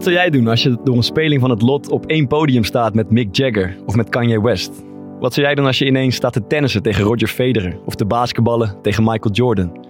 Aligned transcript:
Wat 0.00 0.08
zou 0.08 0.20
jij 0.20 0.30
doen 0.30 0.48
als 0.48 0.62
je 0.62 0.78
door 0.84 0.96
een 0.96 1.02
speling 1.02 1.40
van 1.40 1.50
het 1.50 1.62
lot 1.62 1.90
op 1.90 2.06
één 2.06 2.26
podium 2.26 2.64
staat 2.64 2.94
met 2.94 3.10
Mick 3.10 3.36
Jagger 3.36 3.76
of 3.86 3.94
met 3.94 4.08
Kanye 4.08 4.42
West? 4.42 4.82
Wat 5.18 5.34
zou 5.34 5.46
jij 5.46 5.54
doen 5.54 5.66
als 5.66 5.78
je 5.78 5.86
ineens 5.86 6.14
staat 6.14 6.32
te 6.32 6.46
tennissen 6.46 6.82
tegen 6.82 7.04
Roger 7.04 7.28
Federer 7.28 7.78
of 7.84 7.94
te 7.94 8.04
basketballen 8.04 8.76
tegen 8.82 9.04
Michael 9.04 9.34
Jordan? 9.34 9.86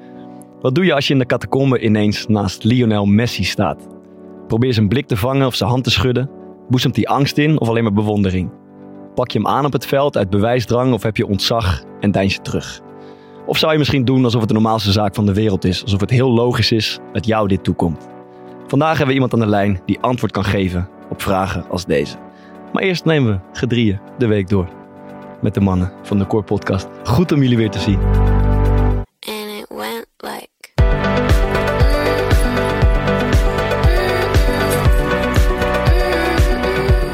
Wat 0.60 0.74
doe 0.74 0.84
je 0.84 0.95
als 0.95 1.06
je 1.06 1.12
in 1.12 1.19
de 1.19 1.27
catacombe 1.27 1.80
ineens 1.80 2.27
naast 2.27 2.64
Lionel 2.64 3.05
Messi 3.06 3.45
staat? 3.45 3.86
Probeer 4.46 4.73
zijn 4.73 4.88
blik 4.88 5.06
te 5.06 5.16
vangen 5.16 5.46
of 5.46 5.55
zijn 5.55 5.70
hand 5.70 5.84
te 5.84 5.91
schudden? 5.91 6.30
Boezemt 6.69 6.97
hij 6.97 7.06
angst 7.06 7.38
in 7.38 7.61
of 7.61 7.69
alleen 7.69 7.83
maar 7.83 7.92
bewondering? 7.92 8.50
Pak 9.14 9.30
je 9.30 9.38
hem 9.38 9.48
aan 9.48 9.64
op 9.64 9.72
het 9.72 9.86
veld 9.86 10.16
uit 10.16 10.31
bewijsdrang 10.31 10.92
of 10.92 11.03
heb 11.03 11.16
je 11.16 11.27
ontzag 11.27 11.83
en 12.00 12.11
deins 12.11 12.34
je 12.34 12.41
terug? 12.41 12.81
Of 13.47 13.58
zou 13.58 13.72
je 13.72 13.78
misschien 13.78 14.05
doen 14.05 14.25
alsof 14.25 14.41
het 14.41 14.48
de 14.48 14.55
normaalste 14.55 14.92
zaak 14.92 15.14
van 15.14 15.27
de 15.27 15.34
wereld 15.34 15.64
is, 15.64 15.83
alsof 15.83 16.00
het 16.00 16.11
heel 16.11 16.31
logisch 16.31 16.72
is 16.72 16.98
dat 17.12 17.27
jou 17.27 17.48
dit 17.48 17.64
toekomt? 17.64 18.19
Vandaag 18.70 18.88
hebben 18.88 19.06
we 19.06 19.14
iemand 19.14 19.32
aan 19.32 19.40
de 19.40 19.46
lijn 19.46 19.80
die 19.86 20.00
antwoord 20.00 20.32
kan 20.32 20.44
geven 20.44 20.88
op 21.08 21.22
vragen 21.22 21.64
als 21.68 21.84
deze. 21.84 22.16
Maar 22.72 22.82
eerst 22.82 23.04
nemen 23.04 23.32
we 23.32 23.58
gedrieën 23.58 24.00
de 24.18 24.26
week 24.26 24.48
door 24.48 24.68
met 25.40 25.54
de 25.54 25.60
mannen 25.60 25.92
van 26.02 26.18
de 26.18 26.26
Core 26.26 26.42
Podcast. 26.42 26.88
Goed 27.04 27.32
om 27.32 27.42
jullie 27.42 27.56
weer 27.56 27.70
te 27.70 27.78
zien. 27.78 27.98
and 27.98 29.50
it 29.58 29.66
went 29.68 30.06
like. 30.16 30.48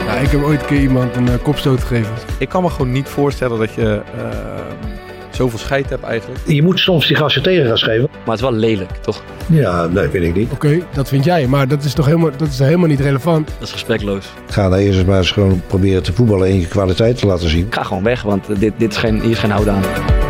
Ja, 0.04 0.14
ik 0.14 0.30
heb 0.30 0.42
ooit 0.42 0.60
een 0.60 0.66
keer 0.66 0.80
iemand 0.80 1.16
een 1.16 1.28
eh, 1.28 1.42
kopstoot 1.42 1.80
gegeven. 1.80 2.14
Ik 2.38 2.48
kan 2.48 2.62
me 2.62 2.70
gewoon 2.70 2.92
niet 2.92 3.08
voorstellen 3.08 3.58
dat 3.58 3.74
je 3.74 4.02
eh, 4.16 5.05
zoveel 5.36 5.58
scheid 5.58 5.90
hebt 5.90 6.02
eigenlijk. 6.02 6.40
Je 6.46 6.62
moet 6.62 6.78
soms 6.78 7.06
die 7.06 7.16
gasten 7.16 7.42
tegengas 7.42 7.82
geven. 7.82 8.08
Maar 8.10 8.36
het 8.36 8.44
is 8.44 8.50
wel 8.50 8.52
lelijk, 8.52 8.90
toch? 8.90 9.22
Ja, 9.46 9.86
nee, 9.86 10.08
weet 10.08 10.22
ik 10.22 10.34
niet. 10.34 10.52
Oké, 10.52 10.78
dat 10.94 11.08
vind 11.08 11.24
jij, 11.24 11.46
maar 11.46 11.68
dat 11.68 11.84
is 11.84 11.94
toch 11.94 12.06
helemaal, 12.06 12.30
dat 12.36 12.48
is 12.48 12.58
helemaal 12.58 12.88
niet 12.88 13.00
relevant. 13.00 13.50
Dat 13.58 13.68
is 13.68 13.72
respectloos. 13.72 14.26
Ga 14.50 14.68
dan 14.68 14.78
eerst 14.78 15.06
maar 15.06 15.18
eens 15.18 15.30
gewoon 15.30 15.62
proberen 15.66 16.02
te 16.02 16.12
voetballen 16.12 16.48
en 16.48 16.60
je 16.60 16.68
kwaliteit 16.68 17.18
te 17.18 17.26
laten 17.26 17.48
zien. 17.48 17.66
Ga 17.70 17.82
gewoon 17.82 18.02
weg, 18.02 18.22
want 18.22 18.60
dit, 18.60 18.72
dit 18.76 18.90
is 18.90 18.96
geen, 18.96 19.20
hier 19.20 19.30
is 19.30 19.38
geen 19.38 19.50
houden 19.50 19.74
aan. 19.74 20.25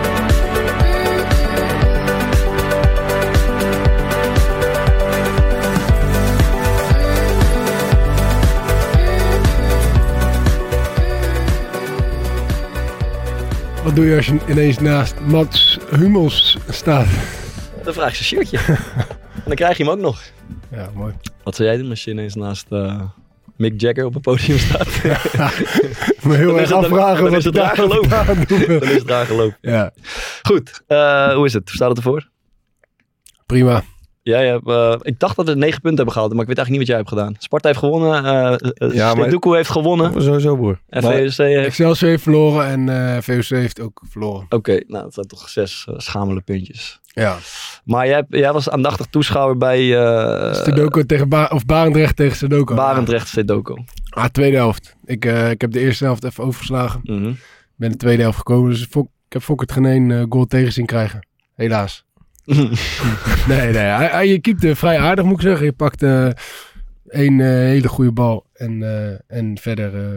Wat 13.86 13.94
doe 13.96 14.06
je 14.06 14.16
als 14.16 14.26
je 14.26 14.38
ineens 14.48 14.78
naast 14.78 15.20
Mats 15.20 15.78
Hummels 15.90 16.58
staat? 16.68 17.06
Dan 17.84 17.92
vraag 17.94 18.18
je 18.18 18.24
zijn 18.24 18.46
shirtje. 18.46 18.58
en 19.34 19.42
dan 19.44 19.54
krijg 19.54 19.76
je 19.76 19.82
hem 19.84 19.92
ook 19.92 19.98
nog. 19.98 20.22
Ja, 20.70 20.90
mooi. 20.94 21.14
Wat 21.42 21.56
zou 21.56 21.68
jij 21.68 21.78
doen 21.78 21.90
als 21.90 22.04
je 22.04 22.10
ineens 22.10 22.34
naast 22.34 22.66
eh, 22.70 23.02
Mick 23.56 23.80
Jagger 23.80 24.04
op 24.04 24.14
een 24.14 24.20
podium 24.20 24.58
staat? 24.58 24.86
Me 26.24 26.36
heel 26.36 26.46
Dan 26.46 26.60
is 26.60 26.70
erg 26.70 26.72
afvragen 26.72 27.24
dan 27.24 27.34
is 27.34 27.44
het 27.44 27.54
daar 27.54 27.74
gelopen. 27.76 28.36
dan 28.66 28.82
is 28.88 28.94
het 28.94 29.06
daar 29.06 29.26
gelopen. 29.26 29.58
Ja, 29.60 29.92
Goed, 30.42 30.82
eh, 30.86 31.34
hoe 31.34 31.46
is 31.46 31.52
het? 31.52 31.62
Hoe 31.68 31.76
staat 31.76 31.88
het 31.88 31.96
ervoor? 31.98 32.28
prima. 33.46 33.82
Jij 34.26 34.46
hebt, 34.46 34.68
eh, 34.68 34.94
ik 35.02 35.18
dacht 35.18 35.36
dat 35.36 35.46
we 35.46 35.54
negen 35.54 35.80
punten 35.80 35.96
hebben 35.96 36.12
gehaald, 36.12 36.32
maar 36.32 36.40
ik 36.42 36.46
weet 36.48 36.56
eigenlijk 36.56 36.68
niet 36.68 36.78
wat 36.78 36.86
jij 36.86 36.96
hebt 36.96 37.08
gedaan. 37.08 37.34
Sparta 37.38 37.68
heeft 37.68 37.80
gewonnen, 37.80 38.22
Ja, 38.94 39.14
maar- 39.14 39.22
Stedoekoe 39.22 39.56
heeft 39.56 39.70
gewonnen. 39.70 40.22
Sowieso, 40.22 40.56
broer. 40.56 40.80
En 40.88 41.02
Maar- 41.02 41.12
VOC 41.12 41.36
heeft... 41.36 41.66
Excelsior 41.66 42.10
heeft 42.10 42.22
verloren 42.22 42.66
en 42.66 42.88
eh 42.88 43.22
VOC 43.22 43.44
heeft 43.44 43.80
ook 43.80 44.02
verloren. 44.10 44.46
Oké, 44.48 44.72
nou 44.86 45.02
dat 45.04 45.14
zijn 45.14 45.26
toch 45.26 45.48
zes 45.48 45.86
schamele 45.96 46.40
puntjes. 46.40 47.00
Ja. 47.06 47.36
Maar 47.84 48.06
jij, 48.08 48.24
jij 48.28 48.52
was 48.52 48.70
aandachtig 48.70 49.06
toeschouwer 49.06 49.56
bij 49.56 49.80
Sudoku 50.54 51.06
tegen 51.06 51.28
ba 51.28 51.50
of 51.52 51.64
Barendrecht 51.64 52.16
tegen 52.16 52.36
Sudoku. 52.36 52.74
Barendrecht 52.74 53.28
Stedoco. 53.28 53.76
Ah, 54.10 54.24
tweede 54.24 54.56
helft. 54.56 54.94
Ik, 55.04 55.24
ik 55.24 55.60
heb 55.60 55.72
de 55.72 55.80
eerste 55.80 56.04
helft 56.04 56.24
even 56.24 56.44
overgeslagen. 56.44 57.00
Mhm. 57.02 57.32
ben 57.76 57.90
de 57.90 57.96
tweede 57.96 58.22
helft 58.22 58.36
gekomen. 58.38 58.70
Dus 58.70 58.82
ik 58.82 59.02
heb 59.28 59.42
Fokkert 59.42 59.72
geen 59.72 59.84
één 59.84 60.10
eh, 60.10 60.24
goal 60.28 60.44
tegen 60.46 60.72
zien 60.72 60.86
krijgen. 60.86 61.26
Helaas. 61.54 62.04
Nee, 63.48 63.72
nee. 63.72 63.76
Hij, 63.76 64.06
hij, 64.06 64.28
je 64.28 64.40
keepte 64.40 64.76
vrij 64.76 64.98
aardig, 64.98 65.24
moet 65.24 65.34
ik 65.34 65.40
zeggen. 65.40 65.64
Je 65.66 65.72
pakte 65.72 66.36
één 67.08 67.40
eh, 67.40 67.46
hele 67.46 67.88
goede 67.88 68.12
bal. 68.12 68.46
En, 68.52 68.82
eh, 68.82 69.38
en 69.38 69.58
verder 69.58 69.94
eh, 69.94 70.10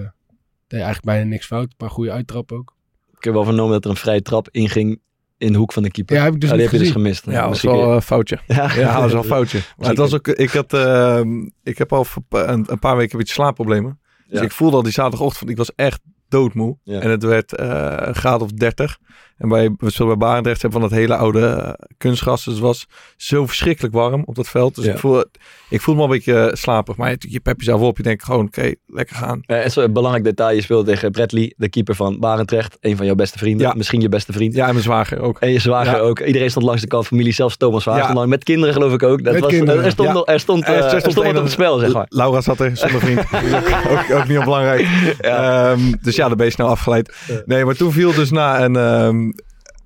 deed 0.67 0.79
eigenlijk 0.81 1.05
bijna 1.05 1.23
niks 1.29 1.45
fout. 1.45 1.63
Een 1.63 1.73
paar 1.77 1.89
goede 1.89 2.11
uittrappen 2.11 2.57
ook. 2.57 2.73
Ik 3.17 3.23
heb 3.23 3.33
wel 3.33 3.43
vernomen 3.43 3.71
dat 3.73 3.83
er 3.83 3.89
een 3.89 3.95
vrije 3.95 4.21
trap 4.21 4.47
inging 4.51 4.99
in 5.37 5.51
de 5.51 5.57
hoek 5.57 5.73
van 5.73 5.83
de 5.83 5.91
keeper. 5.91 6.15
Ja, 6.15 6.23
heb 6.23 6.33
ik 6.33 6.41
dus 6.41 6.49
Oh, 6.49 6.55
die 6.55 6.63
niet 6.63 6.71
heb 6.71 6.79
je 6.81 6.85
dus 6.85 6.95
gemist. 6.95 7.25
Ja, 7.25 7.31
dat 7.41 7.49
was 7.49 7.61
wel 7.61 7.83
een 7.87 7.93
je- 7.93 8.01
foutje. 8.01 8.39
ja. 8.47 8.73
Ja, 8.73 8.93
dat 8.93 9.01
was 9.01 9.11
wel 9.11 9.21
een 9.21 9.27
foutje. 9.27 9.59
Maar 9.77 9.89
het 9.89 9.97
was 9.97 10.13
ook, 10.13 10.27
ik, 10.27 10.49
had, 10.49 10.73
ehm, 10.73 11.47
ik 11.63 11.77
heb 11.77 11.93
al 11.93 12.05
een, 12.29 12.65
een 12.71 12.79
paar 12.79 12.95
weken 12.95 13.11
een 13.11 13.19
beetje 13.19 13.33
slaapproblemen. 13.33 13.99
Dus 14.27 14.39
Ja. 14.39 14.45
ik 14.45 14.51
voelde 14.51 14.75
al 14.75 14.83
die 14.83 14.91
zaterdagochtend, 14.91 15.49
ik 15.49 15.57
was 15.57 15.71
echt 15.75 16.01
doodmoe. 16.29 16.77
Ja. 16.83 16.99
En 16.99 17.09
het 17.09 17.23
werd 17.23 17.55
eh, 17.55 17.93
een 17.97 18.15
graad 18.15 18.41
of 18.41 18.51
30. 18.51 18.97
En 19.37 19.49
bij, 19.49 19.69
we 19.77 19.89
speelden 19.89 20.17
bij 20.17 20.27
Barendrecht 20.27 20.61
hebben 20.61 20.79
van 20.81 20.89
dat 20.89 20.99
hele 20.99 21.15
oude 21.15 21.45
eh, 21.45 21.69
kunstgras. 21.97 22.43
Dus 22.43 22.53
het 22.53 22.63
was 22.63 22.85
zo 23.17 23.45
verschrikkelijk 23.45 23.93
warm 23.93 24.23
op 24.25 24.35
dat 24.35 24.47
veld. 24.49 24.75
Dus 24.75 24.85
Ja. 24.85 24.91
ik, 24.91 24.97
voel, 24.97 25.23
ik 25.69 25.81
voelde 25.81 25.99
me 26.01 26.05
al 26.07 26.13
een 26.13 26.17
beetje 26.17 26.39
eh, 26.49 26.55
slapig. 26.55 26.95
Maar 26.95 27.09
je, 27.09 27.17
je 27.19 27.39
pep 27.39 27.57
jezelf 27.59 27.81
op. 27.81 27.97
Je 27.97 28.03
denkt 28.03 28.23
gewoon, 28.23 28.45
oké, 28.45 28.73
lekker 28.87 29.15
gaan. 29.15 29.41
En 29.45 29.71
zo'n 29.71 29.93
belangrijk 29.93 30.23
detail, 30.25 30.55
je 30.55 30.61
speelde 30.61 30.91
tegen 30.91 31.11
Bradley, 31.11 31.53
de 31.57 31.69
keeper 31.69 31.95
van 31.95 32.19
Barendrecht. 32.19 32.77
Een 32.81 32.97
van 32.97 33.05
jouw 33.05 33.15
beste 33.15 33.37
vrienden, 33.37 33.67
Ja. 33.67 33.73
misschien 33.73 34.01
je 34.01 34.09
beste 34.09 34.33
vriend. 34.33 34.53
Ja, 34.55 34.65
en 34.67 34.71
mijn 34.71 34.83
zwager 34.83 35.19
ook. 35.21 35.39
En 35.39 35.51
je 35.51 35.59
zwager 35.59 35.99
ook. 35.99 36.19
Iedereen 36.19 36.49
stond 36.49 36.65
langs 36.65 36.81
de 36.81 36.87
kant, 36.87 37.07
familie, 37.07 37.33
zelfs 37.33 37.57
Thomas 37.57 37.83
Zwager. 37.83 38.27
Met 38.27 38.43
kinderen 38.43 38.73
geloof 38.73 38.93
ik 38.93 39.03
ook. 39.03 39.23
Dat 39.23 39.33
Met 39.33 39.41
was, 39.41 39.51
kinderen. 39.51 39.83
Er 39.83 39.91
stond, 39.91 40.27
er 40.27 40.39
stond, 40.39 40.67
Er 40.67 40.99
stond 40.99 41.17
er 41.17 41.25
een- 41.25 41.37
op 41.37 41.43
het 41.43 41.51
spel, 41.51 41.77
zeg 41.77 41.93
maar. 41.93 42.05
Laura 42.09 42.41
zat 42.41 42.59
er 42.59 42.77
zonder 42.77 42.99
vriend. 42.99 43.19
ook, 43.91 44.17
ook 44.19 44.27
niet 44.27 44.37
onbelangrijk. 44.37 44.87
Ehm, 45.19 45.79
dus 46.01 46.15
ja, 46.19 46.27
dan 46.27 46.37
ben 46.37 46.45
je 46.45 46.51
snel 46.51 46.67
afgeleid. 46.67 47.15
Nee, 47.45 47.65
maar 47.65 47.75
toen 47.75 47.91
viel 47.91 48.13
dus 48.13 48.31
na 48.31 48.63
een... 48.63 48.75
ehm, 48.75 49.31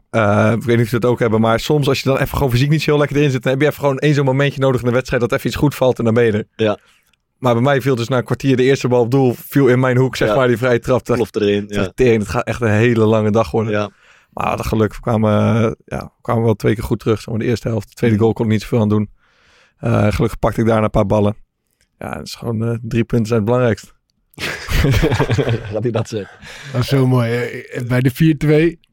eh, 0.09 0.51
ik 0.55 0.63
weet 0.63 0.75
niet 0.77 0.85
of 0.85 0.91
je 0.91 0.99
dat 0.99 1.09
ook 1.11 1.19
hebben, 1.19 1.41
maar 1.41 1.59
soms 1.59 1.87
als 1.87 2.01
je 2.01 2.09
dan 2.09 2.17
even 2.17 2.37
gewoon 2.37 2.51
fysiek 2.51 2.69
niet 2.69 2.81
zo 2.81 2.89
heel 2.91 2.99
lekker 2.99 3.17
erin 3.17 3.31
zit, 3.31 3.43
dan 3.43 3.51
heb 3.51 3.61
je 3.61 3.67
even 3.67 3.79
gewoon 3.79 3.97
één 3.99 4.13
zo'n 4.13 4.25
momentje 4.25 4.59
nodig 4.59 4.81
in 4.81 4.87
de 4.87 4.93
wedstrijd 4.93 5.21
dat 5.21 5.31
even 5.31 5.47
iets 5.47 5.55
goed 5.55 5.75
valt 5.75 5.97
en 5.99 6.05
dan 6.05 6.13
ben 6.13 6.23
je 6.23 6.31
er. 6.31 6.47
Ja. 6.55 6.77
Maar 7.37 7.53
bij 7.53 7.63
mij 7.63 7.81
viel 7.81 7.95
dus 7.95 8.07
na 8.07 8.17
een 8.17 8.23
kwartier 8.23 8.55
de 8.57 8.63
eerste 8.63 8.87
bal 8.87 9.01
op 9.01 9.11
doel, 9.11 9.33
viel 9.37 9.67
in 9.67 9.79
mijn 9.79 9.97
hoek, 9.97 10.15
zeg 10.15 10.27
Ja. 10.27 10.35
maar, 10.35 10.47
die 10.47 10.57
vrije 10.57 10.79
trap. 10.79 11.07
Erin. 11.35 11.65
ja. 11.67 11.91
Tering, 11.95 12.19
het 12.21 12.29
gaat 12.31 12.45
echt 12.45 12.61
een 12.61 12.69
hele 12.69 13.05
lange 13.05 13.31
dag 13.31 13.51
worden. 13.51 13.71
Ja. 13.71 13.89
Maar 14.33 14.57
dat 14.57 14.65
geluk, 14.65 14.93
we 14.95 15.01
kwamen, 15.01 15.55
eh, 15.55 15.71
ja, 15.85 15.99
we 16.03 16.21
kwamen 16.21 16.43
wel 16.43 16.53
twee 16.55 16.73
keer 16.73 16.83
goed 16.83 16.99
terug. 16.99 17.21
Zeg 17.21 17.35
de 17.35 17.45
eerste 17.45 17.67
helft, 17.67 17.87
de 17.89 17.93
tweede 17.95 18.15
Mhm. 18.15 18.23
goal 18.23 18.35
kon 18.35 18.45
ik 18.45 18.51
niet 18.51 18.61
zoveel 18.61 18.79
aan 18.81 18.89
doen. 18.89 19.09
Eh, 19.77 20.07
gelukkig 20.11 20.39
pakte 20.39 20.61
ik 20.61 20.67
daarna 20.67 20.83
een 20.83 20.89
paar 20.89 21.05
ballen. 21.05 21.35
Ja, 21.99 22.17
het 22.17 22.27
is 22.27 22.35
gewoon 22.35 22.79
drie 22.81 23.03
punten 23.03 23.27
zijn 23.27 23.39
het 23.39 23.45
belangrijkste. 23.49 23.87
Gaat 25.71 25.83
hij 25.83 25.91
dat 25.91 26.09
zeggen? 26.09 26.37
Dat 26.39 26.71
was 26.71 26.87
zo 26.87 27.07
mooi. 27.07 27.63
Bij 27.87 28.01
de 28.01 28.77
4-2 28.77 28.92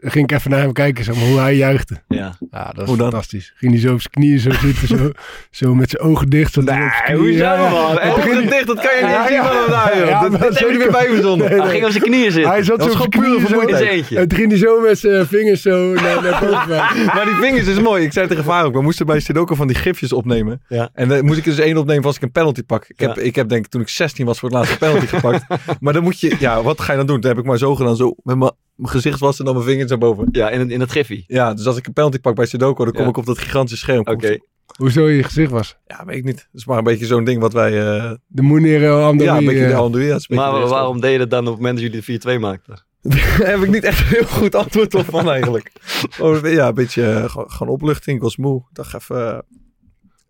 ging 0.00 0.24
ik 0.30 0.36
even 0.38 0.50
naar 0.50 0.60
hem 0.60 0.72
kijken, 0.72 1.04
zeg 1.04 1.14
maar, 1.14 1.24
hoe 1.24 1.38
hij 1.38 1.56
juichte. 1.56 2.02
Ja. 2.08 2.36
Ja, 2.50 2.64
dat 2.72 2.82
is 2.82 2.88
Hoe 2.88 2.96
fantastisch. 2.98 3.52
Ging 3.56 3.72
hij 3.72 3.80
zo 3.80 3.92
op 3.92 4.00
zijn 4.00 4.12
knieën 4.12 4.38
zo 4.38 4.50
zitten, 4.50 4.88
zo, 4.88 5.10
zo 5.50 5.74
met 5.74 5.90
zijn 5.90 6.02
ogen 6.02 6.28
dicht. 6.28 6.52
Zo 6.52 6.60
op 6.60 6.66
zijn 6.68 6.92
knieën. 7.04 7.32
Ja, 7.32 7.54
ja. 7.54 7.98
En 7.98 8.12
toen 8.14 8.22
ging 8.22 8.34
hij- 8.34 8.48
dicht, 8.48 8.66
dat 8.66 8.80
kan 8.80 8.96
je 8.98 9.06
niet 9.18 9.28
zien 9.28 9.42
van 9.42 9.56
hem 9.56 9.70
daar, 9.70 9.98
joh. 9.98 10.08
Ja, 10.08 10.28
Dat- 10.28 10.56
zo 10.56 10.68
heb 10.70 10.80
ik 10.80 10.96
verzonnen. 11.08 11.50
Nee, 11.50 11.60
Hij 11.60 11.70
ging 11.70 11.84
op 11.84 11.90
zijn 11.90 12.02
knieën 12.04 12.32
zitten. 12.32 12.50
Hij 12.50 12.62
zat 12.62 12.78
Dat 12.78 12.86
zo 12.86 12.92
op 12.92 12.98
zijn 12.98 13.10
knieën 13.10 13.46
zo. 13.46 14.16
En 14.16 14.28
toen 14.28 14.38
ging 14.38 14.50
hij 14.50 14.58
zo 14.58 14.80
met 14.80 14.98
zijn 14.98 15.26
vingers 15.26 15.62
zo 15.62 15.92
naar, 15.94 16.22
naar 16.22 16.40
boven. 16.40 16.76
Maar 17.14 17.24
die 17.24 17.34
vingers 17.34 17.66
is 17.66 17.80
mooi. 17.80 18.04
Ik 18.04 18.12
zei 18.12 18.26
tegen 18.26 18.44
Vaar 18.44 18.64
ook, 18.64 18.72
we 18.72 18.82
moesten 18.82 19.06
bij 19.06 19.20
Sudoku 19.20 19.56
van 19.56 19.66
die 19.66 19.76
gifjes 19.76 20.12
opnemen. 20.12 20.62
Ja. 20.68 20.90
En 20.94 21.08
dan 21.08 21.24
moest 21.24 21.38
ik 21.38 21.44
er 21.46 21.50
dus 21.56 21.64
één 21.64 21.76
opnemen 21.76 22.04
als 22.04 22.16
ik 22.16 22.22
een 22.22 22.32
penalty 22.32 22.62
pak. 22.62 22.84
Ik 22.88 23.00
heb, 23.00 23.18
ik 23.18 23.34
heb 23.34 23.48
denk 23.48 23.64
ik 23.64 23.70
toen 23.70 23.80
ik 23.80 23.88
16 23.88 24.26
was 24.26 24.38
voor 24.38 24.48
het 24.48 24.58
laatste 24.58 24.78
penalty 24.78 25.06
gepakt. 25.06 25.44
Maar 25.80 25.92
dan 25.92 26.02
moet 26.02 26.20
je, 26.20 26.36
ja, 26.38 26.62
wat 26.62 26.80
ga 26.80 26.92
je 26.92 26.98
dan 26.98 27.06
doen? 27.06 27.20
Dan 27.20 27.30
heb 27.30 27.40
ik 27.40 27.46
maar 27.46 27.58
zo 27.58 27.74
gedaan, 27.74 27.96
zo 27.96 28.14
met 28.22 28.36
mijn 28.38 28.50
mijn 28.78 28.92
gezicht 28.92 29.20
was 29.20 29.38
en 29.38 29.44
dan 29.44 29.54
mijn 29.54 29.66
vingers 29.66 29.88
naar 29.88 29.98
boven. 29.98 30.28
Ja, 30.32 30.50
in, 30.50 30.58
het- 30.60 30.70
in 30.70 30.80
het 30.80 30.90
griffie. 30.90 31.24
Ja, 31.26 31.54
dus 31.54 31.66
als 31.66 31.76
ik 31.76 31.86
een 31.86 31.92
penalty 31.92 32.18
pak 32.18 32.34
bij 32.34 32.46
Sudoku, 32.46 32.84
dan 32.84 32.92
kom 32.92 33.02
Ja. 33.02 33.08
ik 33.08 33.16
op 33.16 33.26
dat 33.26 33.38
gigantische 33.38 33.76
scherm. 33.84 34.06
Oké. 34.06 34.38
Hoezo 34.76 35.08
je 35.08 35.22
gezicht 35.22 35.50
was. 35.50 35.76
Ja, 35.86 36.04
weet 36.04 36.16
ik 36.16 36.24
niet. 36.24 36.36
Dat 36.36 36.46
is 36.60 36.64
maar 36.66 36.78
een 36.78 36.84
beetje 36.84 37.06
zo'n 37.06 37.24
ding 37.24 37.40
wat 37.40 37.52
wij... 37.52 37.96
eh, 37.96 38.12
De 38.26 38.42
Munir 38.42 38.90
Amdoui. 38.90 39.30
ja, 39.30 39.36
een 39.36 39.44
beetje 39.44 39.66
de 39.66 39.72
eh, 39.72 39.78
Almdoe. 39.78 40.00
Ja, 40.02 40.06
is 40.06 40.12
een 40.12 40.36
beetje 40.36 40.50
Maar 40.52 40.60
de 40.62 40.68
waarom 40.68 41.00
deed 41.00 41.12
je 41.12 41.18
dat 41.18 41.30
dan 41.30 41.40
op 41.40 41.46
het 41.46 41.56
moment 41.56 41.74
dat 41.80 41.84
jullie 42.06 42.20
de 42.20 42.36
4-2 42.36 42.40
maakten? 42.40 42.84
Daar 43.02 43.36
heb 43.50 43.60
ik 43.62 43.70
niet 43.70 43.84
echt 43.84 44.00
een 44.00 44.06
heel 44.06 44.24
goed 44.24 44.54
antwoord 44.54 44.94
op 44.94 45.04
van 45.04 45.30
eigenlijk. 45.30 45.72
Oh, 46.20 46.50
ja, 46.52 46.68
een 46.68 46.74
beetje 46.74 47.10
eh, 47.10 47.30
gewoon, 47.30 47.50
gewoon 47.50 47.72
opluchting. 47.72 48.16
Ik 48.16 48.22
was 48.22 48.36
moe. 48.36 48.58
Ik 48.68 48.74
dacht 48.74 48.94
even, 48.94 49.28
eh, 49.34 49.38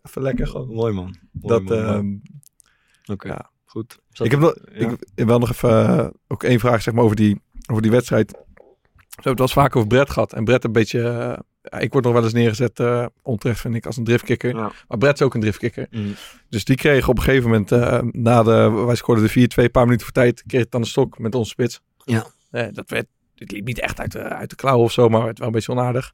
even 0.03 0.21
lekker 0.21 0.47
gewoon. 0.47 0.67
Mooi 0.73 0.93
man. 0.93 1.15
Mooi, 1.31 1.47
Dat, 1.53 1.63
mooi. 1.63 1.79
ehm, 1.81 2.07
Oké, 3.11 3.27
ja. 3.27 3.49
goed. 3.65 3.99
Zat- 4.09 4.25
ik 4.25 4.31
heb 4.31 4.39
nog, 4.41 4.55
ja. 4.73 4.95
ik 5.15 5.25
wil 5.25 5.39
nog 5.39 5.49
even 5.51 5.87
eh, 5.99 6.07
ook 6.27 6.43
één 6.43 6.59
vraag 6.59 6.81
zeg 6.81 6.93
maar, 6.93 7.03
over, 7.03 7.15
die, 7.15 7.41
over 7.69 7.81
die 7.81 7.91
wedstrijd. 7.91 8.31
We 8.31 9.25
hebben 9.25 9.45
het 9.45 9.53
wel 9.53 9.63
eens 9.63 9.67
vaak 9.67 9.75
over 9.75 9.87
Brett 9.87 10.09
gehad. 10.09 10.33
En 10.33 10.43
Brett 10.43 10.63
een 10.63 10.71
beetje... 10.71 11.01
eh, 11.61 11.81
ik 11.81 11.91
word 11.91 12.03
nog 12.03 12.13
wel 12.13 12.23
eens 12.23 12.33
neergezet, 12.33 12.79
eh, 12.79 13.05
onterecht 13.21 13.59
vind 13.59 13.75
ik, 13.75 13.85
als 13.85 13.97
een 13.97 14.03
driftkikker. 14.03 14.55
Ja. 14.55 14.71
Maar 14.87 14.97
Brett 14.97 15.19
is 15.19 15.25
ook 15.25 15.33
een 15.33 15.41
driftkikker. 15.41 15.87
Mm. 15.91 16.15
Dus 16.49 16.63
die 16.63 16.75
kreeg 16.75 17.07
op 17.07 17.17
een 17.17 17.23
gegeven 17.23 17.49
moment, 17.49 17.71
eh, 17.71 17.99
na 18.01 18.43
de, 18.43 18.69
wij 18.69 18.95
scoorden 18.95 19.23
de 19.23 19.29
4-2, 19.29 19.63
een 19.63 19.71
paar 19.71 19.83
minuten 19.85 20.05
voor 20.05 20.13
tijd, 20.15 20.43
kreeg 20.47 20.61
het 20.61 20.71
dan 20.71 20.81
een 20.81 20.87
stok 20.87 21.19
met 21.19 21.35
onze 21.35 21.49
spits. 21.49 21.81
Ja. 22.05 22.25
Dat 22.71 22.89
werd, 22.89 23.05
het 23.35 23.51
liep 23.51 23.65
niet 23.65 23.79
echt 23.79 23.99
uit 23.99 24.11
de, 24.11 24.19
uit 24.23 24.49
de 24.49 24.55
klauwen 24.55 24.85
of 24.85 24.91
zo, 24.91 25.09
maar 25.09 25.27
het 25.27 25.37
wel 25.37 25.47
een 25.47 25.53
beetje 25.53 25.71
onaardig. 25.71 26.13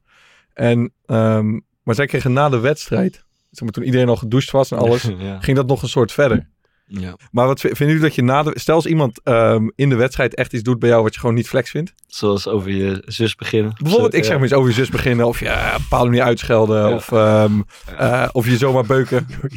En, 0.52 0.92
ehm, 1.06 1.60
maar 1.82 1.94
zij 1.94 2.06
kregen 2.06 2.32
na 2.32 2.48
de 2.48 2.58
wedstrijd, 2.58 3.24
zeg 3.50 3.60
maar, 3.60 3.70
toen 3.70 3.84
iedereen 3.84 4.08
al 4.08 4.16
gedoucht 4.16 4.50
was 4.50 4.70
en 4.70 4.78
alles, 4.78 5.02
ja. 5.18 5.40
ging 5.40 5.56
dat 5.56 5.66
nog 5.66 5.82
een 5.82 5.88
soort 5.88 6.12
verder. 6.12 6.48
Ja. 6.86 7.16
Maar 7.30 7.46
wat 7.46 7.60
vinden 7.60 7.86
jullie 7.86 8.02
dat 8.02 8.14
je 8.14 8.22
na 8.22 8.42
de, 8.42 8.52
stel 8.54 8.74
als 8.74 8.86
iemand 8.86 9.20
ehm, 9.22 9.68
in 9.74 9.88
de 9.88 9.94
wedstrijd 9.94 10.34
echt 10.34 10.52
iets 10.52 10.62
doet 10.62 10.78
bij 10.78 10.88
jou 10.88 11.02
wat 11.02 11.14
je 11.14 11.20
gewoon 11.20 11.34
niet 11.34 11.48
flex 11.48 11.70
vindt? 11.70 11.94
Zoals 12.06 12.48
over 12.48 12.70
je 12.70 13.02
zus 13.06 13.34
beginnen. 13.34 13.72
Bijvoorbeeld, 13.76 14.12
Zo, 14.12 14.18
ik 14.18 14.24
zeg 14.24 14.32
ja. 14.32 14.38
maar 14.38 14.48
eens 14.48 14.58
over 14.58 14.68
je 14.68 14.76
zus 14.76 14.88
beginnen 14.88 15.26
of 15.26 15.40
je 15.40 15.48
eh, 15.48 15.66
op 15.68 15.74
een 15.74 15.82
bepaalde 15.82 16.10
manier 16.10 16.24
uitschelden 16.24 16.88
Ja. 16.88 16.94
of, 16.94 17.12
ehm, 17.12 17.60
eh, 17.96 18.28
of 18.32 18.46
je 18.46 18.56
zomaar 18.56 18.86
beuken. 18.86 19.26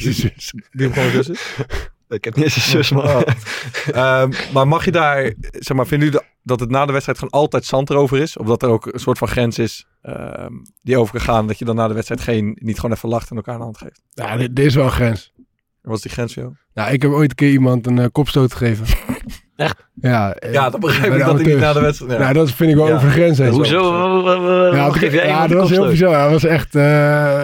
Die 0.72 0.94
gewoon 0.94 1.10
zus 1.10 1.30
is. 1.30 1.56
Ik 2.10 2.24
heb 2.24 2.36
niet 2.36 2.44
eens 2.46 2.56
een 2.56 2.62
zus. 2.62 2.92
Oh. 2.92 3.22
Ehm, 3.92 4.32
maar 4.54 4.68
mag 4.68 4.86
je 4.86 4.92
daar, 4.92 5.34
zeg 5.52 5.78
maar, 5.78 5.88
vinden 5.88 6.08
jullie 6.10 6.26
dat 6.44 6.60
het 6.60 6.70
na 6.70 6.86
de 6.86 6.92
wedstrijd 6.92 7.18
gewoon 7.20 7.42
altijd 7.42 7.66
zand 7.66 7.90
erover 7.90 8.18
is? 8.18 8.38
Of 8.38 8.48
dat 8.48 8.64
er 8.64 8.70
ook 8.70 8.86
een 8.86 9.00
soort 9.00 9.18
van 9.18 9.28
grens 9.28 9.60
is 9.60 9.86
ehm, 10.02 10.54
die 10.82 10.98
over 10.98 11.14
kan 11.14 11.22
gaan, 11.22 11.48
dat 11.48 11.60
je 11.60 11.66
dan 11.66 11.76
na 11.76 11.88
de 11.88 11.94
wedstrijd 11.94 12.22
geen, 12.22 12.58
niet 12.62 12.76
gewoon 12.80 12.96
even 12.96 13.10
lacht 13.10 13.30
en 13.30 13.36
elkaar 13.36 13.56
een 13.56 13.62
hand 13.62 13.78
geeft? 13.78 14.02
Ja, 14.10 14.38
dit, 14.38 14.56
dit 14.56 14.66
is 14.66 14.76
wel 14.76 14.86
een 14.86 14.92
grens. 14.92 15.34
Wat 15.82 15.96
is 15.96 16.02
die 16.02 16.12
grens 16.12 16.34
voor 16.34 16.44
jou? 16.44 16.56
Nou, 16.74 16.92
ik 16.94 17.02
heb 17.02 17.12
ooit 17.12 17.30
een 17.30 17.36
keer 17.36 17.52
iemand 17.52 17.88
een 17.88 18.00
eh, 18.00 18.06
kopstoot 18.12 18.54
gegeven. 18.54 18.86
Echt? 19.56 19.76
Ja. 20.02 20.34
eh, 20.34 20.54
Ja, 20.54 20.70
dat 20.70 20.80
begrijp 20.80 21.12
ik 21.14 21.18
de 21.20 21.26
dat 21.26 21.36
hij 21.42 21.46
niet 21.54 21.60
na 21.60 21.74
de 21.74 21.80
wedstrijd... 21.82 22.12
Ja. 22.12 22.18
Nou, 22.18 22.34
dat 22.34 22.52
vind 22.52 22.70
ik 22.70 22.76
wel 22.76 22.88
Ja. 22.88 22.94
over 22.96 23.08
de 23.08 23.14
grens 23.14 23.38
heen. 23.38 23.50
Hoezo? 23.50 24.22
Wat, 24.24 24.74
Ja, 24.74 24.90
geef 24.92 25.14
jij 25.14 25.28
ja, 25.28 25.48
dat 25.48 25.58
was 25.58 25.70
een 25.70 25.76
heel 25.76 25.86
kopstoot? 25.86 25.90
bizar. 25.90 26.22
Hij 26.22 26.30
was 26.30 26.44
echt 26.44 26.76
eh, 26.76 27.42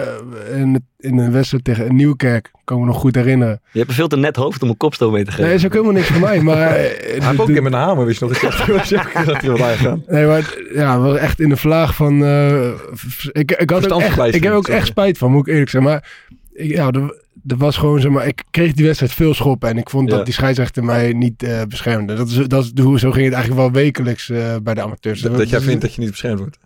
in, 0.60 0.86
in 0.98 1.18
een 1.18 1.32
wedstrijd 1.32 1.64
tegen 1.64 1.96
Nieuwkerk. 1.96 2.50
Kan 2.64 2.76
ik 2.76 2.82
me 2.82 2.88
nog 2.88 2.98
goed 3.00 3.14
herinneren. 3.14 3.60
Je 3.72 3.78
hebt 3.78 3.90
een 3.90 3.96
veel 3.96 4.08
te 4.08 4.16
net 4.16 4.36
hoofd 4.36 4.62
om 4.62 4.68
een 4.68 4.76
kopstoot 4.76 5.12
mee 5.12 5.24
te 5.24 5.30
geven. 5.30 5.44
Nee, 5.44 5.54
is 5.54 5.64
ook 5.64 5.72
helemaal 5.72 5.92
niks 5.92 6.06
voor 6.06 6.20
mij. 6.20 6.40
Maar, 6.40 6.56
Hij 6.68 6.96
heeft 7.00 7.26
ook 7.28 7.36
de- 7.36 7.42
een 7.42 7.52
keer 7.52 7.62
met 7.62 7.72
een 7.72 7.78
hamer, 7.78 8.04
wist 8.06 8.18
je 8.20 8.24
nog? 8.26 8.34
Ik 8.36 8.40
was 8.42 8.60
ook 8.94 9.26
dat 9.26 9.40
hij 9.40 9.50
aangegaan. 9.70 10.02
Nee, 10.06 10.26
maar 10.26 10.54
ja, 10.74 10.96
we 11.00 11.06
waren 11.06 11.20
echt 11.20 11.40
in 11.40 11.48
de 11.48 11.56
vlaag 11.56 11.94
van... 11.94 12.24
eh, 12.24 12.68
v- 12.92 13.26
ik, 13.32 13.52
ik, 13.52 13.70
had 13.70 13.92
ook 13.92 14.00
echt, 14.00 14.34
ik 14.34 14.42
heb 14.42 14.52
ook 14.52 14.68
echt 14.68 14.86
spijt 14.86 15.18
van, 15.18 15.30
moet 15.32 15.46
ik 15.46 15.52
eerlijk 15.52 15.70
zeggen. 15.70 15.90
Maar 15.90 16.18
ik, 16.52 16.70
ja, 16.70 16.90
er, 16.90 17.24
er 17.46 17.56
was 17.56 17.76
gewoon, 17.76 18.00
zeg 18.00 18.10
maar... 18.10 18.26
Ik 18.26 18.42
kreeg 18.50 18.72
die 18.72 18.84
wedstrijd 18.84 19.12
veel 19.12 19.34
schoppen. 19.34 19.68
En 19.68 19.76
ik 19.78 19.90
vond 19.90 20.10
Ja. 20.10 20.16
dat 20.16 20.24
die 20.24 20.34
scheidsrechter 20.34 20.84
mij 20.84 21.12
niet 21.12 21.42
eh, 21.42 21.62
beschermde. 21.68 22.14
Dat 22.14 22.28
is, 22.28 22.34
dat 22.46 22.64
is, 22.64 22.82
hoe- 22.82 22.98
zo 22.98 23.10
ging 23.10 23.24
het 23.24 23.34
eigenlijk 23.34 23.62
wel 23.72 23.82
wekelijks 23.82 24.30
eh, 24.30 24.56
bij 24.62 24.74
de 24.74 24.82
amateurs. 24.82 25.20
Dat, 25.20 25.36
dat 25.36 25.48
jij 25.48 25.60
vindt 25.60 25.80
dat 25.82 25.94
je 25.94 26.00
niet 26.00 26.10
beschermd 26.10 26.38
wordt. 26.38 26.58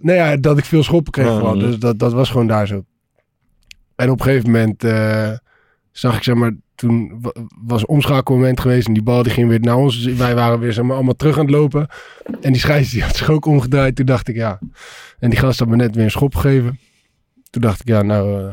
Nee, 0.00 0.16
ja, 0.16 0.36
dat 0.36 0.58
ik 0.58 0.64
veel 0.64 0.82
schoppen 0.82 1.12
kreeg 1.12 1.26
Ah, 1.26 1.32
vooral. 1.34 1.54
mhm. 1.56 1.66
Dus 1.66 1.78
dat, 1.78 1.98
dat 1.98 2.12
was 2.12 2.30
gewoon 2.30 2.46
daar 2.46 2.66
zo. 2.66 2.84
En 3.96 4.10
op 4.10 4.18
een 4.18 4.24
gegeven 4.26 4.50
moment 4.50 4.84
eh, 4.84 5.30
zag 5.90 6.16
ik, 6.16 6.22
zeg 6.22 6.34
maar, 6.34 6.52
toen 6.74 7.18
wa- 7.20 7.32
was 7.64 7.80
een 7.80 7.88
omschakelmoment 7.88 8.60
geweest 8.60 8.86
en 8.86 8.92
die 8.94 9.02
bal 9.02 9.22
die 9.22 9.32
ging 9.32 9.48
weer 9.48 9.60
naar 9.60 9.76
ons. 9.76 10.02
Dus 10.02 10.14
wij 10.14 10.34
waren 10.34 10.58
weer, 10.60 10.72
zeg 10.72 10.84
maar, 10.84 10.94
allemaal 10.96 11.14
terug 11.16 11.38
aan 11.38 11.44
het 11.44 11.54
lopen. 11.54 11.86
En 12.40 12.52
die 12.52 12.60
scheids 12.60 12.90
die 12.90 13.02
had 13.02 13.16
zich 13.16 13.30
ook 13.30 13.44
omgedraaid. 13.46 13.96
Toen 13.96 14.06
dacht 14.06 14.28
ik, 14.28 14.34
ja. 14.36 14.58
En 15.18 15.30
die 15.30 15.38
gast 15.38 15.58
had 15.58 15.68
me 15.68 15.76
net 15.76 15.94
weer 15.94 16.04
een 16.04 16.10
schop 16.10 16.34
gegeven. 16.34 16.78
Toen 17.50 17.62
dacht 17.62 17.80
ik, 17.80 17.88
ja, 17.88 18.02
nou, 18.02 18.50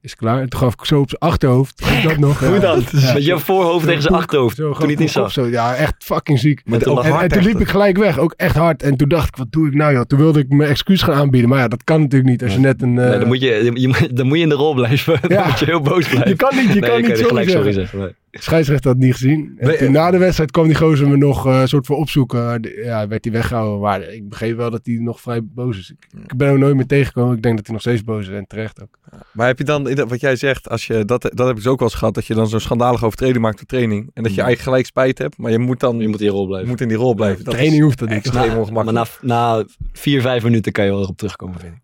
is 0.00 0.16
klaar. 0.16 0.40
En 0.40 0.48
toen 0.48 0.60
gaf 0.60 0.72
ik 0.72 0.84
zo 0.84 1.00
op 1.00 1.08
zijn 1.08 1.20
achterhoofd. 1.20 1.82
Dat 2.02 2.16
nog. 2.16 2.38
Hoe 2.48 2.58
dan? 2.58 2.82
Ja. 2.92 3.12
Met 3.12 3.24
je 3.24 3.38
voorhoofd 3.38 3.86
tegen 3.86 4.02
zijn 4.02 4.14
achterhoofd. 4.14 4.56
Zo, 4.56 4.72
Toen 4.72 4.88
niet 4.96 5.10
zag. 5.10 5.32
Zo. 5.32 5.46
Ja, 5.46 5.74
echt 5.74 5.94
fucking 5.98 6.38
ziek. 6.38 6.62
En, 6.64 6.72
en 6.72 7.28
toen 7.28 7.42
liep 7.42 7.60
ik 7.60 7.68
gelijk 7.68 7.96
weg, 7.96 8.18
ook 8.18 8.34
echt 8.36 8.56
hard. 8.56 8.82
En 8.82 8.96
toen 8.96 9.08
dacht 9.08 9.28
ik, 9.28 9.36
wat 9.36 9.52
doe 9.52 9.66
ik 9.66 9.74
nou 9.74 9.92
joh? 9.92 10.02
Toen 10.02 10.18
wilde 10.18 10.38
ik 10.38 10.48
mijn 10.48 10.70
excuus 10.70 11.02
gaan 11.02 11.14
aanbieden. 11.14 11.50
Maar 11.50 11.58
ja, 11.58 11.68
dat 11.68 11.84
kan 11.84 12.00
natuurlijk 12.00 12.30
niet 12.30 12.42
als 12.42 12.52
je 12.52 12.58
net 12.58 12.82
een... 12.82 12.98
eh, 12.98 13.08
Nee, 13.08 13.18
dan, 13.18 13.26
moet 13.28 13.40
je, 13.40 13.46
je, 13.74 13.80
je- 13.80 14.12
dan 14.12 14.26
moet 14.26 14.36
je 14.36 14.42
in 14.42 14.48
de 14.48 14.54
rol 14.54 14.74
blijven. 14.74 15.18
Dan 15.22 15.30
Ja. 15.38 15.46
moet 15.46 15.58
je 15.58 15.64
heel 15.64 15.80
boos 15.80 16.08
blijven. 16.08 16.28
je 16.30 16.36
kan 16.36 16.56
niet, 16.56 16.72
je 16.72 16.80
nee, 16.80 16.90
kan 16.90 16.98
niet 17.00 17.06
kan 17.06 17.16
sorry 17.16 17.28
gelijk 17.28 17.48
sorry 17.50 17.72
zeggen. 17.72 17.90
zeggen. 17.90 17.98
Nee. 17.98 18.12
Scheidsrechter 18.38 18.90
had 18.90 18.98
niet 19.00 19.12
gezien. 19.12 19.52
En 19.56 19.66
Nee, 19.66 19.76
toen 19.76 19.86
eh, 19.86 19.92
na 19.92 20.10
de 20.10 20.18
wedstrijd 20.18 20.50
kwam 20.50 20.66
die 20.66 20.74
gozer 20.76 21.08
me 21.08 21.16
nog 21.16 21.46
eh, 21.46 21.60
een 21.60 21.68
soort 21.68 21.86
van 21.86 21.96
opzoeken. 21.96 22.62
De- 22.62 22.80
Ja, 22.84 23.08
werd 23.08 23.24
hij 23.24 23.32
weggehouden. 23.32 23.80
Maar 23.80 24.02
ik 24.02 24.28
begreep 24.28 24.56
wel 24.56 24.70
dat 24.70 24.80
hij 24.82 24.94
nog 24.94 25.20
vrij 25.20 25.40
boos 25.44 25.78
is. 25.78 25.90
Ik, 25.90 26.20
ik 26.30 26.36
ben 26.36 26.48
hem 26.48 26.58
nooit 26.58 26.74
meer 26.76 26.86
tegengekomen. 26.86 27.36
Ik 27.36 27.42
denk 27.42 27.56
dat 27.56 27.64
hij 27.66 27.74
nog 27.74 27.82
steeds 27.84 28.04
boos 28.04 28.28
is. 28.28 28.34
En 28.34 28.46
terecht 28.46 28.82
ook. 28.82 28.98
Maar 29.32 29.46
heb 29.46 29.58
je 29.58 29.64
dan, 29.64 30.06
wat 30.08 30.20
jij 30.20 30.36
zegt, 30.36 30.68
als 30.68 30.86
je, 30.86 31.04
dat, 31.04 31.22
dat 31.22 31.38
heb 31.38 31.48
ik 31.48 31.54
dus 31.56 31.66
ook 31.66 31.78
wel 31.78 31.88
eens 31.88 31.98
gehad, 31.98 32.14
dat 32.14 32.26
je 32.26 32.34
dan 32.34 32.48
zo'n 32.48 32.60
schandalige 32.60 33.04
overtreding 33.04 33.38
maakt 33.42 33.60
op 33.62 33.68
training. 33.68 34.10
En 34.14 34.22
dat 34.22 34.34
je 34.34 34.40
eigenlijk 34.42 34.60
gelijk 34.60 34.86
spijt 34.86 35.18
hebt, 35.18 35.38
maar 35.38 35.50
je 35.50 35.58
moet 35.58 35.80
dan 35.80 35.98
Je 35.98 36.08
moet 36.08 36.20
in 36.20 36.26
je 36.26 36.32
rol 36.32 36.40
je 36.40 36.46
blijven. 36.46 36.68
moet 36.68 36.80
in 36.80 36.88
die 36.88 36.96
rol 36.96 37.14
blijven. 37.14 37.44
Dat 37.44 37.54
Training 37.54 37.82
hoeft 37.82 37.98
dat 37.98 38.08
niet. 38.08 38.18
extreem 38.18 38.46
Maar 38.48 38.58
ongemakkelijk. 38.58 39.08
na, 39.20 39.56
na 39.56 39.64
vier, 39.92 40.20
vijf 40.20 40.42
minuten 40.42 40.72
kan 40.72 40.84
je 40.84 40.90
wel 40.90 41.00
erop 41.02 41.16
terugkomen, 41.16 41.60
vind 41.60 41.72
ik. 41.74 41.80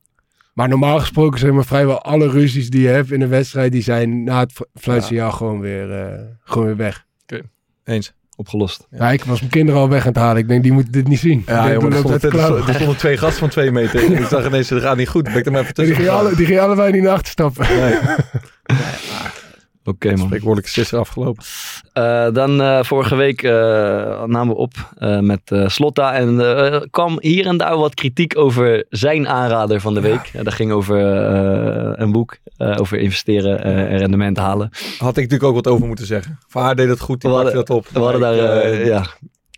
Maar 0.55 0.69
normaal 0.69 0.99
gesproken 0.99 1.39
zijn 1.39 1.55
maar 1.55 1.65
vrijwel 1.65 2.03
alle 2.03 2.29
ruzies 2.29 2.71
die 2.71 2.81
je 2.83 2.89
hebt 2.89 3.12
in 3.12 3.21
een 3.21 3.29
wedstrijd. 3.29 3.73
Die 3.73 3.83
zijn 3.83 4.25
na 4.25 4.41
het 4.41 4.53
fl- 4.53 4.62
fluitsignaal 4.75 5.31
gewoon, 5.33 5.61
weer, 5.61 5.93
eh, 6.03 6.21
gewoon 6.45 6.67
weer 6.67 6.77
weg. 6.77 7.05
Eens. 7.85 8.12
Opgelost. 8.37 8.87
Ja, 8.91 9.11
ik 9.11 9.25
was 9.25 9.39
mijn 9.39 9.51
kinderen 9.51 9.81
al 9.81 9.89
weg 9.89 10.01
aan 10.01 10.12
het 10.12 10.17
halen. 10.17 10.37
Ik 10.43 10.49
denk, 10.49 10.62
die 10.62 10.73
moeten 10.73 10.93
dit 10.93 11.09
niet 11.09 11.19
zien. 11.19 11.43
Ja, 11.47 11.73
jongen, 11.73 11.93
er, 11.93 11.99
stonden, 11.99 12.21
er, 12.33 12.89
er 12.89 12.97
twee 12.97 13.17
gasten 13.17 13.39
van 13.39 13.49
twee 13.49 13.71
meter. 13.71 14.12
Ik 14.21 14.27
zag 14.27 14.47
ineens, 14.47 14.69
dat 14.69 14.83
gaat 14.83 14.97
niet 14.97 15.09
goed. 15.09 15.23
Ben 15.23 15.37
ik 15.37 15.47
er 15.47 15.53
maar 15.53 15.61
even 15.61 15.75
Die 15.75 15.85
tussen 15.85 16.05
gingen, 16.05 16.19
alle, 16.19 16.37
die 16.37 16.47
gingen 16.47 16.62
allebei 16.62 16.93
niet 16.93 17.03
naar 17.03 17.12
achter 17.12 17.31
stappen. 17.31 17.67
Nee, 17.77 17.95
Oké, 19.85 20.09
man. 20.09 20.19
spreekwoordelijke 20.19 20.71
sisser 20.71 20.99
afgelopen. 20.99 21.45
Eh, 21.93 22.27
dan 22.33 22.63
eh, 22.63 22.83
vorige 22.83 23.17
week 23.17 23.43
eh, 23.43 23.53
namen 24.25 24.49
we 24.49 24.55
op 24.55 24.73
met 25.21 25.41
Slotta. 25.67 26.15
En 26.15 26.57
eh, 26.57 26.81
kwam 26.91 27.17
hier 27.21 27.47
en 27.47 27.57
daar 27.57 27.77
wat 27.77 27.95
kritiek 27.95 28.39
over 28.39 28.85
zijn 28.91 29.29
aanrader 29.29 29.81
van 29.81 29.95
de 29.95 30.01
week. 30.01 30.27
Ja. 30.33 30.43
dat 30.43 30.55
ging 30.55 30.73
over 30.73 30.99
een 32.01 32.13
boek. 32.13 32.37
over 32.59 32.99
investeren 32.99 33.63
en 33.63 33.99
rendement 33.99 34.37
halen. 34.37 34.69
Had 34.99 35.17
ik 35.17 35.23
natuurlijk 35.23 35.45
ook 35.45 35.55
wat 35.55 35.67
over 35.69 35.87
moeten 35.87 36.07
zeggen. 36.07 36.39
Van 36.49 36.63
haar 36.63 36.77
deed 36.77 36.89
het 36.89 37.01
goed, 37.01 37.21
die 37.21 37.31
We 37.31 37.37
hadden- 37.37 37.55
dat 37.55 37.71
op. 37.71 37.87
We 37.93 37.99
hadden 37.99 38.21
daar, 38.21 38.35
ja, 38.85 39.05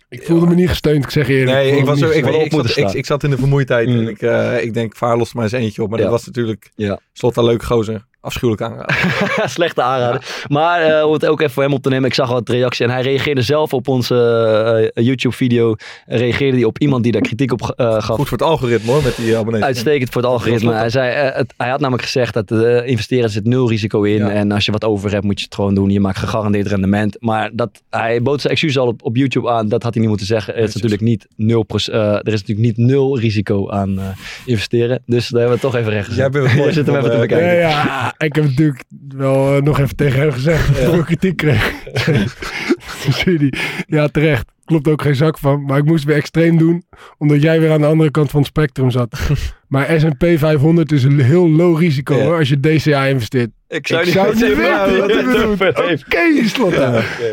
Ik 0.09 0.23
voelde 0.25 0.45
me 0.47 0.55
niet 0.55 0.69
gesteund, 0.69 1.03
ik 1.03 1.09
zeg 1.09 1.27
je 1.27 1.33
eerlijk. 1.33 1.57
Nee, 1.57 1.77
ik, 1.77 1.85
was 1.85 2.01
ik, 2.01 2.25
ik, 2.25 2.51
zat, 2.51 2.77
ik, 2.77 2.93
ik 2.93 3.05
zat 3.05 3.23
in 3.23 3.29
de 3.29 3.37
vermoeidheid 3.37 3.87
Mm. 3.89 3.99
en 3.99 4.07
ik, 4.07 4.21
eh, 4.21 4.63
ik 4.63 4.73
denk, 4.73 4.95
Vaar 4.95 5.17
lost 5.17 5.29
er 5.29 5.35
maar 5.35 5.45
eens 5.45 5.53
eentje 5.53 5.83
op. 5.83 5.89
Maar 5.89 5.97
Ja. 5.99 6.03
dat 6.03 6.13
was 6.13 6.25
natuurlijk 6.25 6.71
ja. 6.75 6.99
slot 7.13 7.37
een 7.37 7.43
leuke 7.45 7.65
gozer. 7.65 8.05
Afschuwelijk 8.21 8.61
aanraden. 8.61 8.95
Slechte 9.49 9.81
aanrader. 9.81 10.45
Maar 10.47 10.81
eh, 10.81 11.05
om 11.05 11.13
het 11.13 11.25
ook 11.25 11.39
even 11.41 11.53
voor 11.53 11.63
hem 11.63 11.73
op 11.73 11.81
te 11.81 11.89
nemen. 11.89 12.05
Ik 12.09 12.13
zag 12.13 12.29
wat 12.29 12.49
reactie. 12.49 12.85
En 12.85 12.91
hij 12.91 13.01
reageerde 13.01 13.41
zelf 13.41 13.73
op 13.73 13.87
onze 13.87 14.91
eh, 14.93 15.05
YouTube-video. 15.05 15.75
Reageerde 16.05 16.57
hij 16.57 16.65
op 16.65 16.79
iemand 16.79 17.03
die 17.03 17.11
daar 17.11 17.21
kritiek 17.21 17.51
op 17.51 17.61
eh, 17.75 17.91
gaf. 18.01 18.15
Goed 18.15 18.27
voor 18.27 18.37
het 18.37 18.47
algoritme 18.47 18.91
hoor, 18.91 19.03
met 19.03 19.15
die 19.15 19.37
abonnees. 19.37 19.63
Uitstekend 19.63 20.09
voor 20.09 20.21
het 20.21 20.31
algoritme. 20.31 20.73
Hij, 20.73 20.89
zei, 20.89 21.11
eh, 21.11 21.35
het, 21.37 21.53
hij 21.57 21.69
had 21.69 21.79
namelijk 21.79 22.03
gezegd 22.03 22.33
dat 22.33 22.51
eh, 22.51 22.87
investeren 22.87 23.23
er 23.23 23.29
zit 23.29 23.45
nul 23.45 23.69
risico 23.69 24.03
in. 24.03 24.17
Ja. 24.17 24.29
En 24.29 24.51
als 24.51 24.65
je 24.65 24.71
wat 24.71 24.83
over 24.85 25.11
hebt, 25.11 25.23
moet 25.25 25.39
je 25.39 25.45
het 25.45 25.55
gewoon 25.55 25.73
doen. 25.75 25.89
Je 25.89 25.99
maakt 25.99 26.17
gegarandeerd 26.17 26.67
rendement. 26.67 27.17
Maar 27.19 27.49
dat, 27.53 27.69
hij 27.89 28.21
bood 28.21 28.41
zijn 28.41 28.53
excuus 28.53 28.77
al 28.77 28.87
op, 28.87 29.03
op 29.03 29.15
YouTube 29.15 29.49
aan. 29.49 29.67
Dat 29.67 29.83
had 29.83 29.95
hij 29.97 30.01
niet 30.01 30.09
moeten 30.09 30.25
zeggen. 30.27 30.55
Er 30.55 30.63
is 30.63 30.73
natuurlijk 30.73 31.01
niet 31.01 31.27
nul, 31.35 31.65
eh, 31.67 31.95
er 31.95 32.33
is 32.33 32.41
natuurlijk 32.41 32.77
niet 32.77 32.77
nul 32.77 33.19
risico 33.19 33.69
aan 33.69 33.99
eh, 33.99 34.05
investeren. 34.45 35.01
Dus 35.05 35.27
daar 35.27 35.39
hebben 35.39 35.59
we 35.59 35.67
het 35.67 35.73
toch 35.73 35.81
even 35.81 35.93
recht 35.93 36.07
gezet. 36.07 36.19
Jij 36.19 36.29
bent 36.29 36.45
het 36.45 36.55
mooi 36.57 36.67
Je 36.67 36.73
zit 36.73 36.85
hem 36.85 36.95
van, 36.95 37.03
even 37.03 37.15
te 37.15 37.27
bekijken. 37.27 37.59
Ja, 37.59 37.69
ja, 37.69 38.15
ik 38.17 38.35
heb 38.35 38.43
natuurlijk 38.43 38.83
wel 39.07 39.55
eh, 39.55 39.61
nog 39.61 39.79
even 39.79 39.95
tegen 39.95 40.19
hem 40.19 40.31
gezegd 40.31 40.85
dat 40.85 40.93
ik 40.93 41.05
kritiek 41.05 41.37
kreeg. 41.37 41.73
Ja 43.87 44.07
terecht, 44.07 44.51
klopt 44.65 44.87
ook 44.87 45.01
geen 45.01 45.15
zak 45.15 45.37
van. 45.37 45.63
Maar 45.65 45.77
ik 45.77 45.85
moest 45.85 46.03
weer 46.03 46.15
extreem 46.15 46.57
doen, 46.57 46.83
omdat 47.17 47.41
jij 47.41 47.59
weer 47.59 47.71
aan 47.71 47.81
de 47.81 47.87
andere 47.87 48.11
kant 48.11 48.29
van 48.29 48.39
het 48.39 48.49
spectrum 48.49 48.91
zat. 48.91 49.19
Maar 49.67 49.99
S&P 49.99 50.25
500 50.35 50.91
is 50.91 51.03
een 51.03 51.19
heel 51.19 51.49
low 51.49 51.79
risico 51.79 52.15
Ja. 52.15 52.23
hoor, 52.23 52.37
als 52.37 52.49
je 52.49 52.59
DCA 52.59 53.05
investeert. 53.05 53.49
Ik 53.67 53.87
zou 53.87 53.99
ik 53.99 54.05
niet 54.05 54.15
zou 54.15 54.33
niet 54.33 54.41
weten 54.55 54.97
wat 54.97 55.59
hij 55.75 55.87
heeft. 55.87 56.05
Oké, 56.05 56.47
slot 56.47 56.73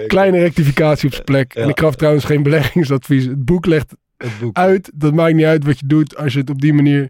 Kleine 0.06 0.38
rectificatie 0.38 1.06
op 1.06 1.12
zijn 1.12 1.24
plek. 1.24 1.54
Ja. 1.54 1.62
En 1.62 1.68
ik 1.68 1.80
gaf 1.80 1.94
trouwens 1.94 2.24
geen 2.24 2.42
beleggingsadvies. 2.42 3.24
Het 3.24 3.44
boek 3.44 3.66
legt 3.66 3.94
Het 4.16 4.30
boek. 4.40 4.56
uit, 4.56 4.90
dat 4.94 5.14
maakt 5.14 5.34
niet 5.34 5.44
uit 5.44 5.64
wat 5.64 5.78
je 5.78 5.86
doet 5.86 6.16
als 6.16 6.32
je 6.32 6.38
het 6.38 6.50
op 6.50 6.60
die 6.60 6.72
manier 6.72 7.08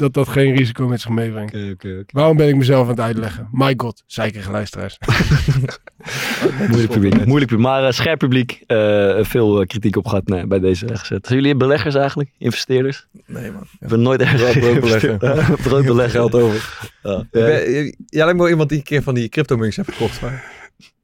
dat 0.00 0.14
dat 0.14 0.28
geen 0.28 0.56
risico 0.56 0.88
met 0.88 1.00
zich 1.00 1.10
meebrengt. 1.10 1.54
Oké, 1.54 1.70
oké, 1.72 1.88
oké. 1.88 2.04
Waarom 2.12 2.36
ben 2.36 2.48
ik 2.48 2.56
mezelf 2.56 2.82
aan 2.84 2.90
het 2.90 3.00
uitleggen? 3.00 3.48
My 3.52 3.74
god, 3.76 4.02
zeikerige 4.06 4.50
luisteraars. 4.50 4.98
Moeilijk 6.68 6.90
publiek. 6.92 7.14
Moeilijk 7.26 7.50
publiek. 7.50 7.66
Maar 7.66 7.84
eh, 7.86 7.92
scherp 7.92 8.18
publiek. 8.18 8.62
eh, 8.66 9.18
veel 9.24 9.60
eh, 9.60 9.66
kritiek 9.66 9.96
op 9.96 10.06
gehad 10.06 10.26
nee, 10.28 10.46
bij 10.46 10.58
deze 10.60 10.86
weggezet. 10.86 11.26
Zijn 11.26 11.40
jullie 11.40 11.56
beleggers 11.56 11.94
eigenlijk? 11.94 12.30
Investeerders? 12.38 13.06
Nee, 13.26 13.50
man. 13.52 13.62
Ik 13.80 13.88
ben 13.88 14.02
nooit 14.02 14.20
erg 14.20 14.58
Broodbelegger. 14.58 15.16
Broodbelegger. 15.68 16.10
Geld 16.10 16.34
over. 16.34 16.88
Ja. 17.02 17.18
Ik 17.18 17.26
ben- 17.30 17.72
Jij 17.72 17.94
lijkt 18.24 18.32
me 18.32 18.38
wel 18.38 18.48
iemand 18.48 18.68
die 18.68 18.78
een 18.78 18.84
keer 18.84 19.02
van 19.02 19.14
die 19.14 19.28
crypto-munks 19.28 19.76
heeft 19.76 19.92
gekocht. 19.92 20.20
Maar... 20.20 20.44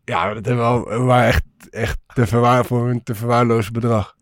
Ja, 0.04 0.34
dat 0.34 0.44
hebben 0.46 0.64
we 0.64 0.70
al, 0.90 1.00
maar 1.04 1.26
echt, 1.26 1.42
echt 1.70 1.98
te 2.14 2.26
verwaar, 2.26 2.64
voor 2.64 2.88
een 2.90 3.02
te 3.02 3.14
verwaarlozen 3.14 3.72
bedrag. 3.72 4.15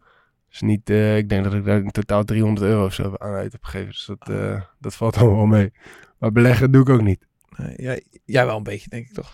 Dus 0.54 0.62
niet, 0.62 0.90
eh, 0.90 1.16
ik 1.16 1.28
denk 1.28 1.44
dat 1.44 1.54
ik 1.54 1.64
daar 1.64 1.76
in 1.78 1.90
totaal 1.90 2.25
300 2.25 2.66
euro 2.66 2.84
of 2.84 2.94
zo 2.94 3.14
aan 3.18 3.32
uit 3.32 3.52
heb 3.52 3.64
gegeven. 3.64 3.88
Dus 3.88 4.06
dat, 4.06 4.28
eh, 4.37 4.61
dat 4.80 4.94
valt 4.94 5.16
allemaal 5.16 5.37
wel 5.37 5.46
mee. 5.46 5.73
Maar 6.18 6.32
beleggen 6.32 6.70
doe 6.70 6.82
ik 6.82 6.88
ook 6.88 7.02
niet. 7.02 7.26
Nee, 7.56 7.73
jij, 7.76 8.02
jij 8.25 8.46
wel 8.46 8.56
een 8.56 8.62
beetje, 8.62 8.88
denk 8.88 9.06
ik 9.06 9.12
toch? 9.14 9.32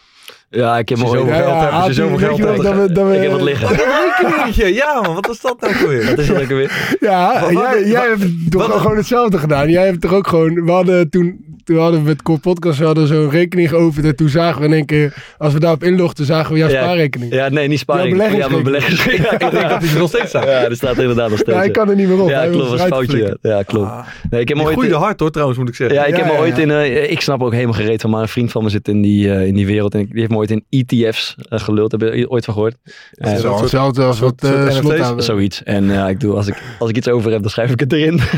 Ja, 0.50 0.78
ik 0.78 0.88
heb 0.88 0.98
ooit... 0.98 1.08
zoveel 1.08 1.34
geld 1.34 1.70
als 1.72 1.86
je 1.86 1.92
zoveel 1.92 2.18
geld 2.18 2.36
je 2.36 2.42
nog 2.42 2.52
hebt, 2.52 2.62
dat 2.64 2.74
we- 2.86 2.92
dat 2.92 3.06
we- 3.08 3.14
Ik 3.16 3.22
heb 3.22 3.30
wat 3.30 3.40
liggen. 3.42 3.68
Ja, 4.74 5.00
man. 5.00 5.14
Wat 5.14 5.26
was 5.26 5.40
dat 5.40 5.60
nou 5.60 5.74
voor 5.74 5.88
weer? 5.88 6.04
Wat 6.06 6.18
is 6.18 6.26
dat 6.26 6.36
lekker 6.36 6.56
weer? 6.56 6.96
Ja, 7.00 7.40
Wat- 7.40 7.50
jij, 7.50 7.78
wat- 7.78 7.86
jij 7.86 8.08
hebt 8.08 8.50
toch 8.50 8.80
gewoon 8.80 8.96
hetzelfde 8.96 9.38
gedaan. 9.38 9.70
Jij 9.70 9.86
hebt 9.86 10.00
toch 10.00 10.12
ook 10.12 10.26
gewoon... 10.26 10.64
We 10.64 10.70
hadden 10.70 11.10
toen, 11.10 11.44
toen 11.70 11.78
hadden 11.78 12.00
we 12.00 12.06
met 12.06 12.22
Core 12.22 12.38
Podcast 12.38 12.78
we 12.78 12.84
hadden 12.84 13.06
zo'n 13.06 13.30
rekening 13.30 13.68
geopend. 13.68 14.04
En 14.06 14.16
toen 14.16 14.28
zagen 14.28 14.60
we 14.60 14.66
in 14.66 14.72
één 14.72 14.86
keer... 14.86 15.14
Als 15.38 15.52
we 15.52 15.60
daarop 15.60 15.82
inlogden, 15.84 16.26
zagen 16.26 16.52
we 16.52 16.58
jouw 16.58 16.68
Ja, 16.68 16.82
spaarrekening. 16.82 17.32
Ja, 17.32 17.48
nee, 17.48 17.68
niet. 17.68 17.82
Jouw 17.86 17.96
Ja, 17.96 18.02
mijn 18.02 18.16
beleggingsrekening. 18.16 18.62
beleggers. 18.70 19.06
Ik 19.06 19.40
denk 19.40 19.40
dat 19.70 19.80
die 19.80 19.90
er 19.90 19.98
nog 19.98 20.08
steeds 20.08 20.30
zijn. 20.30 20.46
Ja, 20.46 20.50
er 20.64 20.76
staat 20.76 20.98
inderdaad 20.98 21.28
nog 21.30 21.38
steeds. 21.38 21.56
Ja, 21.56 21.62
ik 21.62 21.66
ja. 21.76 21.82
kan 21.82 21.90
er 21.90 21.96
niet 21.96 22.08
meer 22.08 22.20
op. 22.22 22.28
Ja, 22.28 22.38
Hij 22.38 22.50
klopt, 22.50 22.70
was 22.70 22.80
foutje. 22.82 23.18
Ja, 23.18 23.36
ja 23.50 23.62
klopt. 23.62 23.86
Ah, 23.90 24.06
Nee, 24.30 24.40
ik 24.40 24.48
heb 24.48 24.58
ooit... 24.58 24.72
groeide 24.72 24.94
hard 24.94 25.20
hoor, 25.20 25.30
trouwens, 25.30 25.58
moet 25.58 25.68
ik 25.68 25.74
zeggen. 25.74 25.96
Ja, 25.96 26.04
ik 26.04 26.10
Ja, 26.10 26.16
heb 26.16 26.26
me 26.26 26.32
ja, 26.32 26.38
ooit 26.38 26.56
ja. 26.56 26.62
in... 26.62 26.70
eh, 26.70 27.10
ik 27.10 27.20
snap 27.20 27.42
ook 27.42 27.52
helemaal 27.52 27.74
gereed 27.74 28.00
van, 28.00 28.10
maar 28.10 28.22
een 28.22 28.28
vriend 28.28 28.50
van 28.52 28.62
me 28.62 28.68
zit 28.70 28.88
in 28.88 29.02
die, 29.02 29.32
eh, 29.32 29.46
in 29.46 29.54
die 29.54 29.66
wereld. 29.66 29.94
En 29.94 30.00
ik- 30.00 30.10
die 30.10 30.18
heeft 30.18 30.30
me 30.30 30.36
ooit 30.36 30.50
in 30.50 30.64
ETF's 30.68 31.34
eh, 31.48 31.60
geluld. 31.60 31.92
Heb 31.92 32.00
je 32.00 32.30
ooit 32.30 32.44
van 32.44 32.54
gehoord? 32.54 32.76
Eh, 33.12 33.34
Zo, 33.36 33.60
Hetzelfde 33.60 34.02
als 34.04 34.18
wat 34.18 34.42
eh 34.44 34.70
slot. 34.70 35.24
Zoiets. 35.24 35.62
En 35.62 35.84
ja, 35.84 36.08
ik 36.08 36.20
doe, 36.20 36.34
als, 36.34 36.46
ik, 36.46 36.62
als 36.78 36.90
ik 36.90 36.96
iets 36.96 37.08
over 37.08 37.32
heb, 37.32 37.40
dan 37.40 37.50
schrijf 37.50 37.70
ik 37.70 37.80
het 37.80 37.92
erin. 37.92 38.20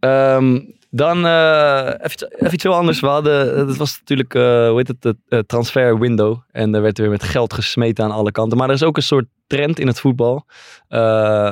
Ehm, 0.00 0.60
dan 0.94 1.26
eh, 1.26 1.86
even, 1.86 2.04
iets- 2.04 2.26
even 2.30 2.54
iets 2.54 2.62
heel 2.62 2.74
anders. 2.74 3.00
We 3.00 3.06
hadden, 3.06 3.68
het 3.68 3.76
was 3.76 3.98
natuurlijk, 3.98 4.34
eh, 4.34 4.68
hoe 4.68 4.76
heet 4.76 4.88
het, 4.88 5.02
de 5.02 5.16
eh, 5.28 5.38
transfer 5.38 5.98
window. 5.98 6.38
En 6.50 6.74
er 6.74 6.82
werd 6.82 6.98
weer 6.98 7.10
met 7.10 7.22
geld 7.22 7.52
gesmeten 7.52 8.04
aan 8.04 8.10
alle 8.10 8.32
kanten. 8.32 8.58
Maar 8.58 8.68
er 8.68 8.74
is 8.74 8.82
ook 8.82 8.96
een 8.96 9.02
soort 9.02 9.26
trend 9.46 9.78
in 9.78 9.86
het 9.86 10.00
voetbal. 10.00 10.46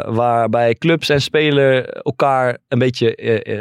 waarbij 0.07 0.75
clubs 0.75 1.09
en 1.09 1.23
speler 1.23 1.89
elkaar 1.89 2.59
een 2.69 2.79
beetje 2.79 3.15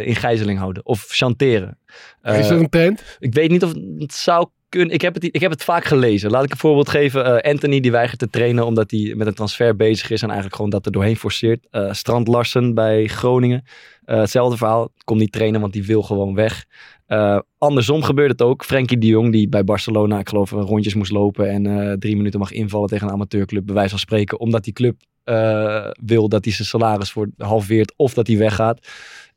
in 0.06 0.16
gijzeling 0.16 0.60
houden. 0.60 0.86
Of 0.86 1.06
chanteren. 1.10 1.78
Is 2.24 2.48
dat 2.48 2.60
een 2.60 2.70
trend? 2.70 3.18
ik 3.20 3.34
weet 3.34 3.50
niet 3.50 3.64
of 3.64 3.74
het 3.98 4.14
zou 4.14 4.48
kunnen. 4.70 4.94
Ik 4.94 5.02
heb 5.02 5.14
het, 5.14 5.24
ik 5.24 5.42
heb 5.42 5.52
het 5.52 5.64
vaak 5.64 5.84
gelezen. 5.84 6.32
Laat 6.32 6.44
ik 6.44 6.52
een 6.52 6.58
voorbeeld 6.58 6.90
geven. 6.90 7.42
Anthony 7.42 7.80
die 7.80 7.92
weigert 7.92 8.20
te 8.20 8.30
trainen 8.30 8.66
omdat 8.66 8.92
hij 8.92 9.14
met 9.16 9.28
een 9.28 9.34
transfer 9.34 9.76
bezig 9.76 10.10
is. 10.10 10.22
En 10.22 10.28
eigenlijk 10.28 10.56
gewoon 10.56 10.72
dat 10.72 10.86
er 10.86 10.92
doorheen 10.92 11.18
forceert. 11.18 11.68
Strand 11.92 12.28
Larsen 12.28 12.74
bij 12.74 13.08
Groningen. 13.08 13.64
Eh, 14.06 14.20
hetzelfde 14.20 14.58
verhaal. 14.58 14.92
Komt 15.04 15.20
niet 15.20 15.32
trainen 15.32 15.62
want 15.62 15.74
die 15.74 15.86
wil 15.86 16.02
gewoon 16.02 16.36
weg. 16.36 16.66
Eh, 17.06 17.40
andersom 17.58 18.04
gebeurt 18.04 18.32
het 18.32 18.42
ook. 18.42 18.66
Frenkie 18.66 18.98
de 18.98 19.08
Jong 19.08 19.32
die 19.32 19.50
bij 19.50 19.64
Barcelona 19.64 20.20
ik 20.20 20.30
geloof 20.30 20.52
rondjes 20.52 20.94
moest 20.94 21.12
lopen. 21.12 21.50
En 21.50 21.66
eh, 21.66 21.94
drie 21.98 22.16
minuten 22.16 22.40
mag 22.40 22.52
invallen 22.52 22.90
tegen 22.90 23.08
een 23.08 23.14
amateurclub. 23.14 23.66
Bij 23.66 23.76
wijze 23.76 23.90
van 23.90 24.00
spreken. 24.00 24.40
Omdat 24.40 24.64
die 24.64 24.74
club 24.74 25.02
eh, 25.24 25.90
wil 26.04 26.30
dat 26.30 26.44
hij 26.46 26.54
zijn 26.54 26.68
salaris 26.68 27.12
voor 27.12 27.30
halveert. 27.38 27.94
Of 27.96 28.14
dat 28.14 28.28
hij 28.28 28.38
weggaat. 28.38 28.88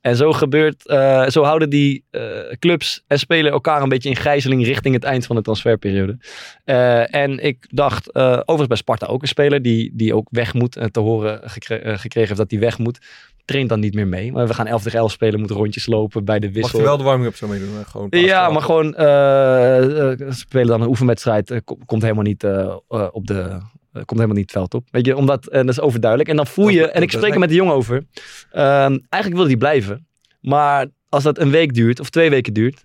En 0.00 0.16
zo 0.16 0.32
gebeurt, 0.32 0.88
eh, 0.88 1.28
zo 1.28 1.42
houden 1.42 1.70
die 1.70 2.04
eh, 2.10 2.22
clubs 2.58 3.04
en 3.06 3.18
spelen 3.18 3.52
elkaar 3.52 3.82
een 3.82 3.88
beetje 3.88 4.08
in 4.08 4.16
gijzeling 4.16 4.64
richting 4.64 4.94
het 4.94 5.04
eind 5.04 5.26
van 5.26 5.36
de 5.36 5.42
transferperiode. 5.42 6.18
Eh, 6.64 7.14
en 7.14 7.38
ik 7.44 7.66
dacht, 7.68 8.10
eh, 8.12 8.32
overigens 8.32 8.66
bij 8.68 8.76
Sparta 8.76 9.06
ook 9.06 9.22
een 9.22 9.28
speler 9.28 9.62
die, 9.62 9.90
die 9.94 10.14
ook 10.14 10.28
weg 10.30 10.54
moet, 10.54 10.88
te 10.90 11.00
horen 11.00 11.40
gekre- 11.50 11.74
eh, 11.76 11.98
gekregen 11.98 12.28
heeft 12.28 12.40
dat 12.40 12.50
hij 12.50 12.60
weg 12.60 12.78
moet. 12.78 12.98
Traint 13.44 13.68
dan 13.68 13.80
niet 13.80 13.94
meer 13.94 14.06
mee. 14.08 14.32
Maar 14.32 14.46
we 14.46 14.54
gaan 14.54 14.66
11 14.66 14.82
tegen 14.82 14.98
11 14.98 15.10
spelen, 15.12 15.38
moeten 15.38 15.56
rondjes 15.56 15.86
lopen 15.86 16.24
bij 16.24 16.38
de 16.38 16.46
Mag 16.46 16.54
wissel. 16.54 16.78
je 16.78 16.84
wel 16.84 16.96
de 16.96 17.02
warming-up 17.02 17.36
zo 17.36 17.46
meedoen? 17.48 17.68
eh, 17.78 17.86
Gewoon 17.90 18.06
Ja, 18.10 18.50
maar 18.50 18.62
gewoon 18.62 18.94
eh, 18.94 20.10
eh, 20.12 20.18
spelen 20.30 20.66
dan 20.66 20.80
een 20.80 20.88
oefenwedstrijd. 20.88 21.50
eh, 21.50 21.58
ko- 21.64 21.78
komt 21.86 22.02
helemaal 22.02 22.22
niet 22.24 22.44
eh, 22.44 22.76
eh, 22.88 23.06
op 23.10 23.26
de. 23.26 23.40
eh, 23.40 23.58
komt 23.92 24.10
helemaal 24.20 24.36
niet 24.36 24.50
het 24.50 24.52
veld 24.52 24.74
op. 24.74 24.86
Weet 24.90 25.06
je, 25.06 25.16
omdat, 25.16 25.46
en 25.46 25.66
dat 25.66 25.74
is 25.76 25.80
overduidelijk. 25.80 26.30
En 26.30 26.36
dan 26.36 26.46
voel 26.46 26.68
je, 26.68 26.90
en 26.90 27.02
ik 27.02 27.10
spreek 27.10 27.32
er 27.32 27.38
met 27.38 27.48
de 27.48 27.54
jongen 27.54 27.74
over. 27.74 28.04
Ehm, 28.50 28.98
eigenlijk 29.08 29.34
wil 29.42 29.46
hij 29.46 29.56
blijven. 29.56 30.06
Maar 30.40 30.86
als 31.08 31.22
dat 31.22 31.38
een 31.38 31.50
week 31.50 31.74
duurt 31.74 32.00
of 32.00 32.10
twee 32.10 32.30
weken 32.30 32.52
duurt. 32.52 32.84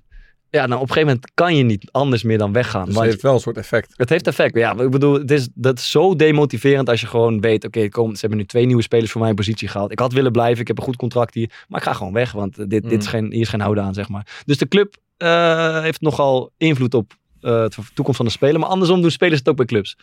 Ja, 0.51 0.67
dan 0.67 0.75
op 0.77 0.81
een 0.81 0.87
gegeven 0.93 1.07
moment 1.07 1.31
kan 1.33 1.55
je 1.55 1.63
niet 1.63 1.89
anders 1.91 2.23
meer 2.23 2.37
dan 2.37 2.53
weggaan. 2.53 2.85
Dus 2.85 2.95
het 2.95 3.03
heeft 3.03 3.21
wel 3.21 3.33
een 3.33 3.39
soort 3.39 3.57
effect. 3.57 3.93
het 3.95 4.09
heeft 4.09 4.27
effect. 4.27 4.55
Ja, 4.55 4.77
ik 4.79 4.89
bedoel, 4.89 5.13
het 5.13 5.31
is, 5.31 5.47
dat 5.53 5.77
is 5.77 5.91
zo 5.91 6.15
demotiverend 6.15 6.89
als 6.89 7.01
je 7.01 7.07
gewoon 7.07 7.41
weet, 7.41 7.65
oké, 7.65 7.89
kom, 7.89 8.13
ze 8.13 8.19
hebben 8.19 8.37
nu 8.37 8.45
twee 8.45 8.65
nieuwe 8.65 8.81
spelers 8.81 9.11
voor 9.11 9.21
mijn 9.21 9.35
positie 9.35 9.67
gehaald. 9.67 9.91
Ik 9.91 9.99
had 9.99 10.13
willen 10.13 10.31
blijven, 10.31 10.61
ik 10.61 10.67
heb 10.67 10.77
een 10.77 10.83
goed 10.83 10.95
contract 10.95 11.33
hier, 11.33 11.51
maar 11.67 11.79
ik 11.79 11.85
ga 11.87 11.93
gewoon 11.93 12.13
weg, 12.13 12.31
want 12.31 12.57
eh, 12.57 12.65
dit, 12.67 12.83
dit 12.89 12.99
is 12.99 13.05
Mm. 13.05 13.11
geen, 13.11 13.31
hier 13.31 13.41
is 13.41 13.49
geen 13.49 13.61
houden 13.61 13.83
aan, 13.83 13.93
zeg 13.93 14.09
maar. 14.09 14.41
Dus 14.45 14.57
de 14.57 14.67
club 14.67 14.95
eh, 15.17 15.81
heeft 15.81 16.01
nogal 16.01 16.51
invloed 16.57 16.93
op 16.93 17.13
eh, 17.41 17.51
de 17.51 17.69
toekomst 17.93 18.17
van 18.17 18.25
de 18.25 18.31
speler, 18.31 18.59
maar 18.59 18.69
andersom 18.69 19.01
doen 19.01 19.11
spelers 19.11 19.39
het 19.39 19.49
ook 19.49 19.55
bij 19.55 19.65
clubs. 19.65 19.97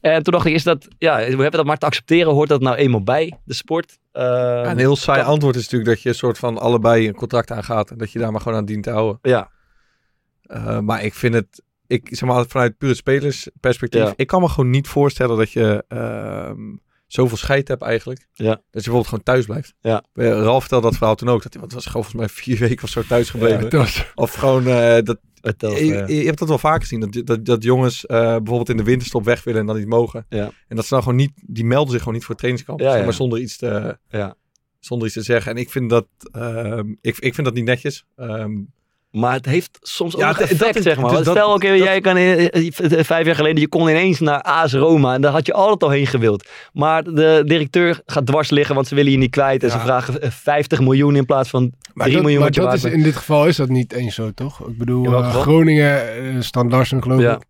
En 0.00 0.22
toen 0.22 0.32
dacht 0.32 0.46
ik, 0.46 0.54
is 0.54 0.62
dat, 0.62 0.88
ja, 0.98 1.16
we 1.16 1.22
hebben 1.24 1.50
dat 1.50 1.64
maar 1.64 1.76
te 1.78 1.86
accepteren, 1.86 2.32
hoort 2.32 2.48
dat 2.48 2.60
nou 2.60 2.76
eenmaal 2.76 3.02
bij 3.02 3.32
de 3.44 3.54
sport? 3.54 3.98
Eh, 4.12 4.22
Ja, 4.24 4.70
een 4.70 4.78
heel 4.78 4.96
saai 4.96 5.22
antwoord 5.22 5.56
is 5.56 5.62
natuurlijk 5.62 5.90
dat 5.90 6.02
je 6.02 6.08
een 6.08 6.14
soort 6.14 6.38
van 6.38 6.58
allebei 6.58 7.08
een 7.08 7.14
contract 7.14 7.50
aangaat. 7.50 7.90
En 7.90 7.98
dat 7.98 8.12
je 8.12 8.18
daar 8.18 8.32
maar 8.32 8.40
gewoon 8.40 8.58
aan 8.58 8.64
dient 8.64 8.82
te 8.82 8.90
houden. 8.90 9.18
ja, 9.22 9.50
Eh, 10.48 10.78
maar 10.78 11.04
ik 11.04 11.14
vind 11.14 11.34
het, 11.34 11.62
ik 11.86 12.08
zeg 12.10 12.28
maar 12.28 12.46
vanuit 12.48 12.78
pure 12.78 12.94
spelersperspectief. 12.94 14.00
Ja. 14.02 14.12
Ik 14.16 14.26
kan 14.26 14.40
me 14.40 14.48
gewoon 14.48 14.70
niet 14.70 14.88
voorstellen 14.88 15.36
dat 15.36 15.50
je 15.50 15.84
ehm, 15.88 16.60
zoveel 17.06 17.36
scheid 17.36 17.68
hebt 17.68 17.82
eigenlijk. 17.82 18.26
Ja. 18.32 18.50
Dat 18.50 18.60
je 18.60 18.70
bijvoorbeeld 18.70 19.06
gewoon 19.08 19.24
thuis 19.24 19.44
blijft. 19.46 19.74
Ja. 19.80 20.04
Eh, 20.14 20.28
Ralf 20.30 20.60
vertelde 20.60 20.86
dat 20.86 20.96
verhaal 20.96 21.14
toen 21.14 21.28
ook. 21.28 21.42
Dat 21.42 21.52
hij, 21.52 21.62
wat 21.62 21.72
was 21.72 21.86
gewoon 21.86 22.04
volgens 22.04 22.22
mij 22.22 22.42
vier 22.42 22.58
weken 22.68 22.84
of 22.84 22.90
zo 22.90 23.02
thuis 23.02 23.30
gebleven. 23.30 23.64
Ja, 23.64 23.68
dat 23.68 23.80
was- 23.80 24.12
Of 24.14 24.32
gewoon, 24.34 24.66
eh, 24.66 25.02
dat, 25.02 25.18
telt, 25.56 25.78
je, 25.78 26.04
je 26.06 26.24
hebt 26.24 26.38
dat 26.38 26.48
wel 26.48 26.58
vaker 26.58 26.80
gezien. 26.80 27.00
Dat, 27.00 27.26
dat, 27.26 27.44
dat 27.44 27.62
jongens 27.62 28.06
eh, 28.06 28.18
bijvoorbeeld 28.18 28.68
in 28.68 28.76
de 28.76 28.82
winterstop 28.82 29.24
weg 29.24 29.44
willen 29.44 29.60
en 29.60 29.66
dan 29.66 29.76
niet 29.76 29.86
mogen. 29.88 30.26
Ja. 30.28 30.50
En 30.68 30.76
dat 30.76 30.84
ze 30.86 30.94
dan 30.94 31.02
gewoon 31.02 31.18
niet, 31.18 31.32
die 31.46 31.64
melden 31.64 31.90
zich 31.90 31.98
gewoon 31.98 32.14
niet 32.14 32.22
voor 32.22 32.34
het 32.34 32.38
trainingskamp. 32.38 32.80
Ja, 32.80 32.88
zeg 32.90 32.98
ja. 32.98 33.04
maar 33.04 33.14
zonder 33.14 33.38
iets 33.38 33.56
te, 33.56 33.98
ja. 34.08 34.34
zonder 34.80 35.06
iets 35.06 35.16
te 35.16 35.22
zeggen. 35.22 35.52
En 35.52 35.58
ik 35.58 35.70
vind 35.70 35.90
dat, 35.90 36.06
ehm, 36.32 36.94
ik, 37.00 37.18
ik 37.18 37.34
vind 37.34 37.46
dat 37.46 37.54
niet 37.54 37.64
netjes. 37.64 38.04
Ehm, 38.16 38.52
Maar 39.10 39.32
het 39.32 39.46
heeft 39.46 39.78
soms 39.80 40.14
ook 40.14 40.20
Ja, 40.20 40.38
effect, 40.38 40.74
dat- 40.74 40.82
zeg 40.82 40.98
maar. 41.00 41.10
dat- 41.12 41.26
Stel, 41.26 41.52
oké, 41.54 41.68
jij 41.68 42.00
kan 42.00 42.16
in- 42.16 42.50
eh, 42.50 43.04
vijf 43.04 43.26
jaar 43.26 43.34
geleden, 43.34 43.60
je 43.60 43.68
kon 43.68 43.88
ineens 43.88 44.20
naar 44.20 44.40
AS 44.42 44.72
Roma. 44.72 45.14
En 45.14 45.20
daar 45.20 45.32
had 45.32 45.46
je 45.46 45.52
altijd 45.52 45.82
al 45.82 45.90
heen 45.90 46.06
gewild. 46.06 46.48
Maar 46.72 47.04
de 47.04 47.42
directeur 47.46 48.00
gaat 48.06 48.26
dwars 48.26 48.50
liggen, 48.50 48.74
want 48.74 48.86
ze 48.86 48.94
willen 48.94 49.12
je 49.12 49.18
niet 49.18 49.30
kwijt. 49.30 49.62
En 49.62 49.70
ze 49.70 49.78
vragen 49.78 50.20
eh, 50.22 50.30
50 50.30 50.80
miljoen 50.80 51.16
in 51.16 51.24
plaats 51.26 51.48
van 51.50 51.60
3 51.70 51.80
Maar, 51.94 52.10
dat, 52.10 52.20
miljoen 52.20 52.32
maar 52.38 52.44
wat 52.48 52.54
je 52.54 52.60
dat 52.60 52.70
waard 52.70 52.84
is, 52.84 52.92
in 52.92 53.02
dit 53.02 53.16
geval 53.16 53.46
is 53.46 53.56
dat 53.56 53.68
niet 53.68 53.92
eens 53.92 54.14
zo, 54.14 54.30
toch? 54.34 54.68
Ik 54.68 54.78
bedoel, 54.78 55.04
eh? 55.14 55.34
Groningen, 55.34 56.16
eh, 56.16 56.40
Stan 56.40 56.68
Larsen 56.68 57.02
geloof 57.02 57.20
Ja. 57.20 57.34
ik, 57.34 57.44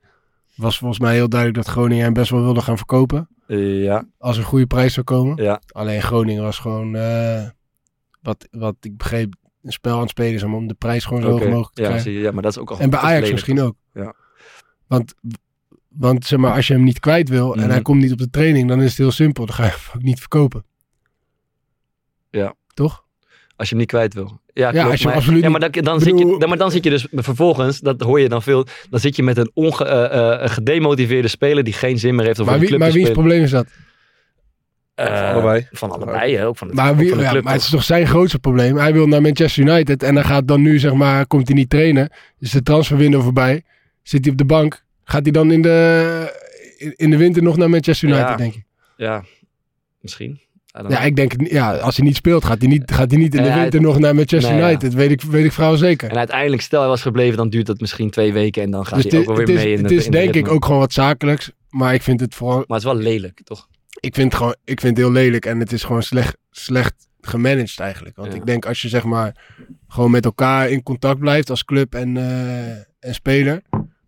was 0.54 0.78
volgens 0.78 1.00
mij 1.00 1.14
heel 1.14 1.28
duidelijk 1.28 1.64
dat 1.64 1.72
Groningen 1.74 2.04
hem 2.04 2.12
best 2.12 2.30
wel 2.30 2.42
wilde 2.42 2.60
gaan 2.60 2.76
verkopen. 2.76 3.28
Eh, 3.46 3.82
ja, 3.82 4.04
Als 4.18 4.36
er 4.36 4.42
een 4.42 4.48
goede 4.48 4.66
prijs 4.66 4.92
zou 4.94 5.06
komen. 5.06 5.42
ja, 5.42 5.60
Alleen 5.72 6.02
Groningen 6.02 6.42
was 6.42 6.58
gewoon, 6.58 6.94
eh, 6.96 7.42
wat, 8.22 8.48
wat 8.50 8.74
ik 8.80 8.96
begreep, 8.96 9.34
een 9.62 9.72
spel 9.72 9.94
aan 9.94 10.00
het 10.00 10.10
spelen 10.10 10.34
is 10.34 10.42
om- 10.42 10.54
om 10.54 10.66
de 10.66 10.74
prijs 10.74 11.04
gewoon 11.04 11.22
zo 11.22 11.28
hoog 11.30 11.44
mogelijk 11.44 11.74
te 11.74 11.80
ja, 11.82 11.86
krijgen. 11.88 12.10
zie 12.10 12.18
je, 12.18 12.24
ja, 12.24 12.30
maar 12.32 12.42
dat 12.42 12.52
is 12.52 12.58
ook 12.58 12.70
al 12.70 12.78
En 12.78 12.90
bij 12.90 12.98
Ajax 12.98 13.14
lelijk. 13.14 13.32
misschien 13.32 13.60
ook. 13.60 13.74
Ja. 13.94 14.14
Want, 14.86 15.14
want 15.88 16.26
zeg 16.26 16.38
maar, 16.38 16.54
als 16.54 16.66
je 16.66 16.72
hem 16.74 16.82
niet 16.84 17.00
kwijt 17.00 17.28
wil 17.28 17.52
en 17.54 17.60
Mhm. 17.60 17.70
hij 17.70 17.82
komt 17.82 18.00
niet 18.02 18.12
op 18.12 18.18
de 18.18 18.30
training, 18.30 18.68
dan 18.68 18.82
is 18.82 18.88
het 18.88 18.98
heel 18.98 19.10
simpel. 19.10 19.46
Dan 19.46 19.54
ga 19.54 19.64
je 19.64 19.70
hem 19.70 19.78
ook 19.96 20.02
niet 20.02 20.18
verkopen. 20.18 20.64
Ja. 22.30 22.54
Toch? 22.74 23.04
Als 23.56 23.68
je 23.68 23.74
hem 23.74 23.78
niet 23.78 23.92
kwijt 23.92 24.14
wil. 24.14 24.40
Ja, 24.52 24.72
Ja, 24.72 24.84
klopt, 24.84 25.04
maar, 25.04 25.14
absoluut 25.14 25.42
ja, 25.42 25.48
maar 25.48 25.60
dan, 25.70 25.70
dan, 25.84 26.00
zit 26.00 26.18
je, 26.18 26.36
dan, 26.38 26.48
maar 26.48 26.58
dan 26.58 26.70
zit 26.70 26.84
je 26.84 26.90
dus 26.90 27.06
vervolgens, 27.10 27.80
dat 27.80 28.00
hoor 28.00 28.20
je 28.20 28.28
dan 28.28 28.42
veel, 28.42 28.66
dan 28.90 29.00
zit 29.00 29.16
je 29.16 29.22
met 29.22 29.36
een 29.36 29.50
onge, 29.54 29.84
eh, 29.84 30.42
eh, 30.44 30.50
gedemotiveerde 30.50 31.28
speler 31.28 31.64
die 31.64 31.72
geen 31.72 31.98
zin 31.98 32.14
meer 32.14 32.24
heeft 32.26 32.38
om 32.38 32.44
voor 32.44 32.58
Maar, 32.58 32.90
wie, 32.90 33.02
maar 33.04 33.10
probleem 33.12 33.42
is 33.42 33.50
dat? 33.50 33.66
Eh, 34.98 35.18
Van 35.18 35.32
allebei. 35.32 35.66
Van 35.70 35.90
allebei, 35.90 36.36
hè, 36.36 36.46
ook 36.46 36.56
van, 36.56 36.66
het, 36.68 36.76
Maar, 36.76 36.96
wie, 36.96 37.08
van 37.08 37.18
de 37.18 37.24
ja, 37.24 37.30
club. 37.30 37.44
maar 37.44 37.52
het 37.52 37.62
is 37.62 37.68
toch 37.70 37.82
zijn 37.82 38.06
grootste 38.06 38.38
probleem. 38.38 38.76
Hij 38.76 38.92
wil 38.92 39.06
naar 39.06 39.20
Manchester 39.22 39.62
United 39.68 40.02
en 40.02 40.14
hij 40.14 40.24
gaat 40.24 40.48
dan 40.48 40.62
nu, 40.62 40.78
zeg 40.78 40.92
maar, 40.92 41.26
komt 41.26 41.48
hij 41.48 41.56
niet 41.56 41.70
trainen. 41.70 42.10
Is 42.38 42.50
de 42.50 42.62
transferwindow 42.62 43.22
voorbij. 43.22 43.62
Zit 44.02 44.22
hij 44.24 44.32
op 44.32 44.38
de 44.38 44.44
bank. 44.44 44.84
Gaat 45.04 45.22
hij 45.22 45.32
dan 45.32 45.50
in 45.52 45.62
de, 45.62 46.92
in, 46.96 47.10
de 47.10 47.16
winter 47.16 47.42
nog 47.42 47.56
naar 47.56 47.70
Manchester 47.70 48.08
United, 48.08 48.28
Ja. 48.28 48.36
denk 48.36 48.54
ik. 48.54 48.64
Ja, 48.96 49.24
misschien. 50.00 50.40
Ja, 50.88 51.00
ik 51.00 51.16
denk, 51.16 51.32
ja, 51.50 51.76
als 51.76 51.96
hij 51.96 52.06
niet 52.06 52.16
speelt, 52.16 52.44
gaat 52.44 52.58
hij 52.58 52.68
niet, 52.68 52.92
gaat 52.92 53.10
hij 53.10 53.20
niet 53.20 53.34
in 53.34 53.42
de 53.42 53.48
Ja, 53.48 53.60
winter 53.60 53.80
nog 53.80 53.98
naar 53.98 54.14
Manchester 54.14 54.52
nee, 54.52 54.60
ja. 54.62 54.68
United. 54.68 54.94
Weet 54.94 55.10
ik, 55.10 55.22
weet 55.22 55.44
ik 55.44 55.52
vrouwen 55.52 55.78
zeker. 55.78 56.10
En 56.10 56.16
uiteindelijk, 56.18 56.62
stel 56.62 56.80
hij 56.80 56.88
was 56.88 57.02
gebleven, 57.02 57.36
dan 57.36 57.48
duurt 57.48 57.66
dat 57.66 57.80
misschien 57.80 58.10
twee 58.10 58.32
weken 58.32 58.62
en 58.62 58.70
dan 58.70 58.86
gaat 58.86 59.02
Dus 59.02 59.12
hij 59.12 59.20
ook 59.20 59.26
wel 59.26 59.36
weer 59.36 59.48
is, 59.48 59.54
mee 59.54 59.72
in 59.72 59.72
het 59.72 59.82
het 59.90 59.98
is 59.98 60.04
in 60.04 60.10
de 60.10 60.16
denk 60.18 60.34
ik 60.34 60.48
ook 60.48 60.64
gewoon 60.64 60.80
wat 60.80 60.92
zakelijks. 60.92 61.50
Maar 61.70 61.94
ik 61.94 62.02
vind 62.02 62.20
het 62.20 62.34
vooral, 62.34 62.56
Maar 62.56 62.78
het 62.78 62.86
is 62.86 62.92
wel 62.92 63.02
lelijk, 63.02 63.40
toch? 63.44 63.68
Ik 64.00 64.14
vind 64.14 64.26
het 64.32 64.34
gewoon, 64.34 64.56
ik 64.64 64.80
vind 64.80 64.96
het 64.96 65.06
heel 65.06 65.14
lelijk. 65.14 65.46
En 65.46 65.58
het 65.60 65.72
is 65.72 65.84
gewoon 65.84 66.02
slecht, 66.02 66.36
slecht 66.50 67.08
gemanaged 67.20 67.80
eigenlijk. 67.80 68.16
Want 68.16 68.32
Ja. 68.32 68.38
ik 68.38 68.46
denk 68.46 68.66
als 68.66 68.82
je 68.82 68.88
zeg 68.88 69.04
maar 69.04 69.44
gewoon 69.88 70.10
met 70.10 70.24
elkaar 70.24 70.68
in 70.70 70.82
contact 70.82 71.18
blijft 71.18 71.50
als 71.50 71.64
club 71.64 71.94
en, 71.94 72.16
eh, 72.16 72.68
en 73.00 73.14
speler, 73.14 73.62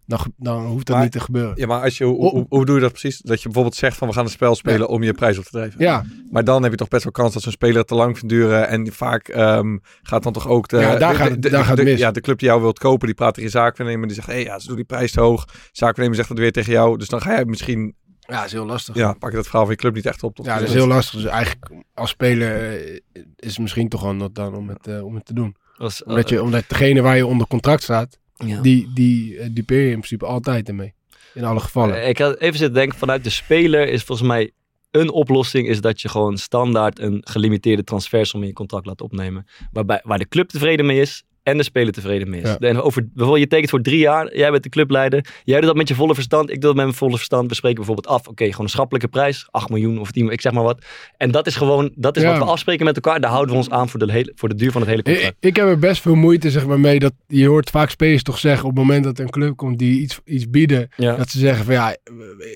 dan, 0.06 0.18
dan 0.36 0.66
hoeft 0.66 0.86
dat 0.86 0.94
Maar- 0.94 1.04
niet 1.04 1.12
te 1.14 1.20
gebeuren. 1.20 1.52
Ja, 1.56 1.66
maar 1.66 1.82
als 1.82 1.98
je, 1.98 2.04
hoe, 2.04 2.30
hoe, 2.30 2.46
hoe 2.48 2.64
doe 2.64 2.74
je 2.74 2.80
dat 2.80 2.90
precies? 2.90 3.18
Dat 3.18 3.38
je 3.38 3.44
bijvoorbeeld 3.44 3.74
zegt 3.76 3.96
van 3.96 4.08
we 4.08 4.14
gaan 4.14 4.24
een 4.24 4.30
spel 4.30 4.54
spelen 4.54 4.88
om 4.88 5.02
je 5.02 5.12
prijs 5.12 5.38
op 5.38 5.44
te 5.44 5.50
drijven. 5.50 5.80
Ja, 5.80 6.04
Maar 6.30 6.44
dan 6.44 6.62
heb 6.62 6.70
je 6.70 6.76
toch 6.76 6.88
best 6.88 7.02
wel 7.02 7.12
kans 7.12 7.32
dat 7.32 7.42
zo'n 7.42 7.52
speler 7.52 7.84
te 7.84 7.94
lang 7.94 8.18
vindt 8.18 8.34
duren. 8.34 8.68
En 8.68 8.92
vaak 8.92 9.28
ehm, 9.28 9.76
gaat 10.02 10.22
dan 10.22 10.32
toch 10.32 10.48
ook 10.48 10.68
de, 10.68 10.76
Ja, 10.78 10.96
daar 10.96 11.10
de, 11.12 11.16
gaat 11.18 11.26
de, 11.26 11.32
het- 11.32 11.42
de- 11.42 11.48
daar 11.50 11.60
gaat 11.64 11.76
het 11.76 11.86
de- 11.86 11.92
mis. 11.92 12.00
Ja, 12.00 12.10
de 12.10 12.20
club 12.20 12.38
die 12.38 12.48
jou 12.48 12.60
wilt 12.60 12.78
kopen, 12.78 13.06
die 13.06 13.14
praat 13.16 13.34
tegen 13.34 13.50
je 13.50 13.56
zaakwaarnemer. 13.56 14.06
Die 14.06 14.16
zegt, 14.16 14.26
hé, 14.28 14.32
hey, 14.34 14.42
ja, 14.42 14.58
ze 14.58 14.66
doen 14.66 14.76
die 14.76 14.84
prijs 14.84 15.12
te 15.12 15.20
hoog. 15.20 15.44
Zaakwaarnemer 15.72 16.16
zegt 16.16 16.28
dat 16.28 16.38
weer 16.38 16.52
tegen 16.52 16.72
jou. 16.72 16.98
Dus 16.98 17.08
dan 17.08 17.20
ga 17.20 17.30
jij 17.32 17.44
misschien, 17.44 17.94
ja, 18.30 18.36
dat 18.36 18.46
is 18.46 18.52
heel 18.52 18.66
lastig. 18.66 18.94
ja, 18.94 19.12
pak 19.12 19.30
je 19.30 19.36
dat 19.36 19.46
verhaal 19.46 19.64
van 19.64 19.72
je 19.72 19.80
club 19.80 19.94
niet 19.94 20.06
echt 20.06 20.22
op. 20.22 20.34
Tot 20.34 20.46
Ja, 20.46 20.58
dat 20.58 20.68
is 20.68 20.74
heel 20.74 20.86
lastig. 20.86 21.20
Dus 21.20 21.30
eigenlijk 21.30 21.70
als 21.94 22.10
speler 22.10 22.78
eh, 22.78 22.98
is 23.36 23.50
het 23.50 23.58
misschien 23.58 23.88
toch 23.88 24.02
wel 24.02 24.14
nut 24.14 24.34
dan 24.34 24.54
om 24.54 24.68
het, 24.68 24.86
eh, 24.86 25.04
om 25.04 25.14
het 25.14 25.24
te 25.24 25.34
doen. 25.34 25.56
Omdat, 26.04 26.28
je, 26.28 26.42
omdat 26.42 26.64
degene 26.68 27.00
waar 27.00 27.16
je 27.16 27.26
onder 27.26 27.46
contract 27.46 27.82
staat, 27.82 28.18
ja. 28.36 28.60
die, 28.60 28.90
die 28.94 29.38
eh, 29.38 29.48
dupeer 29.50 29.80
je 29.80 29.90
in 29.90 29.96
principe 29.96 30.26
altijd 30.26 30.68
ermee. 30.68 30.94
In 31.34 31.44
alle 31.44 31.60
gevallen. 31.60 32.02
Eh, 32.02 32.08
Ik 32.08 32.18
had 32.18 32.38
even 32.38 32.58
zitten 32.58 32.74
denken, 32.74 32.98
vanuit 32.98 33.24
de 33.24 33.30
speler 33.30 33.88
is 33.88 34.02
volgens 34.02 34.28
mij 34.28 34.50
een 34.90 35.10
oplossing 35.10 35.68
is 35.68 35.80
dat 35.80 36.00
je 36.00 36.08
gewoon 36.08 36.38
standaard 36.38 36.98
een 36.98 37.20
gelimiteerde 37.26 37.84
transfersom 37.84 38.40
in 38.40 38.46
je 38.46 38.52
contract 38.52 38.86
laat 38.86 39.00
opnemen. 39.00 39.46
Waarbij, 39.72 40.00
waar 40.04 40.18
de 40.18 40.28
club 40.28 40.48
tevreden 40.48 40.86
mee 40.86 41.00
is 41.00 41.24
en 41.42 41.56
de 41.56 41.62
speler 41.62 41.92
tevreden 41.92 42.30
mee 42.30 42.40
is. 42.40 42.48
Ja. 42.48 42.58
En 42.58 42.80
over, 42.80 43.02
bijvoorbeeld 43.02 43.38
je 43.42 43.46
tekent 43.46 43.70
voor 43.70 43.80
drie 43.82 43.98
jaar, 43.98 44.36
jij 44.36 44.50
bent 44.50 44.62
de 44.62 44.68
clubleider, 44.68 45.24
jij 45.44 45.56
doet 45.58 45.66
dat 45.66 45.76
met 45.76 45.88
je 45.88 45.94
volle 45.94 46.14
verstand, 46.14 46.50
ik 46.50 46.54
doe 46.60 46.64
dat 46.64 46.74
met 46.74 46.84
mijn 46.84 46.96
volle 46.96 47.16
verstand. 47.16 47.48
We 47.48 47.54
spreken 47.54 47.76
bijvoorbeeld 47.76 48.06
af, 48.14 48.28
oké, 48.28 48.44
gewoon 48.44 48.60
een 48.64 48.68
schappelijke 48.68 49.08
prijs, 49.08 49.46
8 49.50 49.68
miljoen 49.68 49.98
of 49.98 50.10
10, 50.10 50.28
ik 50.28 50.40
zeg 50.40 50.52
maar 50.52 50.62
wat. 50.62 50.84
En 51.16 51.30
dat 51.30 51.46
is 51.46 51.56
gewoon, 51.56 51.92
dat 51.94 52.16
is 52.16 52.22
Ja. 52.22 52.28
wat 52.30 52.38
we 52.38 52.44
afspreken 52.44 52.84
met 52.84 52.94
elkaar, 52.94 53.20
daar 53.20 53.30
houden 53.30 53.50
we 53.52 53.60
ons 53.60 53.70
aan 53.70 53.88
voor 53.88 53.98
de, 53.98 54.12
hele, 54.12 54.32
voor 54.34 54.48
de 54.48 54.54
duur 54.54 54.72
van 54.72 54.80
het 54.80 54.90
hele 54.90 55.02
contract. 55.02 55.36
ik 55.40 55.56
heb 55.56 55.66
er 55.66 55.78
best 55.78 56.02
veel 56.02 56.14
moeite 56.14 56.50
zeg 56.50 56.66
maar, 56.66 56.80
mee 56.80 56.98
dat 56.98 57.12
je 57.26 57.46
hoort 57.46 57.70
vaak 57.70 57.90
spelers 57.90 58.22
toch 58.22 58.38
zeggen 58.38 58.68
op 58.68 58.76
het 58.76 58.78
moment 58.78 59.04
dat 59.04 59.18
een 59.18 59.30
club 59.30 59.56
komt 59.56 59.78
die 59.78 60.00
iets, 60.00 60.20
iets 60.24 60.50
bieden. 60.50 60.88
Ja. 60.96 61.16
Dat 61.16 61.28
ze 61.30 61.38
zeggen 61.38 61.64
van 61.64 61.74
ja, 61.74 61.96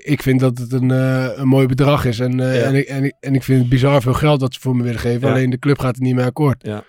ik 0.03 0.23
vind 0.23 0.41
dat 0.41 0.59
het 0.59 0.73
een, 0.73 0.91
eh, 0.91 1.29
een 1.35 1.49
mooi 1.49 1.67
bedrag 1.67 2.05
is. 2.05 2.19
En, 2.21 2.41
eh, 2.41 2.67
en, 2.67 2.75
ik, 2.75 2.87
en, 2.87 3.05
ik, 3.05 3.14
en 3.21 3.35
ik 3.35 3.43
vind 3.43 3.61
het 3.61 3.69
bizar 3.69 4.03
veel 4.03 4.12
geld 4.14 4.41
dat 4.41 4.55
ze 4.55 4.61
voor 4.61 4.76
me 4.76 4.83
willen 4.83 5.00
geven. 5.00 5.29
Alleen 5.29 5.50
de 5.50 5.59
club 5.59 5.79
gaat 5.79 5.97
er 5.97 6.03
niet 6.03 6.14
mee 6.14 6.25
akkoord. 6.25 6.62
Ja. 6.67 6.85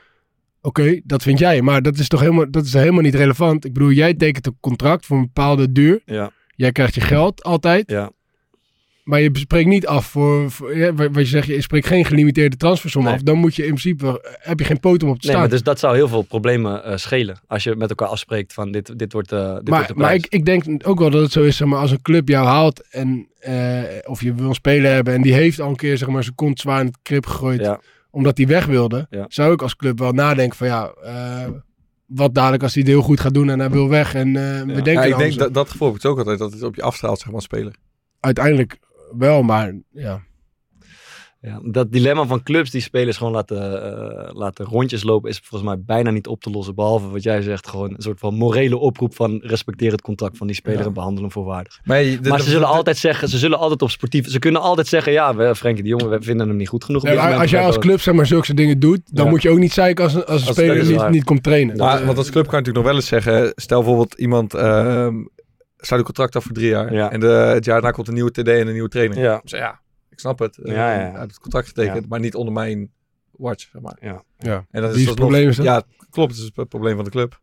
Oké, 0.65 0.99
dat 1.03 1.23
vind 1.23 1.39
jij. 1.39 1.61
Maar 1.61 1.81
dat 1.81 1.97
is 1.97 2.07
toch 2.07 2.19
helemaal, 2.19 2.51
dat 2.51 2.65
is 2.65 2.73
helemaal 2.73 3.01
niet 3.01 3.15
relevant. 3.15 3.65
Ik 3.65 3.73
bedoel, 3.73 3.91
jij 3.91 4.13
tekent 4.13 4.45
een 4.47 4.57
contract 4.59 5.05
voor 5.05 5.17
een 5.17 5.23
bepaalde 5.33 5.71
duur. 5.71 6.01
Ja. 6.05 6.31
Jij 6.55 6.71
krijgt 6.71 6.95
je 6.95 7.01
geld 7.01 7.43
altijd. 7.43 7.89
Ja. 7.91 8.11
Maar 9.03 9.21
je 9.21 9.29
spreekt 9.33 9.67
niet 9.69 9.87
af 9.87 10.05
voor, 10.05 10.51
voor 10.51 10.77
ja, 10.77 10.93
wat 10.93 11.15
je 11.15 11.25
zegt, 11.25 11.47
je 11.47 11.61
spreekt 11.61 11.87
geen 11.87 12.05
gelimiteerde 12.05 12.57
transfersom 12.57 13.03
Nee. 13.03 13.13
af. 13.13 13.21
Dan 13.21 13.37
moet 13.37 13.55
je 13.55 13.61
in 13.61 13.67
principe, 13.67 14.37
heb 14.39 14.59
je 14.59 14.65
geen 14.65 14.79
poten 14.79 15.07
om 15.07 15.13
op 15.13 15.19
te 15.19 15.25
Nee, 15.27 15.35
staan. 15.35 15.39
maar 15.47 15.49
dus 15.57 15.63
dat 15.63 15.79
zou 15.79 15.95
heel 15.95 16.07
veel 16.07 16.21
problemen 16.21 16.83
eh, 16.83 16.97
schelen. 16.97 17.39
Als 17.47 17.63
je 17.63 17.75
met 17.75 17.89
elkaar 17.89 18.07
afspreekt 18.07 18.53
van 18.53 18.71
dit, 18.71 18.99
dit 18.99 19.13
wordt, 19.13 19.31
eh 19.31 19.39
dit 19.39 19.49
wordt 19.53 19.69
maar 19.69 19.87
de 19.87 19.93
maar 19.93 20.13
ik, 20.13 20.25
ik 20.29 20.45
denk 20.45 20.63
ook 20.83 20.99
wel 20.99 21.09
dat 21.09 21.21
het 21.21 21.31
zo 21.31 21.43
is, 21.43 21.57
zeg 21.57 21.67
maar, 21.67 21.79
als 21.79 21.91
een 21.91 22.01
club 22.01 22.27
jou 22.27 22.45
haalt 22.45 22.87
en 22.89 23.27
eh, 23.39 23.81
of 24.05 24.21
je 24.21 24.33
wil 24.33 24.47
een 24.47 24.53
speler 24.55 24.91
hebben 24.93 25.13
en 25.13 25.21
die 25.21 25.33
heeft 25.33 25.61
al 25.61 25.69
een 25.69 25.75
keer 25.75 25.97
zeg 25.97 26.07
maar, 26.07 26.23
zijn 26.23 26.35
kont 26.35 26.59
zwaar 26.59 26.79
in 26.79 26.85
het 26.85 26.97
krip 27.01 27.25
gegooid 27.25 27.59
Ja. 27.61 27.79
Omdat 28.15 28.37
hij 28.37 28.47
weg 28.47 28.65
wilde, 28.65 29.07
Ja. 29.09 29.25
zou 29.27 29.53
ik 29.53 29.61
als 29.61 29.75
club 29.75 29.99
wel 29.99 30.11
nadenken 30.11 30.57
van 30.57 30.67
ja, 30.67 30.87
eh, 31.03 31.49
wat 32.05 32.33
dadelijk 32.33 32.63
als 32.63 32.73
hij 32.73 32.83
het 32.83 32.91
heel 32.91 33.01
goed 33.01 33.19
gaat 33.19 33.33
doen 33.33 33.49
en 33.49 33.59
hij 33.59 33.69
wil 33.69 33.89
weg 33.89 34.13
en 34.15 34.27
eh, 34.27 34.61
we 34.61 34.81
denken 34.81 34.93
Ja, 34.93 35.03
ik 35.03 35.17
denk 35.17 35.35
dat, 35.37 35.53
dat 35.53 35.69
gevoel 35.69 35.87
heb 35.87 35.97
ik 35.97 36.05
ook 36.05 36.17
altijd, 36.17 36.39
dat 36.39 36.51
het 36.53 36.63
op 36.63 36.75
je 36.75 36.81
afstraalt, 36.81 37.17
zeg 37.17 37.25
maar, 37.25 37.35
als 37.35 37.43
speler. 37.43 37.75
uiteindelijk 38.19 38.77
wel, 39.17 39.43
maar 39.43 39.73
ja. 39.91 40.21
Ja, 41.45 41.59
dat 41.63 41.91
dilemma 41.91 42.25
van 42.25 42.43
clubs 42.43 42.71
die 42.71 42.81
spelers 42.81 43.17
gewoon 43.17 43.33
laten, 43.33 43.83
eh, 43.83 44.29
laten 44.35 44.65
rondjes 44.65 45.03
lopen 45.03 45.29
is 45.29 45.39
volgens 45.43 45.69
mij 45.71 45.83
bijna 45.85 46.09
niet 46.09 46.27
op 46.27 46.41
te 46.41 46.49
lossen. 46.49 46.75
Behalve 46.75 47.09
wat 47.09 47.23
jij 47.23 47.41
zegt, 47.41 47.67
gewoon 47.67 47.89
een 47.89 48.01
soort 48.01 48.19
van 48.19 48.33
morele 48.33 48.77
oproep 48.77 49.15
van 49.15 49.39
respecteer 49.43 49.91
het 49.91 50.01
contract 50.01 50.37
van 50.37 50.47
die 50.47 50.55
speler 50.55 50.79
Ja. 50.79 50.85
en 50.85 50.93
behandel 50.93 51.21
hem 51.21 51.31
voorwaardig. 51.31 51.79
Maar, 51.83 52.01
je- 52.01 52.19
de- 52.19 52.29
Maar 52.29 52.37
de- 52.37 52.43
ze 52.43 52.49
zullen 52.49 52.67
de- 52.67 52.73
altijd 52.73 52.97
zeggen, 52.97 53.27
ze 53.27 53.37
zullen 53.37 53.57
altijd 53.59 53.81
op 53.81 53.89
sportief, 53.89 54.29
ze 54.29 54.39
kunnen 54.39 54.61
altijd 54.61 54.87
zeggen, 54.87 55.11
ja, 55.11 55.35
we, 55.35 55.55
Frenkie 55.55 55.83
de 55.83 55.89
Jonge, 55.89 56.07
we 56.07 56.21
vinden 56.21 56.47
hem 56.47 56.57
niet 56.57 56.67
goed 56.69 56.83
genoeg. 56.83 57.05
als 57.05 57.49
jij 57.49 57.61
als 57.65 57.77
club 57.77 58.01
zeg 58.01 58.13
maar 58.13 58.25
zulke 58.25 58.53
dingen 58.53 58.79
doet, 58.79 59.01
dan 59.11 59.25
Ja. 59.25 59.31
moet 59.31 59.41
je 59.41 59.49
ook 59.49 59.59
niet 59.59 59.73
zeiken 59.73 60.03
als 60.03 60.13
een, 60.13 60.25
als 60.25 60.41
een 60.41 60.47
Als- 60.47 60.55
speler 60.57 60.85
niet, 60.85 60.95
waar. 60.95 61.09
niet 61.09 61.23
komt 61.23 61.43
trainen. 61.43 61.77
Maar, 61.77 61.97
Dat, 61.97 62.05
want 62.05 62.17
als 62.17 62.29
club 62.29 62.47
kan 62.47 62.59
je 62.59 62.65
natuurlijk 62.65 62.85
nog 62.85 62.85
wel 62.85 62.95
eens 62.95 63.07
zeggen, 63.25 63.51
stel 63.55 63.77
bijvoorbeeld 63.79 64.13
iemand 64.19 64.53
ehm 64.53 65.15
sluit 65.77 66.01
een 66.01 66.07
contract 66.13 66.35
af 66.35 66.43
voor 66.43 66.53
drie 66.53 66.69
jaar. 66.69 66.93
Ja. 66.93 67.11
En 67.11 67.19
de, 67.19 67.27
het 67.27 67.65
jaar 67.65 67.73
daarna 67.75 67.91
komt 67.91 68.07
een 68.07 68.13
nieuwe 68.13 68.31
TD 68.31 68.47
en 68.47 68.67
een 68.67 68.73
nieuwe 68.73 68.89
trainer. 68.89 69.19
Ja. 69.19 69.39
Dus 69.43 69.51
ja, 69.51 69.79
ik 70.15 70.21
snap 70.21 70.39
het. 70.39 70.59
Ja, 70.63 70.73
ja. 70.73 70.99
Hij 70.99 71.05
heeft 71.09 71.19
het 71.21 71.39
contract 71.39 71.67
getekend, 71.67 71.99
Ja. 72.01 72.05
maar 72.09 72.19
niet 72.19 72.35
onder 72.35 72.53
mijn 72.53 72.91
watch, 73.31 73.69
zeg 73.71 73.81
maar. 73.81 73.97
Ja. 74.01 74.23
ja. 74.37 74.65
En 74.71 74.81
dat 74.81 74.91
Wie 74.91 75.01
is 75.01 75.09
het 75.09 75.19
alsnog- 75.19 75.41
probleem? 75.41 75.65
Ja, 75.65 75.81
klopt. 76.09 76.31
Het 76.31 76.39
is 76.39 76.51
het 76.55 76.69
probleem 76.69 76.95
van 76.95 77.03
de 77.03 77.09
club. 77.11 77.39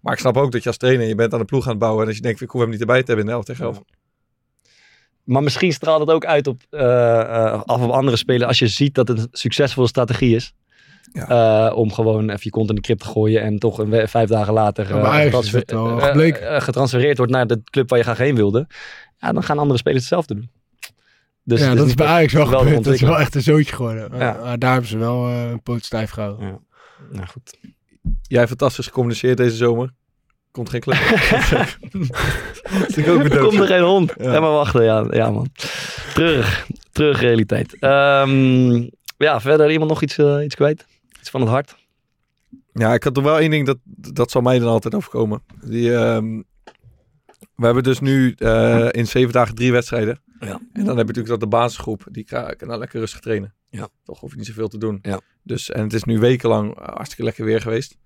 Maar 0.00 0.12
ik 0.12 0.18
snap 0.18 0.36
ook 0.36 0.52
dat 0.52 0.62
je 0.62 0.68
als 0.68 0.76
trainer, 0.78 1.06
je 1.06 1.14
bent 1.14 1.32
aan 1.32 1.38
de 1.38 1.44
ploeg 1.44 1.64
aan 1.64 1.70
het 1.70 1.78
bouwen. 1.78 2.00
En 2.02 2.06
als 2.08 2.16
je 2.16 2.22
denkt, 2.22 2.40
ik 2.40 2.50
hoef 2.50 2.60
hem 2.60 2.70
niet 2.70 2.80
erbij 2.80 3.00
te 3.00 3.06
hebben 3.06 3.24
in 3.24 3.30
de 3.30 3.36
11 3.36 3.44
tegen 3.44 3.64
11. 3.64 3.82
Maar 5.24 5.42
misschien 5.42 5.72
straalt 5.72 6.00
het 6.00 6.10
ook 6.10 6.24
uit 6.24 6.46
op, 6.46 6.62
eh, 6.70 7.20
eh, 7.20 7.62
af 7.62 7.80
op 7.82 7.90
andere 7.90 8.16
spelers 8.16 8.44
als 8.48 8.58
je 8.58 8.66
ziet 8.68 8.94
dat 8.94 9.08
het 9.08 9.18
een 9.18 9.28
succesvolle 9.32 9.86
strategie 9.88 10.34
is. 10.34 10.52
Eh, 11.12 11.72
om 11.74 11.92
gewoon 11.92 12.28
even 12.30 12.40
je 12.42 12.50
kont 12.50 12.68
in 12.68 12.74
de 12.74 12.80
krip 12.80 12.98
te 12.98 13.04
gooien 13.06 13.42
en 13.42 13.58
toch 13.58 13.78
een 13.78 14.08
vijf 14.08 14.28
dagen 14.28 14.52
later 14.52 14.88
Ja, 14.96 15.20
getransfer- 15.22 15.62
gebleken. 16.00 16.62
getransfereerd 16.62 17.16
wordt 17.16 17.32
naar 17.32 17.46
de 17.46 17.62
club 17.64 17.88
waar 17.88 17.98
je 17.98 18.04
graag 18.04 18.18
heen 18.18 18.34
wilde. 18.34 18.66
Ja, 19.18 19.32
dan 19.32 19.42
gaan 19.42 19.58
andere 19.58 19.78
spelers 19.78 20.00
hetzelfde 20.00 20.34
doen. 20.34 20.50
Dus 21.44 21.60
ja, 21.60 21.74
dat 21.74 21.86
is 21.86 21.94
bij 21.94 22.06
Ajax 22.06 22.32
wel 22.32 22.46
gebeurd. 22.46 22.84
Dat 22.84 22.94
is 22.94 23.00
wel 23.00 23.18
echt 23.18 23.34
een 23.34 23.42
zootje 23.42 23.74
geworden. 23.74 24.18
Ja. 24.18 24.38
Maar 24.42 24.58
daar 24.58 24.72
hebben 24.72 24.90
ze 24.90 24.98
wel 24.98 25.28
eh, 25.28 25.50
een 25.50 25.62
poot 25.62 25.84
stijf 25.84 26.10
gehouden. 26.10 26.46
Ja. 26.46 26.58
Nou 27.10 27.26
goed. 27.26 27.58
Jij 28.22 28.38
hebt 28.38 28.48
fantastisch 28.48 28.86
gecommuniceerd 28.86 29.36
deze 29.36 29.56
zomer. 29.56 29.90
Komt 30.50 30.70
geen 30.70 30.80
club. 30.80 30.96
Er 30.98 31.78
komt 33.40 33.58
er 33.58 33.66
geen 33.66 33.82
hond. 33.82 34.12
Ja. 34.18 34.40
Maar 34.40 34.50
wachten, 34.50 34.84
ja, 34.84 35.06
ja 35.10 35.30
man. 35.30 35.48
Terug. 36.14 36.66
Terug 36.92 37.20
realiteit. 37.20 37.76
Ehm, 37.78 38.88
ja, 39.16 39.40
verder 39.40 39.70
iemand 39.70 39.90
nog 39.90 40.02
iets, 40.02 40.18
eh, 40.18 40.44
iets 40.44 40.54
kwijt? 40.54 40.86
Iets 41.20 41.30
van 41.30 41.40
het 41.40 41.50
hart? 41.50 41.76
Ja, 42.72 42.94
ik 42.94 43.04
had 43.04 43.16
er 43.16 43.22
wel 43.22 43.38
één 43.38 43.50
ding, 43.50 43.66
dat, 43.66 43.78
dat 44.12 44.30
zal 44.30 44.40
mij 44.40 44.58
dan 44.58 44.68
altijd 44.68 44.94
overkomen. 44.94 45.42
Die, 45.64 45.94
ehm, 45.94 46.42
we 47.54 47.64
hebben 47.64 47.82
dus 47.82 48.00
nu 48.00 48.34
eh, 48.38 48.88
in 48.90 49.06
zeven 49.06 49.32
dagen 49.32 49.54
drie 49.54 49.72
wedstrijden. 49.72 50.20
Ja. 50.46 50.60
En 50.72 50.84
dan 50.84 50.96
heb 50.96 50.96
je 50.96 51.12
natuurlijk 51.14 51.28
dat 51.28 51.40
de 51.40 51.46
basisgroep, 51.56 52.06
die 52.10 52.24
ka- 52.24 52.52
kan 52.52 52.68
nou 52.68 52.80
lekker 52.80 53.00
rustig 53.00 53.20
trainen. 53.20 53.54
Ja. 53.70 53.88
Toch 54.04 54.20
hoef 54.20 54.30
je 54.30 54.36
niet 54.36 54.46
zoveel 54.46 54.68
te 54.68 54.78
doen. 54.78 54.98
Ja. 55.02 55.20
Dus, 55.42 55.70
en 55.70 55.82
het 55.82 55.92
is 55.92 56.04
nu 56.04 56.18
wekenlang 56.18 56.78
eh, 56.78 56.86
hartstikke 56.86 57.24
lekker 57.24 57.44
weer 57.44 57.60
geweest. 57.60 57.98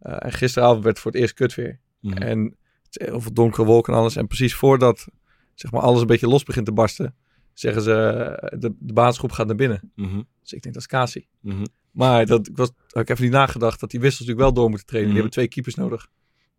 Eh, 0.00 0.16
en 0.18 0.32
gisteravond 0.32 0.84
werd 0.84 0.98
voor 0.98 1.10
het 1.12 1.20
eerst 1.20 1.34
kut 1.34 1.54
weer. 1.54 1.80
Mhm. 2.00 2.16
En 2.16 2.44
het 2.82 2.96
is 3.00 3.06
heel 3.06 3.20
veel 3.20 3.32
donkere 3.32 3.64
wolken 3.66 3.92
en 3.92 3.98
alles. 3.98 4.16
En 4.16 4.26
precies 4.26 4.54
voordat 4.54 5.06
zeg 5.54 5.70
maar, 5.72 5.80
alles 5.82 6.00
een 6.00 6.06
beetje 6.06 6.28
los 6.28 6.42
begint 6.42 6.66
te 6.66 6.72
barsten, 6.72 7.14
zeggen 7.52 7.82
ze, 7.82 7.92
eh, 7.92 8.58
de, 8.60 8.74
de 8.78 8.92
basisgroep 8.92 9.32
gaat 9.32 9.46
naar 9.46 9.56
binnen. 9.56 9.92
Mhm. 9.94 10.22
Dus 10.42 10.52
ik 10.52 10.62
denk, 10.62 10.74
dat 10.74 10.82
is 10.82 10.88
Kasi. 10.88 11.26
Mhm. 11.40 11.64
Maar 11.90 12.26
dat, 12.26 12.48
ik 12.48 12.56
was, 12.56 12.70
had 12.88 13.02
ik 13.02 13.08
even 13.08 13.22
niet 13.24 13.32
nagedacht 13.32 13.80
dat 13.80 13.90
die 13.90 14.00
wissels 14.00 14.20
natuurlijk 14.26 14.46
wel 14.46 14.54
door 14.62 14.68
moeten 14.68 14.86
trainen. 14.86 15.10
Die 15.12 15.20
hebben 15.20 15.36
twee 15.36 15.48
keepers 15.48 15.74
nodig. 15.74 16.06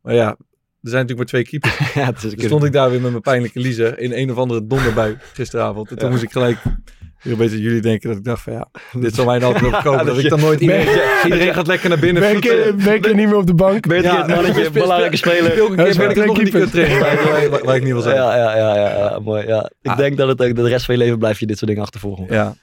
Maar 0.02 0.14
ja, 0.14 0.38
er 0.86 0.92
zijn 0.92 1.06
natuurlijk 1.06 1.32
maar 1.32 1.42
twee 1.44 1.44
keepers. 1.60 1.94
ja, 2.04 2.12
Dus 2.22 2.46
stond 2.46 2.64
ik 2.64 2.72
daar 2.72 2.90
weer 2.90 3.02
met 3.02 3.10
mijn 3.12 3.22
pijnlijke 3.22 3.60
liezen 3.60 4.00
in 4.00 4.14
een 4.14 4.32
of 4.32 4.38
andere 4.38 4.68
donderbui 4.68 5.18
gisteravond. 5.34 5.90
En 5.90 5.96
toen 5.98 6.06
Ja. 6.08 6.12
moest 6.14 6.24
ik 6.24 6.32
gelijk 6.32 6.58
weer 7.22 7.34
een 7.34 7.40
beetje 7.40 7.62
jullie 7.62 7.82
denken 7.82 8.10
dat 8.10 8.18
ik 8.18 8.24
dacht 8.24 8.42
van 8.42 8.54
ja, 8.54 8.68
dit 9.00 9.16
zal 9.16 9.26
mij 9.26 9.38
nou 9.40 9.54
altijd 9.54 9.66
overkomen. 9.74 10.06
Dat 10.06 10.16
dat 10.16 10.24
ik 10.24 10.30
dan 10.30 10.40
nooit... 10.40 10.60
Ben- 10.66 10.80
Iedereen, 10.80 11.24
iedereen 11.24 11.54
gaat 11.54 11.68
lekker 11.68 11.90
naar 11.90 12.00
binnen 12.00 12.22
Ben 12.22 12.32
je, 12.32 12.36
fietsen. 12.42 12.76
ben 12.78 12.94
je 13.10 13.16
niet 13.16 13.28
meer 13.28 13.36
op 13.36 13.48
de 13.48 13.54
bank? 13.54 13.88
Ben 13.88 13.98
je 13.98 14.04
Ja. 14.04 14.18
het 14.18 14.28
mannetje, 14.28 14.72
belangrijke 14.72 15.18
speler. 15.18 15.58
Elke 15.58 15.76
keer 15.76 15.98
ben 15.98 16.10
ik 16.10 16.26
nog 16.26 16.70
terecht 16.70 17.62
waar, 17.64 17.76
ik 17.76 17.84
niet 17.84 17.92
wil 17.94 18.02
zijn. 18.02 18.16
Ja, 18.16 18.36
ja, 18.36 18.58
ja, 18.58 18.76
ja, 18.76 18.90
ja, 18.90 19.20
mooi. 19.20 19.48
Ja. 19.48 19.70
Ik 19.82 19.92
Ah. 19.92 19.98
denk 19.98 20.18
dat 20.18 20.28
het 20.28 20.42
ook 20.42 20.56
de 20.56 20.68
rest 20.68 20.86
van 20.86 20.96
je 20.96 21.02
leven 21.02 21.18
blijf 21.18 21.40
je 21.40 21.46
dit 21.46 21.58
soort 21.58 21.70
dingen 21.70 21.84
achtervolgen. 21.86 22.26
Ja. 22.30 22.56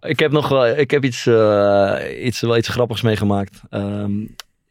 Ik 0.00 0.18
heb 0.18 0.30
nog 0.32 0.48
wel, 0.48 0.66
ik 0.66 0.90
heb 0.90 1.04
iets, 1.04 1.26
eh, 1.26 1.94
iets, 2.24 2.40
wel 2.40 2.56
iets 2.56 2.68
grappigs 2.68 3.02
meegemaakt. 3.02 3.60
Ehm 3.70 4.10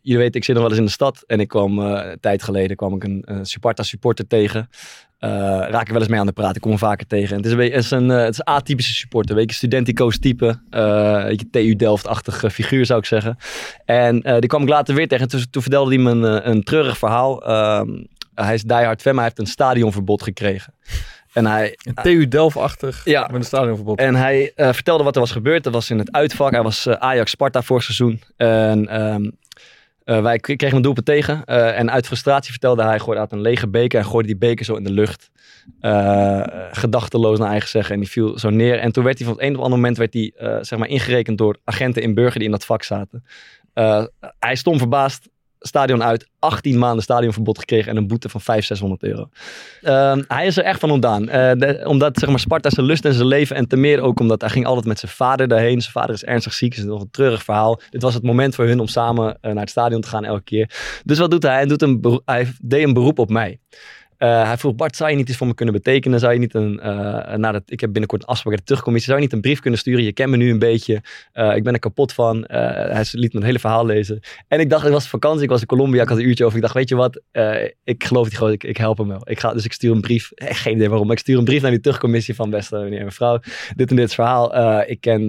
jullie 0.07 0.21
weten, 0.21 0.39
ik 0.39 0.43
zit 0.45 0.55
nog 0.55 0.63
wel 0.63 0.71
eens 0.71 0.79
in 0.79 0.85
de 0.85 0.91
stad 0.91 1.23
en 1.27 1.39
ik 1.39 1.47
kwam 1.47 1.79
eh, 1.79 2.09
een 2.11 2.19
tijd 2.19 2.43
geleden 2.43 2.75
kwam 2.75 2.95
ik 2.95 3.03
een, 3.03 3.21
een 3.25 3.45
Sparta 3.45 3.83
supporter 3.83 4.27
tegen. 4.27 4.69
Eh, 5.19 5.29
raak 5.69 5.81
ik 5.85 5.91
wel 5.91 5.99
eens 5.99 6.09
mee 6.09 6.19
aan 6.19 6.25
de 6.25 6.31
praat. 6.31 6.55
Ik 6.55 6.61
kom 6.61 6.69
hem 6.71 6.79
vaker 6.79 7.07
tegen. 7.07 7.29
En 7.29 7.37
het 7.37 7.45
is 7.45 7.51
een, 7.51 7.59
het 7.59 7.83
is 7.83 7.91
een, 7.91 8.11
eh, 8.11 8.17
het 8.17 8.33
is 8.33 8.37
een 8.37 8.53
atypische 8.53 8.93
supporter. 8.93 9.35
Weet 9.35 9.49
je, 9.49 9.55
studentico's 9.55 10.19
type. 10.19 10.59
weet 11.25 11.39
je, 11.41 11.49
TU 11.51 11.75
Delft-achtige 11.75 12.49
figuur 12.49 12.85
zou 12.85 12.99
ik 12.99 13.05
zeggen. 13.05 13.37
En 13.85 14.19
die 14.19 14.47
kwam 14.47 14.61
ik 14.61 14.69
later 14.69 14.95
weer 14.95 15.07
tegen. 15.07 15.23
En 15.23 15.29
toen, 15.29 15.49
toen 15.49 15.61
vertelde 15.61 15.93
hij 15.95 16.03
me 16.03 16.11
een, 16.11 16.49
een 16.49 16.63
treurig 16.63 16.97
verhaal. 16.97 17.45
Ehm, 17.45 17.89
hij 18.33 18.53
is 18.53 18.63
diehard 18.63 19.01
fan, 19.01 19.15
maar 19.15 19.23
hij 19.23 19.33
heeft 19.35 19.47
een 19.47 19.53
stadionverbod 19.53 20.23
gekregen. 20.23 20.73
En 21.33 21.45
hij, 21.45 21.77
Een 21.83 21.93
TU 22.03 22.27
Delft-achtig 22.27 23.01
Ja. 23.05 23.21
met 23.21 23.35
een 23.35 23.43
stadionverbod. 23.43 23.99
en 23.99 24.15
hij 24.15 24.51
vertelde 24.55 25.03
wat 25.03 25.15
er 25.15 25.21
was 25.21 25.31
gebeurd. 25.31 25.63
Dat 25.63 25.73
was 25.73 25.89
in 25.89 25.97
het 25.99 26.11
uitvak. 26.11 26.51
Hij 26.51 26.63
was 26.63 26.87
Ajax-Sparta 26.87 27.61
vorig 27.61 27.83
seizoen. 27.83 28.21
En 28.37 28.87
ehm, 28.87 29.29
eh, 30.07 30.21
wij 30.21 30.39
kregen 30.39 30.75
een 30.75 30.81
doelpunt 30.81 31.05
tegen. 31.05 31.45
Eh, 31.45 31.79
en 31.79 31.91
uit 31.91 32.05
frustratie 32.05 32.51
vertelde 32.51 32.83
hij, 32.83 32.99
gooide 32.99 33.21
uit 33.21 33.31
een 33.31 33.41
lege 33.41 33.67
beker. 33.67 33.99
En 33.99 34.05
gooide 34.05 34.27
die 34.27 34.37
beker 34.37 34.65
zo 34.65 34.75
in 34.75 34.83
de 34.83 34.91
lucht. 34.91 35.29
eh, 35.79 36.43
gedachteloos 36.71 37.39
naar 37.39 37.49
eigen 37.49 37.69
zeggen. 37.69 37.93
En 37.93 37.99
die 37.99 38.09
viel 38.09 38.39
zo 38.39 38.49
neer. 38.49 38.79
En 38.79 38.91
toen 38.91 39.03
werd 39.03 39.17
hij 39.17 39.27
van 39.27 39.35
het 39.35 39.43
een 39.45 39.49
op 39.49 39.55
het 39.55 39.63
andere 39.63 39.81
moment 39.81 39.97
werd 39.97 40.13
hij, 40.13 40.59
zeg 40.63 40.79
maar 40.79 40.87
ingerekend 40.87 41.37
door 41.37 41.57
agenten 41.63 42.01
in 42.01 42.13
Burger 42.13 42.35
die 42.35 42.45
in 42.45 42.51
dat 42.51 42.65
vak 42.65 42.83
zaten. 42.83 43.23
Hij 44.39 44.55
stond 44.55 44.77
verbaasd. 44.77 45.29
Stadion 45.59 46.03
uit, 46.03 46.27
18 46.39 46.77
maanden 46.77 47.03
stadionverbod 47.03 47.59
gekregen 47.59 47.91
en 47.91 47.97
een 47.97 48.07
boete 48.07 48.29
van 48.29 48.41
500, 48.41 48.67
600 48.67 49.03
euro. 49.03 49.29
Ehm, 49.81 50.23
hij 50.27 50.45
is 50.45 50.57
er 50.57 50.63
echt 50.63 50.79
van 50.79 50.91
ontdaan. 50.91 51.29
Eh, 51.29 51.87
omdat 51.87 52.17
zeg 52.17 52.29
maar, 52.29 52.39
Sparta 52.39 52.69
zijn 52.69 52.85
lust 52.85 53.05
en 53.05 53.13
zijn 53.13 53.27
leven. 53.27 53.55
En 53.55 53.67
te 53.67 53.75
meer 53.75 54.01
ook 54.01 54.19
omdat 54.19 54.41
hij 54.41 54.49
ging 54.49 54.65
altijd 54.65 54.85
met 54.85 54.99
zijn 54.99 55.11
vader 55.11 55.47
daarheen. 55.47 55.81
Zijn 55.81 55.93
vader 55.93 56.15
is 56.15 56.23
ernstig 56.23 56.53
ziek. 56.53 56.75
Is 56.75 56.83
nog 56.83 57.01
een 57.01 57.11
treurig 57.11 57.43
verhaal. 57.43 57.79
Dit 57.89 58.01
was 58.01 58.13
het 58.13 58.23
moment 58.23 58.55
voor 58.55 58.65
hun 58.65 58.79
om 58.79 58.87
samen 58.87 59.37
eh, 59.41 59.51
naar 59.51 59.61
het 59.61 59.69
stadion 59.69 60.01
te 60.01 60.07
gaan 60.07 60.25
elke 60.25 60.43
keer. 60.43 60.75
Dus 61.05 61.17
wat 61.17 61.31
doet 61.31 61.43
hij? 61.43 61.53
Hij, 61.53 61.65
doet 61.65 61.81
een 61.81 62.21
hij 62.25 62.47
deed 62.61 62.83
een 62.83 62.93
beroep 62.93 63.19
op 63.19 63.29
mij. 63.29 63.59
Eh, 64.17 64.43
hij 64.43 64.57
vroeg, 64.57 64.75
Bart, 64.75 64.95
zou 64.95 65.09
je 65.09 65.15
niet 65.15 65.29
iets 65.29 65.37
voor 65.37 65.47
me 65.47 65.53
kunnen 65.53 65.73
betekenen? 65.73 66.19
Zou 66.19 66.33
je 66.33 66.39
niet 66.39 66.53
een, 66.53 66.79
eh 66.79 67.35
nadat, 67.35 67.63
ik 67.65 67.79
heb 67.79 67.91
binnenkort 67.91 68.21
een 68.21 68.27
afspraak 68.27 68.57
de 68.57 68.63
terugcommissie, 68.63 69.11
zou 69.11 69.23
je 69.23 69.27
niet 69.27 69.35
een 69.35 69.41
brief 69.41 69.59
kunnen 69.59 69.79
sturen? 69.79 70.03
Je 70.03 70.13
kent 70.13 70.29
me 70.29 70.37
nu 70.37 70.51
een 70.51 70.59
beetje. 70.59 71.01
Eh, 71.31 71.55
ik 71.55 71.63
ben 71.63 71.73
er 71.73 71.79
kapot 71.79 72.13
van. 72.13 72.43
Hij 72.47 73.05
liet 73.11 73.33
me 73.33 73.39
een 73.39 73.45
hele 73.45 73.59
verhaal 73.59 73.85
lezen. 73.85 74.19
En 74.47 74.59
ik 74.59 74.69
dacht, 74.69 74.83
het 74.83 74.91
was 74.91 75.07
vakantie, 75.07 75.43
ik 75.43 75.49
was 75.49 75.61
in 75.61 75.67
Colombia, 75.67 76.01
ik 76.01 76.09
had 76.09 76.17
een 76.17 76.27
uurtje 76.27 76.45
over. 76.45 76.55
Ik 76.55 76.63
dacht, 76.63 76.73
weet 76.73 76.89
je 76.89 76.95
wat, 76.95 77.21
ik 77.83 78.03
geloof 78.03 78.27
die 78.27 78.37
gewoon, 78.37 78.53
ik, 78.53 78.63
ik 78.63 78.77
help 78.77 78.97
hem 78.97 79.07
wel. 79.07 79.21
Ik 79.29 79.39
ga, 79.39 79.53
dus 79.53 79.65
ik 79.65 79.73
stuur 79.73 79.91
een 79.91 80.01
brief, 80.01 80.31
eh, 80.31 80.47
geen 80.51 80.75
idee 80.75 80.89
waarom, 80.89 81.07
maar 81.07 81.15
ik 81.15 81.21
stuur 81.21 81.37
een 81.37 81.43
brief 81.43 81.61
naar 81.61 81.71
die 81.71 81.79
terugcommissie 81.79 82.35
van 82.35 82.49
beste 82.49 82.75
meneer 82.75 82.99
en 82.99 83.05
mevrouw. 83.05 83.39
Dit 83.75 83.89
en 83.89 83.95
dit 83.95 84.13
verhaal. 84.13 84.55
Ik 84.87 85.01
ken 85.01 85.27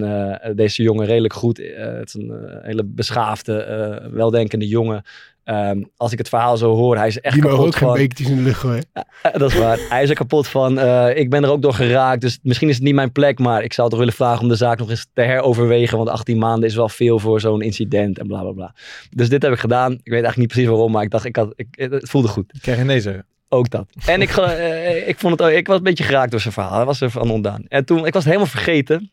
deze 0.55 0.83
jongen 0.83 1.05
redelijk 1.05 1.33
goed. 1.33 1.57
Het 1.57 2.07
is 2.07 2.13
een 2.13 2.59
hele 2.61 2.83
beschaafde, 2.85 4.09
weldenkende 4.11 4.67
jongen. 4.67 5.03
Ehm, 5.49 5.83
als 5.97 6.11
ik 6.11 6.17
het 6.17 6.29
verhaal 6.29 6.57
zo 6.57 6.75
hoor, 6.75 6.97
hij 6.97 7.07
is 7.07 7.19
echt 7.19 7.33
Die 7.33 7.43
kapot 7.43 7.59
ook 7.65 7.75
geen 7.75 7.87
van. 7.87 7.97
bekertjes 7.97 8.27
in 8.29 8.35
de 8.35 8.41
lucht 8.41 8.59
gooien. 8.59 8.83
Eh, 8.93 9.33
dat 9.33 9.51
is 9.51 9.57
waar. 9.57 9.79
Hij 9.89 10.03
is 10.03 10.09
er 10.09 10.15
kapot 10.15 10.47
van. 10.47 10.79
Eh, 10.79 11.17
ik 11.17 11.29
ben 11.29 11.43
er 11.43 11.49
ook 11.49 11.61
door 11.61 11.73
geraakt. 11.73 12.21
Dus 12.21 12.39
misschien 12.43 12.69
is 12.69 12.75
het 12.75 12.83
niet 12.83 12.93
mijn 12.93 13.11
plek. 13.11 13.39
Maar 13.39 13.63
ik 13.63 13.73
zou 13.73 13.89
toch 13.89 13.99
willen 13.99 14.13
vragen 14.13 14.41
om 14.41 14.47
de 14.49 14.55
zaak 14.55 14.79
nog 14.79 14.89
eens 14.89 15.07
te 15.13 15.21
heroverwegen. 15.21 15.97
Want 15.97 16.09
18 16.09 16.37
maanden 16.37 16.69
is 16.69 16.75
wel 16.75 16.89
veel 16.89 17.19
voor 17.19 17.39
zo'n 17.39 17.61
incident 17.61 18.19
en 18.19 18.27
bla 18.27 18.41
bla 18.41 18.51
bla. 18.51 18.73
Dus 19.09 19.29
dit 19.29 19.41
heb 19.41 19.51
ik 19.53 19.59
gedaan. 19.59 19.91
Ik 19.91 19.99
weet 20.03 20.11
eigenlijk 20.23 20.37
niet 20.37 20.47
precies 20.47 20.69
waarom. 20.69 20.91
Maar 20.91 21.03
ik 21.03 21.09
dacht, 21.11 21.25
ik 21.25 21.35
had, 21.35 21.53
ik, 21.55 21.67
het 21.71 22.09
voelde 22.09 22.27
goed. 22.27 22.53
Ik 22.53 22.61
krijg 22.61 22.83
nee 22.83 23.01
zeggen. 23.01 23.25
Ook 23.49 23.69
dat. 23.69 23.85
En 24.05 24.21
ik, 24.21 24.29
eh, 24.37 25.07
ik, 25.07 25.17
vond 25.19 25.39
het, 25.39 25.49
ook- 25.49 25.55
ik 25.55 25.67
was 25.67 25.77
een 25.77 25.83
beetje 25.83 26.03
geraakt 26.03 26.31
door 26.31 26.39
zijn 26.39 26.53
verhaal. 26.53 26.75
Hij 26.75 26.85
was 26.85 27.01
er 27.01 27.09
van 27.11 27.29
ontdaan. 27.29 27.63
En 27.67 27.85
toen, 27.85 27.97
ik 27.97 28.13
was 28.13 28.23
het 28.23 28.33
helemaal 28.33 28.45
vergeten. 28.51 29.11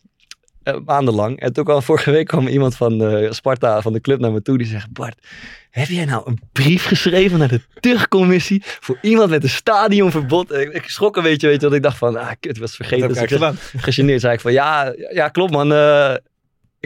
Eh, 0.66 0.74
maandenlang. 0.84 1.40
En 1.40 1.52
toen 1.52 1.64
kwam 1.64 1.82
vorige 1.82 2.10
week 2.10 2.26
kwam 2.26 2.46
iemand 2.46 2.76
van 2.76 3.02
eh, 3.04 3.30
Sparta, 3.30 3.82
van 3.82 3.92
de 3.92 4.00
club, 4.00 4.20
naar 4.20 4.32
me 4.32 4.42
toe. 4.42 4.58
Die 4.58 4.66
zegt, 4.66 4.92
Bart, 4.92 5.26
heb 5.70 5.88
jij 5.88 6.04
nou 6.04 6.22
een 6.26 6.38
brief 6.52 6.84
geschreven 6.84 7.38
naar 7.38 7.48
de 7.48 7.60
terugcommissie 7.80 8.62
voor 8.64 8.98
iemand 9.02 9.30
met 9.30 9.42
een 9.42 9.48
stadionverbod? 9.48 10.52
Ik, 10.52 10.72
ik 10.72 10.88
schrok 10.88 11.16
een 11.16 11.22
beetje, 11.22 11.46
weet 11.46 11.56
je, 11.56 11.62
want 11.62 11.74
ik 11.74 11.82
dacht 11.82 11.98
van, 11.98 12.16
ah, 12.16 12.30
kut, 12.40 12.58
was 12.58 12.76
Dat 12.76 12.76
vergeten. 12.76 13.08
ik 13.08 13.28
Dus 13.28 13.72
ik 13.72 13.80
gegeneerd 13.80 14.20
zei 14.20 14.34
ik 14.34 14.40
van, 14.40 14.52
ja, 14.52 14.94
ja 15.12 15.28
klopt 15.28 15.52
man, 15.52 15.72
eh, 15.72 16.14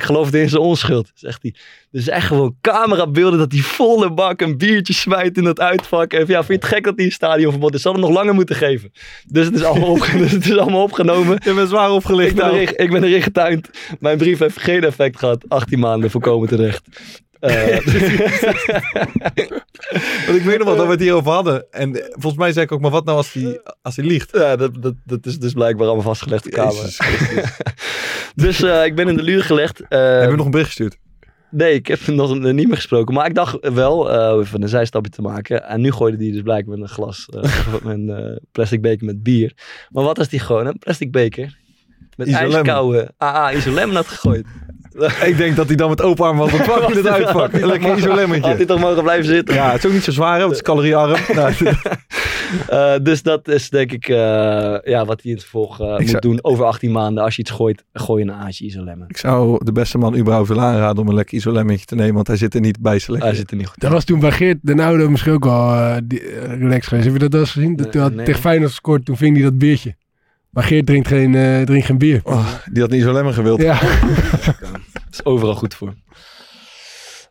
ik 0.00 0.06
geloofde 0.06 0.40
in 0.40 0.48
zijn 0.48 0.62
onschuld, 0.62 1.10
zegt 1.14 1.42
hij. 1.42 1.54
Dus 1.90 2.08
echt 2.08 2.26
gewoon 2.26 2.56
camerabeelden 2.60 3.38
dat 3.38 3.52
hij 3.52 3.60
volle 3.60 4.12
bak 4.12 4.40
een 4.40 4.58
biertje 4.58 4.92
smijt 4.92 5.36
in 5.36 5.44
dat 5.44 5.60
uitvak. 5.60 6.12
En 6.12 6.24
ja, 6.26 6.44
vind 6.44 6.46
je 6.46 6.54
het 6.54 6.64
gek 6.64 6.84
dat 6.84 6.96
hij 6.96 7.04
een 7.04 7.12
stadionverbod 7.12 7.74
is? 7.74 7.82
Ze 7.82 7.88
hadden 7.88 8.04
hem 8.04 8.12
nog 8.12 8.22
langer 8.22 8.36
moeten 8.38 8.56
geven. 8.56 8.92
Dus 9.26 9.46
het 9.46 9.54
is 9.54 9.62
allemaal, 9.62 9.88
opge- 9.96 10.18
dus 10.18 10.30
het 10.32 10.44
is 10.44 10.56
allemaal 10.56 10.82
opgenomen. 10.82 11.40
Je 11.44 11.54
bent 11.54 11.68
zwaar 11.68 11.90
opgelicht. 11.90 12.30
Ik 12.30 12.36
ben, 12.36 12.50
erin, 12.50 12.76
ik 12.76 12.90
ben 12.90 13.04
erin 13.04 13.22
getuind. 13.22 13.70
Mijn 14.00 14.18
brief 14.18 14.38
heeft 14.38 14.60
geen 14.60 14.84
effect 14.84 15.18
gehad. 15.18 15.44
18 15.48 15.78
maanden 15.78 16.10
voorkomen 16.10 16.48
terecht. 16.48 16.82
Eh, 17.40 17.76
Want 20.26 20.38
ik 20.38 20.42
weet 20.42 20.58
nog 20.58 20.66
wel 20.66 20.76
dat 20.76 20.86
we 20.86 20.92
het 20.92 21.00
hierover 21.00 21.32
hadden. 21.32 21.66
En 21.70 21.96
volgens 22.10 22.36
mij 22.36 22.52
zei 22.52 22.64
ik 22.64 22.72
ook, 22.72 22.80
maar 22.80 22.90
wat 22.90 23.04
nou 23.04 23.16
als 23.16 23.32
hij 23.32 23.60
als 23.82 23.96
hij 23.96 24.04
liegt? 24.04 24.30
ja, 24.32 24.56
dat, 24.56 24.82
dat, 24.82 24.94
dat 25.04 25.26
is 25.26 25.38
dus 25.38 25.52
blijkbaar 25.52 25.86
allemaal 25.86 26.04
vastgelegd. 26.04 26.44
Jezus 26.44 26.96
Christus. 26.98 27.58
Dus 28.34 28.62
eh, 28.62 28.84
ik 28.84 28.94
ben 28.94 29.08
in 29.08 29.16
de 29.16 29.22
luur 29.22 29.42
gelegd. 29.42 29.80
Eh, 29.88 30.18
Heb 30.20 30.30
je 30.30 30.36
nog 30.36 30.44
een 30.44 30.50
bericht 30.50 30.68
gestuurd? 30.68 30.98
Nee, 31.50 31.74
ik 31.74 31.86
heb 31.86 32.06
nog 32.06 32.38
niet 32.38 32.66
meer 32.66 32.76
gesproken. 32.76 33.14
Maar 33.14 33.26
ik 33.26 33.34
dacht 33.34 33.68
wel, 33.74 33.98
om 34.34 34.40
even 34.40 34.62
een 34.62 34.68
zijstapje 34.68 35.10
te 35.10 35.22
maken. 35.22 35.64
En 35.64 35.80
nu 35.80 35.92
gooide 35.92 36.16
hij 36.16 36.32
dus 36.32 36.42
blijkbaar 36.42 36.78
met 36.78 36.88
een 36.88 36.94
glas, 36.94 37.28
met 37.72 37.82
een 37.84 38.40
plastic 38.52 38.82
beker 38.82 39.06
met 39.06 39.22
bier. 39.22 39.52
Maar 39.88 40.04
wat 40.04 40.18
is 40.18 40.28
die 40.28 40.40
gewoon? 40.40 40.66
Een 40.66 40.78
plastic 40.78 41.12
beker 41.12 41.58
met 42.16 42.28
ijskoude 42.28 43.10
AA 43.22 43.52
isolem 43.52 43.94
had 43.94 44.06
gegooid. 44.06 44.46
Ik 45.30 45.36
denk 45.36 45.56
dat 45.56 45.66
hij 45.66 45.76
dan 45.76 45.88
met 45.88 46.02
open 46.02 46.24
arm 46.24 46.36
was 46.36 46.52
ontvangen 46.52 46.90
in 46.90 46.96
het 46.96 47.06
uitvak. 47.06 47.52
Lekker 47.52 47.70
Had 47.70 47.82
hij 47.82 47.96
isolemmetje. 47.96 48.64
toch 48.64 48.80
mogen 48.80 49.02
blijven 49.02 49.24
zitten? 49.24 49.54
Ja, 49.54 49.70
het 49.70 49.78
is 49.78 49.86
ook 49.86 49.92
niet 49.92 50.04
zo 50.04 50.10
zwaar, 50.12 50.32
hè, 50.34 50.38
want 50.38 50.50
het 50.50 50.60
is 50.60 50.66
caloriearm. 50.66 51.20
Nou, 51.34 51.52
Eh, 52.68 52.92
dus 53.02 53.22
dat 53.22 53.48
is 53.48 53.70
denk 53.70 53.92
ik 53.92 54.08
eh, 54.08 54.16
ja, 54.82 55.04
wat 55.04 55.22
hij 55.22 55.30
in 55.30 55.32
het 55.32 55.40
vervolg 55.40 55.80
eh, 55.80 55.98
moet 55.98 56.08
zou- 56.08 56.20
doen. 56.20 56.38
Over 56.44 56.64
18 56.64 56.92
maanden, 56.92 57.24
als 57.24 57.34
je 57.36 57.42
iets 57.42 57.50
gooit, 57.50 57.84
gooi 57.92 58.24
je 58.24 58.30
een 58.30 58.36
aasje 58.36 58.64
isolemmen. 58.64 59.08
ik 59.08 59.16
zou 59.16 59.64
de 59.64 59.72
beste 59.72 59.98
man 59.98 60.16
überhaupt 60.16 60.48
willen 60.48 60.62
aanraden 60.62 61.02
om 61.02 61.08
een 61.08 61.14
lekker 61.14 61.36
isolemmetje 61.36 61.84
te 61.84 61.94
nemen, 61.94 62.14
want 62.14 62.26
hij 62.26 62.36
zit 62.36 62.54
er 62.54 62.60
niet 62.60 62.80
bij 62.80 62.98
selectie. 62.98 63.28
Hij 63.28 63.38
zit 63.38 63.50
er 63.50 63.56
niet 63.56 63.66
goed 63.66 63.80
Dat 63.80 63.92
was 63.92 64.04
toen 64.04 64.20
bij 64.20 64.30
Geert 64.32 64.58
de 64.62 64.74
Noude 64.74 65.08
misschien 65.08 65.32
ook 65.32 65.44
wel 65.44 65.72
eh, 65.74 65.96
die, 66.04 66.22
relaxed 66.58 66.86
geweest. 66.86 67.04
Heb 67.04 67.12
je 67.14 67.20
dat 67.20 67.32
wel 67.32 67.40
eens 67.40 67.50
gezien? 67.52 67.76
Dat 67.76 67.92
toen 67.92 68.00
had 68.02 68.14
nee. 68.14 68.24
tegen 68.24 68.40
Feyenoord 68.40 68.70
gescoord, 68.70 69.04
toen 69.04 69.16
ving 69.16 69.34
hij 69.34 69.44
dat 69.44 69.58
biertje. 69.58 69.94
Maar 70.50 70.64
Geert 70.64 70.86
drinkt 70.86 71.08
geen, 71.08 71.34
eh, 71.34 71.60
drinkt 71.62 71.86
geen 71.86 71.98
bier. 71.98 72.20
Oh, 72.24 72.46
die 72.72 72.82
had 72.82 72.92
een 72.92 72.98
isolemmer 72.98 73.32
gewild. 73.34 73.62
Ja. 73.62 73.78
Is 75.10 75.24
overal 75.24 75.54
goed 75.54 75.74
voor. 75.74 75.94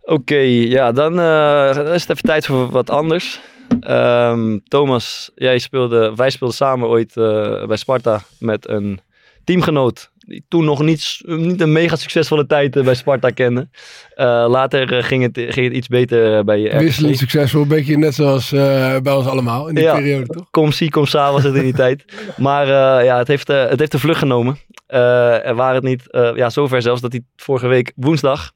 Oké, 0.02 0.38
ja, 0.38 0.92
dan 0.92 1.20
eh, 1.20 1.76
dan 1.76 1.88
is 1.88 2.02
het 2.02 2.10
even 2.10 2.24
tijd 2.24 2.46
voor 2.46 2.70
wat 2.70 2.90
anders. 2.90 3.40
Ehm, 3.80 4.58
Thomas, 4.68 5.32
jij 5.36 5.60
speelde, 5.60 6.16
wij 6.16 6.30
speelden 6.30 6.58
samen 6.58 6.88
ooit 6.88 7.18
eh, 7.18 7.66
bij 7.66 7.78
Sparta 7.78 8.22
met 8.40 8.68
een 8.68 9.00
teamgenoot. 9.44 10.12
Die 10.30 10.44
toen 10.48 10.66
nog 10.66 10.82
niet, 10.82 11.22
niet 11.26 11.62
een 11.62 11.72
mega 11.72 11.96
succesvolle 11.96 12.46
tijd 12.46 12.76
eh, 12.76 12.84
bij 12.84 12.96
Sparta 12.96 13.30
kende. 13.30 13.70
Eh, 14.16 14.46
later 14.50 14.94
eh, 14.94 15.04
ging, 15.04 15.24
het, 15.24 15.54
ging 15.54 15.68
het 15.68 15.76
iets 15.76 15.88
beter 15.88 16.44
bij 16.44 16.64
RKC. 16.64 16.80
Wisselend 16.80 17.18
succesvol, 17.18 17.62
een 17.62 17.68
beetje 17.68 17.98
net 17.98 18.16
zoals 18.16 18.50
bij 18.50 19.14
ons 19.14 19.26
allemaal 19.26 19.68
in 19.68 19.76
die 19.76 19.84
Ja. 19.84 19.96
periode, 19.96 20.26
toch? 20.26 20.50
Kom 20.52 20.72
zie, 20.72 20.90
kom 20.90 21.06
sa 21.06 21.32
was 21.32 21.44
het 21.44 21.56
in 21.56 21.64
die 21.64 21.74
tijd. 21.86 22.06
Maar 22.38 22.68
ja, 23.04 23.18
het 23.18 23.28
heeft, 23.28 23.48
het 23.48 23.80
heeft 23.80 23.92
de 23.92 24.00
vlucht 24.00 24.20
genomen. 24.20 24.58
Er 24.88 25.56
waren 25.56 25.76
het 25.76 25.84
niet, 25.84 26.04
ja, 26.36 26.50
zover 26.50 26.82
zelfs 26.82 27.02
dat 27.02 27.12
hij 27.12 27.22
vorige 27.36 27.68
week 27.68 27.92
woensdag 27.96 28.52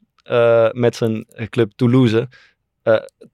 met 0.71 0.95
zijn 0.95 1.25
club 1.49 1.71
Toulouse 1.75 2.27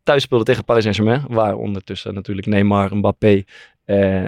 thuis 0.03 0.23
speelde 0.23 0.43
tegen 0.43 0.63
Paris 0.63 0.83
Saint-Germain. 0.83 1.23
Waar 1.27 1.55
ondertussen 1.55 2.13
natuurlijk 2.13 2.47
Neymar, 2.47 2.95
Mbappé 2.97 3.43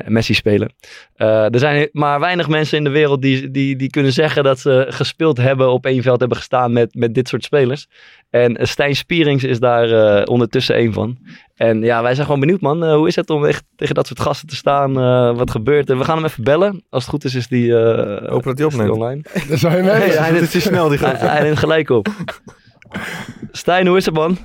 Messi 0.07 0.33
spelen. 0.33 0.73
Eh, 1.15 1.53
er 1.53 1.59
zijn 1.59 1.89
maar 1.91 2.19
weinig 2.19 2.47
mensen 2.47 2.77
in 2.77 2.83
de 2.83 2.89
wereld 2.89 3.21
die, 3.21 3.51
die, 3.51 3.75
die 3.75 3.89
kunnen 3.89 4.13
zeggen 4.13 4.43
dat 4.43 4.59
ze 4.59 4.85
gespeeld 4.89 5.37
hebben, 5.37 5.71
op 5.71 5.85
één 5.85 6.01
veld 6.01 6.19
hebben 6.19 6.37
gestaan 6.37 6.73
met, 6.73 6.95
met 6.95 7.13
dit 7.13 7.27
soort 7.27 7.43
spelers. 7.43 7.87
En 8.29 8.57
eh, 8.57 8.65
Stijn 8.65 8.95
Spierings 8.95 9.43
is 9.43 9.59
daar 9.59 9.91
eh, 9.91 10.31
ondertussen 10.31 10.75
één 10.75 10.93
van. 10.93 11.17
En 11.55 11.81
ja, 11.81 12.01
wij 12.01 12.13
zijn 12.13 12.25
gewoon 12.25 12.41
benieuwd, 12.41 12.61
man. 12.61 12.83
Eh, 12.83 12.93
hoe 12.93 13.07
is 13.07 13.15
het 13.15 13.29
om 13.29 13.45
echt 13.45 13.63
tegen 13.75 13.95
dat 13.95 14.07
soort 14.07 14.19
gasten 14.19 14.47
te 14.47 14.55
staan? 14.55 14.99
Eh, 14.99 15.37
wat 15.37 15.51
gebeurt 15.51 15.89
er? 15.89 15.97
We 15.97 16.03
gaan 16.03 16.15
hem 16.15 16.25
even 16.25 16.43
bellen. 16.43 16.83
Als 16.89 17.03
het 17.03 17.11
goed 17.11 17.23
is, 17.23 17.35
is 17.35 17.47
die, 17.47 17.77
eh, 17.77 18.29
Hopen 18.29 18.47
dat 18.47 18.57
hij 18.57 18.67
opneemt. 18.67 18.89
online. 18.89 19.21
Dat 19.49 19.59
zou 19.59 19.75
je 19.75 19.81
mee 19.83 19.91
hij 19.91 20.33
Het 20.39 20.55
is 20.55 20.63
snel, 20.63 20.89
die 20.89 20.97
hij 20.99 21.41
neemt 21.43 21.57
gelijk 21.57 21.89
op. 21.89 22.07
Stijn, 23.51 23.87
hoe 23.87 23.97
is 23.97 24.05
het, 24.05 24.13
man? 24.13 24.37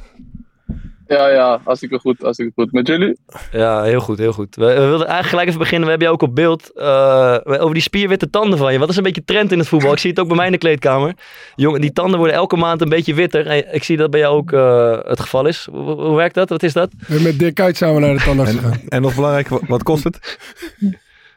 Ja, 1.09 1.29
ja, 1.29 1.61
hartstikke 1.65 1.99
goed, 1.99 2.21
hartstikke 2.21 2.53
goed. 2.55 2.73
Met 2.73 2.87
jullie? 2.87 3.17
Ja, 3.53 3.83
heel 3.83 4.01
goed, 4.01 4.19
heel 4.19 4.33
goed. 4.33 4.57
We, 4.57 4.65
we 4.65 4.73
wilden 4.73 5.07
eigenlijk 5.07 5.29
gelijk 5.29 5.47
even 5.49 5.59
beginnen. 5.61 5.85
We 5.85 5.91
hebben 5.91 6.09
jou 6.09 6.21
ook 6.21 6.29
op 6.29 6.35
beeld. 6.35 6.71
eh, 6.75 7.39
over 7.47 7.73
die 7.75 7.83
spierwitte 7.83 8.31
tanden 8.31 8.59
van 8.59 8.73
je. 8.73 8.79
Wat 8.79 8.89
is 8.89 8.97
een 8.97 9.03
beetje 9.03 9.25
trend 9.25 9.53
in 9.53 9.59
het 9.59 9.69
voetbal? 9.69 9.93
Ik 9.93 9.99
zie 9.99 10.11
het 10.11 10.21
ook 10.21 10.27
bij 10.27 10.37
mij 10.37 10.47
in 10.47 10.53
de 10.53 10.59
kleedkamer. 10.59 11.15
Jongen, 11.55 11.81
die 11.81 11.93
tanden 11.93 12.19
worden 12.19 12.37
elke 12.37 12.57
maand 12.57 12.81
een 12.81 12.89
beetje 12.89 13.15
witter. 13.15 13.47
En 13.47 13.75
ik 13.75 13.85
zie 13.85 13.97
dat 13.97 14.11
bij 14.11 14.21
jou 14.21 14.37
ook 14.37 14.53
eh, 14.53 14.99
het 15.03 15.21
geval 15.21 15.47
is. 15.47 15.69
Hoe, 15.71 15.83
hoe 15.91 16.17
werkt 16.17 16.35
dat? 16.35 16.49
Wat 16.49 16.63
is 16.63 16.73
dat? 16.73 16.91
We 16.99 17.05
zijn 17.13 17.23
met 17.23 17.39
Dirk 17.39 17.55
Kuyt 17.55 17.77
samen 17.77 18.01
naar 18.01 18.15
de 18.15 18.23
tandarts 18.23 18.53
gegaan. 18.53 18.73
En, 18.73 18.89
en 18.89 19.03
nog 19.03 19.15
belangrijk, 19.15 19.49
wat, 19.49 19.63
wat 19.67 19.83
kost 19.83 20.05
het? 20.05 20.39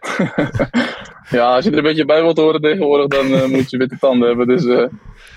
Ja, 1.29 1.55
als 1.55 1.65
je 1.65 1.71
er 1.71 1.77
een 1.77 1.83
beetje 1.83 2.05
bij 2.05 2.21
wilt 2.21 2.37
horen 2.37 2.61
tegenwoordig, 2.61 3.07
dan 3.07 3.33
eh, 3.33 3.45
moet 3.45 3.69
je 3.69 3.77
witte 3.77 3.97
tanden 3.99 4.27
hebben. 4.27 4.47
Dus 4.47 4.65
eh, 4.65 4.85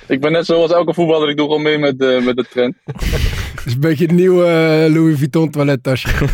ik 0.08 0.20
ben 0.20 0.32
net 0.32 0.46
zoals 0.46 0.72
elke 0.72 0.94
voetballer, 0.94 1.28
ik 1.28 1.36
doe 1.36 1.46
gewoon 1.46 1.62
mee 1.62 1.78
met, 1.78 2.00
eh, 2.00 2.24
met 2.24 2.36
de 2.36 2.44
trend. 2.50 2.74
Het 2.84 3.66
is 3.66 3.72
een 3.74 3.80
beetje 3.80 4.04
het 4.04 4.14
nieuwe 4.14 4.44
Louis 4.90 5.18
Vuitton 5.18 5.50
toilettasje. 5.50 6.08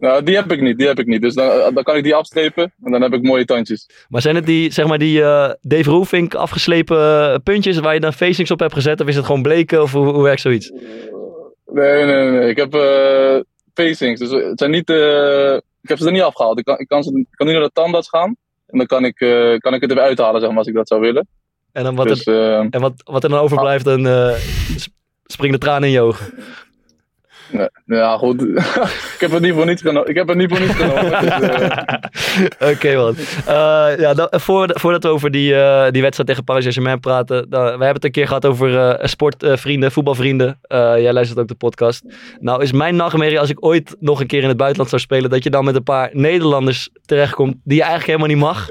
Nou, 0.00 0.22
die 0.22 0.36
heb 0.36 0.52
ik 0.52 0.60
niet, 0.60 0.78
die 0.78 0.86
heb 0.86 0.98
ik 0.98 1.06
niet. 1.06 1.20
Dus 1.20 1.34
dan, 1.34 1.74
dan 1.74 1.82
kan 1.82 1.96
ik 1.96 2.02
die 2.02 2.14
afstrepen 2.14 2.72
en 2.82 2.92
dan 2.92 3.02
heb 3.02 3.12
ik 3.12 3.22
mooie 3.22 3.44
tandjes. 3.44 4.06
Maar 4.08 4.20
zijn 4.20 4.34
het 4.34 4.46
die, 4.46 4.70
zeg 4.72 4.86
maar, 4.86 4.98
die 4.98 5.22
eh, 5.22 5.50
Dave 5.60 5.90
Roelvink 5.90 6.34
afgeslepen 6.34 7.42
puntjes 7.42 7.78
waar 7.78 7.94
je 7.94 8.00
dan 8.00 8.12
facings 8.12 8.50
op 8.50 8.60
hebt 8.60 8.72
gezet? 8.72 9.00
Of 9.00 9.06
is 9.06 9.16
het 9.16 9.24
gewoon 9.24 9.42
bleken? 9.42 9.82
Of 9.82 9.92
hoe, 9.92 10.06
hoe 10.06 10.22
werkt 10.22 10.40
zoiets? 10.40 10.70
Nee, 11.66 12.04
nee, 12.04 12.04
nee. 12.04 12.30
nee. 12.30 12.48
Ik 12.50 12.56
heb 12.56 12.74
eh, 12.74 13.40
facings, 13.74 14.20
dus 14.20 14.30
het 14.30 14.58
zijn 14.58 14.70
niet... 14.70 14.90
eh, 14.90 15.56
ik 15.82 15.88
heb 15.88 15.98
ze 15.98 16.06
er 16.06 16.12
niet 16.12 16.22
afgehaald. 16.22 16.58
Ik 16.58 16.64
kan, 16.64 16.78
ik 16.78 16.88
kan, 16.88 17.02
ze, 17.02 17.18
ik 17.18 17.26
kan 17.30 17.46
nu 17.46 17.52
naar 17.52 17.62
de 17.62 17.70
tandarts 17.72 18.08
gaan 18.08 18.36
en 18.66 18.78
dan 18.78 18.86
kan 18.86 19.04
ik, 19.04 19.20
eh, 19.20 19.56
kan 19.58 19.74
ik 19.74 19.80
het 19.80 19.90
even 19.90 20.02
uithalen, 20.02 20.40
zeg 20.40 20.48
maar, 20.48 20.58
als 20.58 20.66
ik 20.66 20.74
dat 20.74 20.88
zou 20.88 21.00
willen. 21.00 21.28
En, 21.72 21.84
dan 21.84 21.94
wat, 21.96 22.08
dus 22.08 22.26
er, 22.26 22.52
eh, 22.58 22.66
en 22.70 22.80
wat, 22.80 22.92
wat 23.04 23.22
er 23.24 23.30
dan 23.30 23.38
overblijft, 23.38 23.84
dan 23.84 24.06
eh, 24.06 24.34
s- 24.76 24.88
springen 25.24 25.58
de 25.60 25.64
tranen 25.66 25.88
in 25.88 25.94
je 25.94 26.00
ogen. 26.00 26.34
Ja, 27.86 28.16
goed. 28.16 28.42
ik 29.14 29.16
heb 29.18 29.30
het 29.30 29.40
niet 29.42 29.54
voor 29.54 29.66
niets 29.66 29.82
genomen. 29.82 30.08
Ik 30.08 30.16
heb 30.16 30.28
het 30.28 30.36
niet 30.36 30.50
voor 30.50 30.60
niets 30.60 30.74
genomen. 30.74 31.12
Eh, 31.12 32.68
Oké, 32.72 32.96
man. 32.96 33.14
Eh, 33.46 33.98
ja, 33.98 34.14
dan, 34.14 34.28
voordat, 34.30 34.80
voordat 34.80 35.02
we 35.02 35.08
over 35.08 35.30
die, 35.30 35.54
eh, 35.54 35.90
die 35.90 36.00
wedstrijd 36.02 36.28
tegen 36.28 36.44
Paris 36.44 36.62
Saint-Germain 36.62 37.00
praten. 37.00 37.46
dan- 37.50 37.62
we 37.64 37.68
hebben 37.68 37.88
het 37.94 38.04
een 38.04 38.10
keer 38.10 38.26
gehad 38.26 38.46
over 38.46 38.78
eh, 38.78 39.06
sportvrienden, 39.06 39.92
voetbalvrienden. 39.92 40.58
Eh, 40.62 40.78
jij 40.98 41.12
luistert 41.12 41.38
ook 41.40 41.48
de 41.48 41.54
podcast. 41.54 42.02
Nou 42.40 42.62
is 42.62 42.72
mijn 42.72 42.96
nachtmerrie 42.96 43.40
als 43.40 43.50
ik 43.50 43.64
ooit 43.64 43.96
nog 43.98 44.20
een 44.20 44.26
keer 44.26 44.42
in 44.42 44.48
het 44.48 44.56
buitenland 44.56 44.90
zou 44.90 45.02
spelen. 45.02 45.30
Dat 45.30 45.42
je 45.42 45.50
dan 45.50 45.64
met 45.64 45.74
een 45.74 45.82
paar 45.82 46.10
Nederlanders 46.12 46.88
terechtkomt 47.06 47.54
die 47.64 47.76
je 47.76 47.82
eigenlijk 47.84 48.06
helemaal 48.18 48.36
niet 48.36 48.46
mag. 48.46 48.70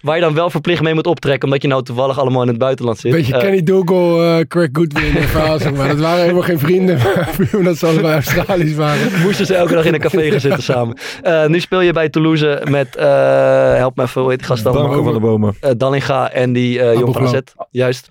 Waar 0.00 0.14
je 0.14 0.22
dan 0.22 0.34
wel 0.34 0.50
verplicht 0.50 0.82
mee 0.82 0.94
moet 0.94 1.06
optrekken. 1.06 1.44
Omdat 1.44 1.62
je 1.62 1.68
nou 1.68 1.82
toevallig 1.82 2.18
allemaal 2.18 2.42
in 2.42 2.48
het 2.48 2.58
buitenland 2.58 2.98
zit. 2.98 3.12
Beetje 3.12 3.34
Eh, 3.34 3.40
Kenny 3.40 3.62
Dougal, 3.62 4.22
eh 4.22 4.46
Craig 4.48 4.68
Goodwin 4.72 5.16
en 5.16 5.22
verhaal, 5.28 5.58
zeg 5.58 5.74
maar. 5.74 5.88
Dat 5.88 5.98
waren 5.98 6.20
helemaal 6.20 6.42
geen 6.42 6.58
vrienden, 6.58 6.98
maar 7.02 7.48
omdat 7.56 7.76
ze 7.76 7.86
allebei 7.86 8.14
Australisch 8.14 8.74
waren. 8.74 9.20
Moesten 9.22 9.46
ze 9.46 9.54
elke 9.54 9.74
dag 9.74 9.84
in 9.84 9.94
een 9.94 10.00
café 10.00 10.30
gaan 10.30 10.40
zitten 10.40 10.62
samen. 10.62 10.96
Eh, 11.22 11.46
nu 11.46 11.60
speel 11.60 11.80
je 11.80 11.92
bij 11.92 12.08
Toulouse 12.08 12.62
met, 12.70 12.96
eh, 12.96 13.74
help 13.74 13.96
me 13.96 14.02
even, 14.02 14.20
hoe 14.20 14.30
heet 14.30 14.38
die 14.38 14.48
gast 14.48 14.64
dan? 14.64 14.72
Branko 14.72 15.02
van 15.02 15.12
de 15.12 15.20
Bomen. 15.20 15.54
Eh, 15.60 15.70
Dallinga 15.76 16.30
en 16.32 16.52
die 16.52 16.80
eh 16.80 16.98
jong 16.98 17.14
van. 17.14 17.26
AZ. 17.26 17.38
Juist. 17.70 18.10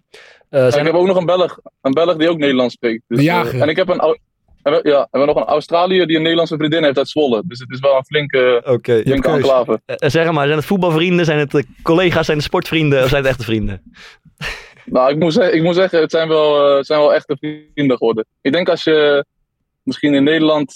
Eh, 0.49 0.59
zijn 0.59 0.85
ik 0.85 0.91
heb 0.91 1.01
ook 1.01 1.07
nog 1.07 1.17
een 1.17 1.25
Belg, 1.25 1.59
een 1.81 1.91
Belg 1.91 2.15
die 2.15 2.29
ook 2.29 2.37
Nederlands 2.37 2.73
spreekt. 2.73 3.01
Dus, 3.07 3.25
eh, 3.25 3.61
en 3.61 3.69
ik 3.69 3.75
heb 3.75 3.89
een, 3.89 4.17
en 4.67 4.73
we- 4.73 4.89
ja, 4.89 5.07
en 5.11 5.19
we 5.19 5.25
nog 5.25 5.35
een 5.35 5.43
Australiër 5.43 6.07
die 6.07 6.15
een 6.15 6.21
Nederlandse 6.21 6.57
vriendin 6.57 6.83
heeft 6.83 6.97
uit 6.97 7.09
Zwolle. 7.09 7.41
Dus 7.45 7.59
het 7.59 7.69
is 7.71 7.79
wel 7.79 7.95
een 7.97 8.05
flinke, 8.05 8.61
Oké. 8.65 8.91
hebt 8.91 9.07
flinke 9.07 9.29
enclave. 9.29 9.81
Eh, 9.85 10.09
zeg 10.09 10.31
maar, 10.31 10.45
zijn 10.45 10.57
het 10.57 10.65
voetbalvrienden, 10.67 11.25
zijn 11.25 11.39
het 11.39 11.53
eh, 11.53 11.63
collega's, 11.83 12.25
zijn 12.25 12.37
het 12.37 12.45
sportvrienden 12.45 13.03
of 13.03 13.09
zijn 13.09 13.21
het 13.21 13.31
echte 13.31 13.43
vrienden? 13.43 13.81
Nou, 14.89 15.11
ik 15.11 15.19
moet, 15.19 15.33
zeggen, 15.33 15.55
ik 15.55 15.63
moet 15.63 15.75
zeggen, 15.75 15.99
het 16.01 16.11
zijn 16.11 16.27
wel, 16.27 16.69
eh, 16.69 16.77
het 16.77 16.85
zijn 16.85 16.99
wel 16.99 17.13
echte 17.13 17.37
vrienden 17.39 17.97
geworden. 17.97 18.25
Ik 18.41 18.51
denk 18.51 18.69
als 18.69 18.83
je 18.83 19.25
misschien 19.83 20.13
in 20.13 20.23
Nederland, 20.23 20.75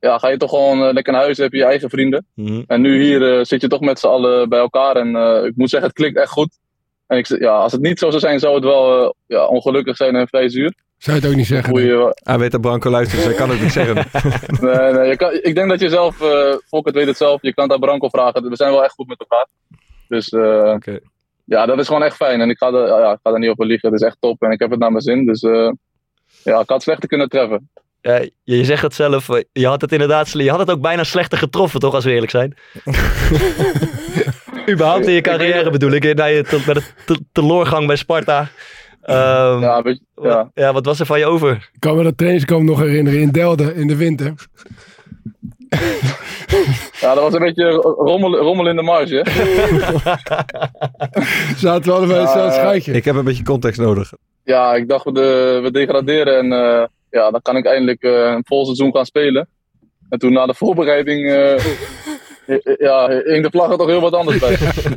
ja, 0.00 0.18
ga 0.18 0.28
je 0.28 0.36
toch 0.36 0.50
gewoon 0.50 0.82
eh, 0.86 0.92
lekker 0.92 1.12
naar 1.12 1.22
huis, 1.22 1.38
heb 1.38 1.52
je 1.52 1.58
je 1.58 1.64
eigen 1.64 1.90
vrienden. 1.90 2.26
Mhm. 2.34 2.62
En 2.66 2.80
nu 2.80 3.02
hier 3.02 3.38
eh, 3.38 3.44
zit 3.44 3.60
je 3.60 3.68
toch 3.68 3.80
met 3.80 3.98
z'n 3.98 4.06
allen 4.06 4.48
bij 4.48 4.58
elkaar. 4.58 4.96
En 4.96 5.16
eh, 5.16 5.44
ik 5.44 5.52
moet 5.56 5.70
zeggen, 5.70 5.88
het 5.88 5.98
klinkt 5.98 6.18
echt 6.18 6.30
goed. 6.30 6.58
En 7.12 7.18
ik, 7.18 7.26
ja, 7.26 7.52
als 7.52 7.72
het 7.72 7.80
niet 7.80 7.98
zo 7.98 8.08
zou 8.08 8.20
zijn, 8.20 8.38
zou 8.40 8.54
het 8.54 8.64
wel 8.64 9.02
eh, 9.04 9.10
ja, 9.26 9.46
ongelukkig 9.46 9.96
zijn 9.96 10.16
en 10.16 10.28
vrij 10.28 10.48
zuur. 10.48 10.74
Zou 10.98 11.16
je 11.16 11.22
het 11.22 11.30
ook 11.30 11.36
niet 11.38 11.46
zeggen? 11.46 11.74
Nee. 11.74 11.90
wel- 11.96 12.12
Hij 12.22 12.38
weet 12.38 12.50
dat 12.50 12.60
Branko 12.60 12.90
luistert, 12.90 13.16
dus 13.20 13.28
hij 13.30 13.38
kan 13.38 13.50
het 13.50 13.60
niet 13.60 13.72
zeggen. 13.72 13.94
nee, 14.66 14.92
nee, 14.92 15.08
je 15.08 15.16
kan, 15.16 15.32
ik 15.42 15.54
denk 15.54 15.68
dat 15.68 15.80
je 15.80 15.88
zelf, 15.88 16.20
eh 16.20 16.54
Volkert 16.68 16.94
weet 16.94 17.06
het 17.06 17.16
zelf, 17.16 17.42
je 17.42 17.54
kan 17.54 17.64
het 17.64 17.72
aan 17.72 17.80
Branko 17.80 18.08
vragen. 18.08 18.48
We 18.48 18.56
zijn 18.56 18.70
wel 18.72 18.84
echt 18.84 18.94
goed 18.94 19.08
met 19.08 19.18
elkaar. 19.20 19.46
Dus 20.08 20.28
eh, 20.28 20.72
Oké. 20.74 20.98
ja, 21.44 21.66
dat 21.66 21.78
is 21.78 21.86
gewoon 21.86 22.02
echt 22.02 22.16
fijn. 22.16 22.40
En 22.40 22.50
ik 22.50 22.58
ga, 22.58 22.72
er, 22.72 22.86
ja, 22.86 23.12
ik 23.12 23.18
ga 23.22 23.32
er 23.32 23.38
niet 23.38 23.50
over 23.50 23.66
liegen. 23.66 23.90
Het 23.92 24.00
is 24.00 24.06
echt 24.06 24.16
top 24.20 24.42
en 24.42 24.50
ik 24.50 24.58
heb 24.60 24.70
het 24.70 24.78
naar 24.78 24.90
mijn 24.90 25.02
zin. 25.02 25.26
Dus 25.26 25.42
eh, 25.42 25.70
ja, 26.44 26.60
ik 26.60 26.68
had 26.68 26.82
slechter 26.82 27.08
kunnen 27.08 27.28
treffen. 27.28 27.70
Ja, 28.00 28.20
je, 28.42 28.64
zegt 28.64 28.82
het 28.82 28.94
zelf, 28.94 29.28
je 29.52 29.66
had 29.66 29.80
het 29.80 29.92
inderdaad, 29.92 30.30
je 30.30 30.50
had 30.50 30.58
het 30.58 30.70
ook 30.70 30.80
bijna 30.80 31.04
slechter 31.04 31.38
getroffen, 31.38 31.80
toch, 31.80 31.94
als 31.94 32.04
we 32.04 32.12
eerlijk 32.12 32.30
zijn? 32.30 32.56
Überhaupt 34.72 35.06
in 35.06 35.12
je 35.12 35.20
carrière 35.20 35.70
bedoel 35.70 35.90
ik, 35.92 36.14
na 36.14 36.24
je 36.24 36.42
te- 36.42 36.62
met 36.66 36.74
de 36.76 36.82
te- 37.06 37.20
teloorgang 37.32 37.86
bij 37.86 37.96
Sparta. 37.96 38.48
Ehm, 39.02 39.60
Ja, 39.60 39.82
weet 39.82 40.00
je, 40.14 40.22
ja. 40.28 40.50
ja, 40.54 40.72
wat 40.72 40.84
was 40.84 41.00
er 41.00 41.06
van 41.06 41.18
je 41.18 41.26
over? 41.26 41.50
Ik 41.72 41.80
kan 41.80 41.96
me 41.96 42.02
dat 42.02 42.16
trainingskamp 42.18 42.62
nog 42.62 42.78
herinneren 42.80 43.20
in 43.20 43.30
Delden 43.30 43.74
in 43.74 43.86
de 43.86 43.96
winter. 43.96 44.34
ja, 47.00 47.14
dat 47.14 47.22
was 47.22 47.32
een 47.34 47.40
beetje 47.40 47.70
rommel, 47.80 48.36
rommel 48.36 48.68
in 48.68 48.76
de 48.76 48.82
marge. 48.82 49.24
Zaten 51.56 51.84
we 51.84 51.92
allebei 51.92 52.18
in 52.18 52.24
hetzelfde 52.24 52.54
Ja, 52.54 52.60
schuitje. 52.60 52.92
Ik 52.92 53.04
heb 53.04 53.14
een 53.16 53.24
beetje 53.24 53.42
context 53.44 53.80
nodig. 53.80 54.12
ja, 54.44 54.74
ik 54.74 54.88
dacht 54.88 55.04
we, 55.04 55.12
de, 55.12 55.60
we 55.62 55.70
degraderen 55.70 56.38
en 56.38 56.52
eh, 56.52 56.84
ja, 57.10 57.30
dan 57.30 57.42
kan 57.42 57.56
ik 57.56 57.66
eindelijk 57.66 58.02
eh, 58.02 58.12
een 58.12 58.42
vol 58.46 58.64
seizoen 58.64 58.92
gaan 58.92 59.06
spelen. 59.06 59.48
En 60.08 60.18
toen 60.18 60.32
na 60.32 60.46
de 60.46 60.54
voorbereiding 60.54 61.30
eh, 61.30 61.64
ja, 62.78 63.08
hing 63.08 63.42
de 63.42 63.48
vlag 63.50 63.70
er 63.70 63.76
toch 63.78 63.86
heel 63.86 64.00
wat 64.00 64.14
anders 64.14 64.38
bij. 64.38 64.56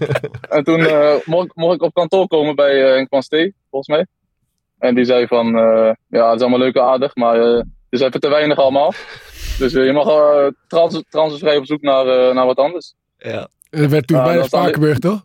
en 0.58 0.64
toen 0.64 0.86
eh, 0.86 1.14
mocht, 1.26 1.46
ik- 1.46 1.56
mocht 1.56 1.76
ik 1.76 1.82
op 1.82 1.94
kantoor 1.94 2.28
komen 2.28 2.56
bij 2.56 2.96
eh 2.96 3.06
van 3.10 3.22
Stee, 3.24 3.56
volgens 3.70 3.98
mij. 3.98 4.06
En 4.80 4.96
die 4.96 5.06
zei 5.06 5.28
van, 5.28 5.58
eh, 5.58 5.92
ja, 6.08 6.26
het 6.28 6.36
is 6.36 6.42
allemaal 6.42 6.60
leuk 6.60 6.76
en 6.76 6.84
aardig, 6.84 7.16
maar 7.16 7.40
eh, 7.42 7.56
het 7.58 7.66
is 7.90 8.02
even 8.02 8.20
te 8.20 8.30
weinig 8.30 8.58
allemaal. 8.58 8.94
Dus 9.58 9.74
eh, 9.74 9.86
je 9.86 9.92
mag 9.94 10.08
uh, 10.08 10.48
trans 10.68 11.04
transfervrij 11.10 11.58
op 11.58 11.66
zoek 11.66 11.82
naar, 11.82 12.08
eh, 12.08 12.34
naar 12.36 12.46
wat 12.46 12.58
anders. 12.58 12.94
Ja. 13.18 13.48
Dat 13.70 13.90
werd 13.90 14.08
toen 14.08 14.24
bijna 14.24 14.44
Spakenburg, 14.44 15.00
toch? 15.00 15.22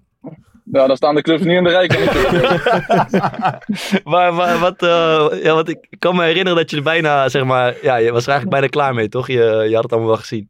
Ja, 0.72 0.86
dan 0.86 0.96
staan 0.96 1.14
de 1.14 1.22
clubs 1.22 1.42
niet 1.42 1.56
in 1.56 1.64
de 1.64 1.70
rij. 1.70 1.88
Maar, 4.04 4.34
maar 4.34 4.58
wat, 4.58 4.82
eh, 4.82 5.26
ja, 5.42 5.54
wat 5.54 5.68
ik, 5.68 5.86
ik 5.90 5.98
kan 5.98 6.16
me 6.16 6.24
herinneren 6.24 6.58
dat 6.58 6.70
je 6.70 6.76
er 6.76 6.82
bijna, 6.82 7.28
zeg 7.28 7.44
maar, 7.44 7.74
ja, 7.82 7.96
je 7.96 8.12
was 8.12 8.22
er 8.26 8.30
eigenlijk 8.30 8.50
bijna 8.60 8.66
klaar 8.66 8.94
mee, 8.94 9.08
toch? 9.08 9.26
Je, 9.26 9.66
je 9.68 9.74
had 9.74 9.82
het 9.82 9.92
allemaal 9.92 10.10
wel 10.10 10.18
gezien. 10.18 10.48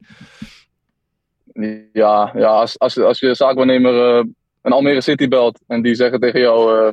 Ja, 1.92 2.32
ja 2.34 2.46
als, 2.48 2.78
als, 2.78 2.94
je- 2.94 3.04
als 3.04 3.18
je 3.20 3.34
zaakwaarnemer 3.34 4.18
eh, 4.18 4.24
een 4.62 4.72
Almere 4.72 5.00
City 5.00 5.28
belt 5.28 5.60
en 5.66 5.82
die 5.82 5.94
zeggen 5.94 6.20
tegen 6.20 6.40
jou, 6.40 6.78
eh, 6.86 6.90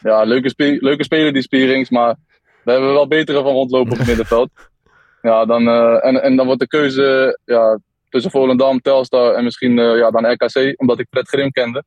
ja, 0.00 0.22
leuke, 0.22 0.48
spe 0.48 0.76
leuke 0.80 1.04
speler 1.04 1.32
die 1.32 1.42
Spierings, 1.42 1.90
maar 1.90 2.14
daar 2.64 2.74
hebben 2.74 2.88
we 2.88 2.94
wel 2.94 3.08
betere 3.08 3.42
van 3.42 3.52
rondlopen 3.52 3.92
op 3.92 3.98
het 3.98 4.06
middenveld. 4.06 4.50
Ja, 5.22 5.44
dan, 5.44 5.68
eh, 5.68 6.04
en, 6.04 6.22
en 6.22 6.36
dan 6.36 6.46
wordt 6.46 6.60
de 6.60 6.66
keuze 6.68 7.38
ja, 7.44 7.78
tussen 8.08 8.30
Volendam, 8.30 8.80
Telstar 8.80 9.34
en 9.34 9.44
misschien 9.44 9.74
ja, 9.76 10.10
dan 10.10 10.30
RKC, 10.32 10.74
omdat 10.80 10.98
ik 10.98 11.06
Fred 11.10 11.28
Grim 11.28 11.50
kende. 11.50 11.84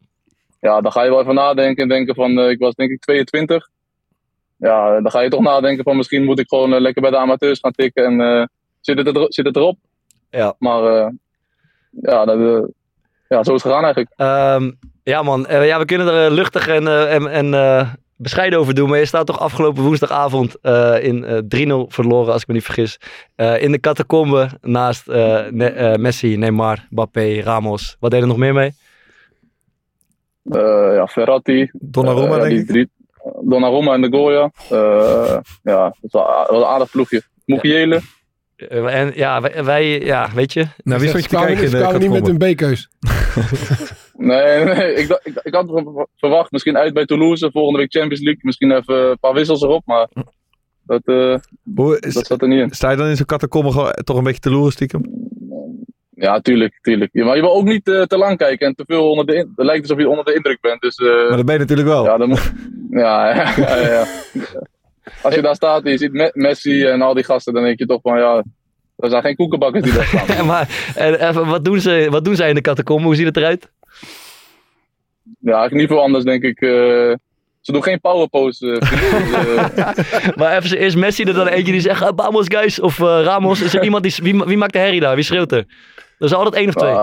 Ja, 0.60 0.82
dan 0.82 0.91
ga 0.91 1.04
je 1.04 1.10
wel 1.10 1.22
even 1.22 1.36
nadenken 1.36 1.84
en 1.84 1.89
denken 1.89 2.15
van, 2.15 2.39
ik 2.39 2.60
was 2.60 2.76
denk 2.76 2.91
ik 2.91 3.00
22. 3.00 3.67
Ja, 4.58 5.02
dan 5.02 5.12
ga 5.12 5.20
je 5.22 5.30
toch 5.30 5.41
nadenken 5.41 5.84
van 5.84 5.98
misschien 5.98 6.24
moet 6.24 6.39
ik 6.39 6.48
gewoon 6.48 6.82
lekker 6.82 7.02
bij 7.02 7.12
de 7.12 7.17
amateurs 7.17 7.60
gaan 7.60 7.72
tikken 7.72 8.20
en 8.20 8.50
zit, 8.82 8.98
het 8.98 9.15
er, 9.15 9.26
zit 9.34 9.46
het 9.46 9.56
erop? 9.56 9.78
Ja. 10.30 10.56
Maar 10.60 11.13
ja, 11.92 12.26
dat, 12.26 12.70
ja, 13.28 13.44
zo 13.44 13.54
is 13.56 13.64
het 13.64 13.72
gegaan 13.72 13.84
eigenlijk. 13.84 14.14
Ehm, 14.16 14.72
ja, 15.04 15.22
man. 15.22 15.46
Eh, 15.48 15.68
ja, 15.68 15.80
we 15.80 15.86
kunnen 15.86 16.08
er 16.08 16.26
eh, 16.26 16.32
luchtig 16.34 16.68
en, 16.68 16.88
eh, 16.88 17.14
en, 17.14 17.28
en 17.28 17.54
eh, 17.54 17.90
bescheiden 18.16 18.60
over 18.60 18.74
doen. 18.74 18.90
Maar 18.90 18.98
je 19.00 19.06
staat 19.06 19.26
toch 19.26 19.40
afgelopen 19.40 19.84
woensdagavond 19.84 20.60
eh, 20.62 21.04
in 21.04 21.24
eh 21.26 21.38
3-0 21.88 21.88
verloren, 21.88 22.34
als 22.34 22.42
ik 22.42 22.48
me 22.48 22.54
niet 22.54 22.64
vergis. 22.64 23.00
Eh, 23.36 23.62
in 23.62 23.72
de 23.72 23.80
catacombe 23.80 24.50
naast 24.62 25.08
Ne- 25.08 25.96
Messi, 26.00 26.38
Neymar, 26.38 26.88
Mbappé, 26.90 27.42
Ramos. 27.42 27.96
Wat 28.00 28.12
deed 28.12 28.22
er 28.22 28.28
nog 28.28 28.38
meer 28.38 28.54
mee? 28.54 28.72
Eh, 30.44 30.94
ja, 30.96 31.08
Ferrati. 31.08 31.70
Donnarumma, 31.74 32.36
ja, 32.36 32.42
denk 32.44 32.60
ik. 32.60 32.68
drie- 32.68 32.90
Donnarumma 33.42 33.94
en 33.94 34.02
de 34.02 34.10
Goya. 34.18 34.52
Eh, 34.70 35.38
ja, 35.64 35.96
dat 36.02 36.12
was, 36.12 36.50
een 36.50 36.64
aardig 36.64 36.92
ploegje. 36.92 37.22
Mukiele. 37.46 38.00
En 38.69 39.12
ja 39.15 39.41
wij, 39.41 39.63
wij- 39.63 40.00
ja, 40.02 40.30
weet 40.36 40.54
je. 40.54 40.65
Nou, 40.84 41.00
wie 41.02 41.08
je 41.17 41.28
kijken 41.28 41.69
kwamen 41.69 42.00
niet 42.00 42.10
met 42.12 42.28
een 42.28 42.38
B-keus. 42.54 42.89
Nee, 44.17 44.63
nee 44.63 44.93
ik, 44.93 45.19
ik, 45.24 45.39
ik 45.43 45.54
had 45.54 45.84
verwacht 46.17 46.52
misschien 46.52 46.78
uit 46.78 46.93
bij 46.93 47.06
Toulouse. 47.06 47.50
Volgende 47.52 47.80
week 47.80 47.91
Champions 47.91 48.21
League. 48.21 48.41
Misschien 48.43 48.71
even 48.71 48.95
een 49.10 49.19
paar 49.19 49.34
wissels 49.34 49.62
erop. 49.62 49.82
Maar 49.86 50.08
dat, 50.86 51.02
eh, 51.06 51.36
Hoe 51.76 52.00
is- 52.00 52.13
dat 52.13 52.26
zat 52.28 52.41
er 52.41 52.47
niet 52.47 52.60
in. 52.60 52.71
Sta 52.71 52.91
je 52.91 52.97
dan 52.97 53.08
in 53.08 53.15
zo'n 53.15 53.26
catacombe 53.26 53.71
gewoon 53.71 53.91
toch 54.04 54.17
een 54.17 54.24
beetje 54.24 54.39
te 54.39 54.50
loeren 54.50 54.71
stiekem? 54.71 55.02
Ja, 56.10 56.39
tuurlijk. 56.39 56.80
tuurlijk. 56.82 57.10
Ja, 57.13 57.26
maar 57.26 57.36
je 57.36 57.41
wil 57.41 57.54
ook 57.56 57.65
niet 57.65 57.88
eh, 57.88 58.02
te 58.02 58.17
lang 58.17 58.38
kijken 58.38 58.67
en 58.67 58.76
te 58.76 58.84
veel 58.88 59.10
onder 59.10 59.26
de 59.26 59.34
in- 59.36 59.52
Het 59.56 59.65
lijkt 59.65 59.82
alsof 59.82 59.97
je 59.97 60.10
onder 60.10 60.26
de 60.26 60.34
indruk 60.34 60.62
bent. 60.62 60.82
Dus 60.82 60.95
eh, 60.95 61.08
Maar 61.08 61.36
dat 61.38 61.45
ben 61.45 61.54
je 61.54 61.60
natuurlijk 61.60 61.88
wel. 61.88 62.04
ja, 62.06 62.17
dan 62.17 62.30
moet... 62.30 62.52
ja, 62.89 63.36
ja, 63.36 63.54
ja, 63.58 63.78
ja. 63.78 64.06
Als 65.21 65.36
je 65.36 65.41
daar 65.41 65.56
staat 65.56 65.84
en 65.84 65.91
je 65.91 65.97
ziet 65.97 66.13
Me- 66.13 66.32
Messi 66.34 66.86
en 66.86 67.02
al 67.02 67.13
die 67.13 67.24
gasten, 67.24 67.54
dan 67.54 67.63
denk 67.63 67.80
je 67.80 67.86
toch 67.86 68.02
van 68.02 68.17
ja, 68.17 68.43
er 68.97 69.10
zijn 69.10 69.21
geen 69.21 69.36
koekenbakkers 69.36 69.84
die 69.84 69.93
daar 69.93 70.06
staan. 70.06 70.45
maar 70.52 70.91
en, 70.95 71.28
even, 71.30 71.47
wat, 71.47 71.65
doen 71.65 71.80
ze, 71.80 72.08
wat 72.10 72.26
doen 72.26 72.36
zij 72.36 72.50
in 72.50 72.56
de 72.56 72.62
catacombe? 72.62 73.04
Hoe 73.04 73.15
ziet 73.15 73.26
het 73.26 73.38
eruit? 73.38 73.71
Ja, 75.39 75.52
eigenlijk 75.52 75.74
niet 75.74 75.88
veel 75.88 76.02
anders 76.02 76.24
denk 76.24 76.43
ik. 76.43 76.62
eh, 76.62 76.69
ze 77.62 77.71
doen 77.71 77.84
geen 77.84 78.00
power 78.02 78.28
pose. 78.30 78.78
vrienden. 78.80 79.76
Dus, 79.76 79.84
eh, 79.84 80.36
Maar 80.38 80.58
even, 80.58 80.78
is 80.78 80.95
Messi 80.95 81.24
er 81.24 81.34
dan 81.34 81.47
eentje 81.47 81.71
die 81.71 81.82
zegt, 81.82 82.02
"Ah, 82.02 82.12
vamos 82.15 82.45
guys, 82.47 82.80
of 82.80 82.97
Ramos? 83.00 83.62
Is 83.62 83.74
er 83.74 83.84
iemand 83.84 84.04
die, 84.04 84.13
wie, 84.21 84.43
wie 84.45 84.58
maakt 84.58 84.74
de 84.74 84.80
herrie 84.80 85.00
daar? 85.00 85.15
Wie 85.15 85.24
schreeuwt 85.24 85.52
er? 85.52 85.65
Er 86.19 86.26
is 86.26 86.34
altijd 86.34 86.56
één 86.56 86.67
of 86.67 86.74
twee. 86.76 86.95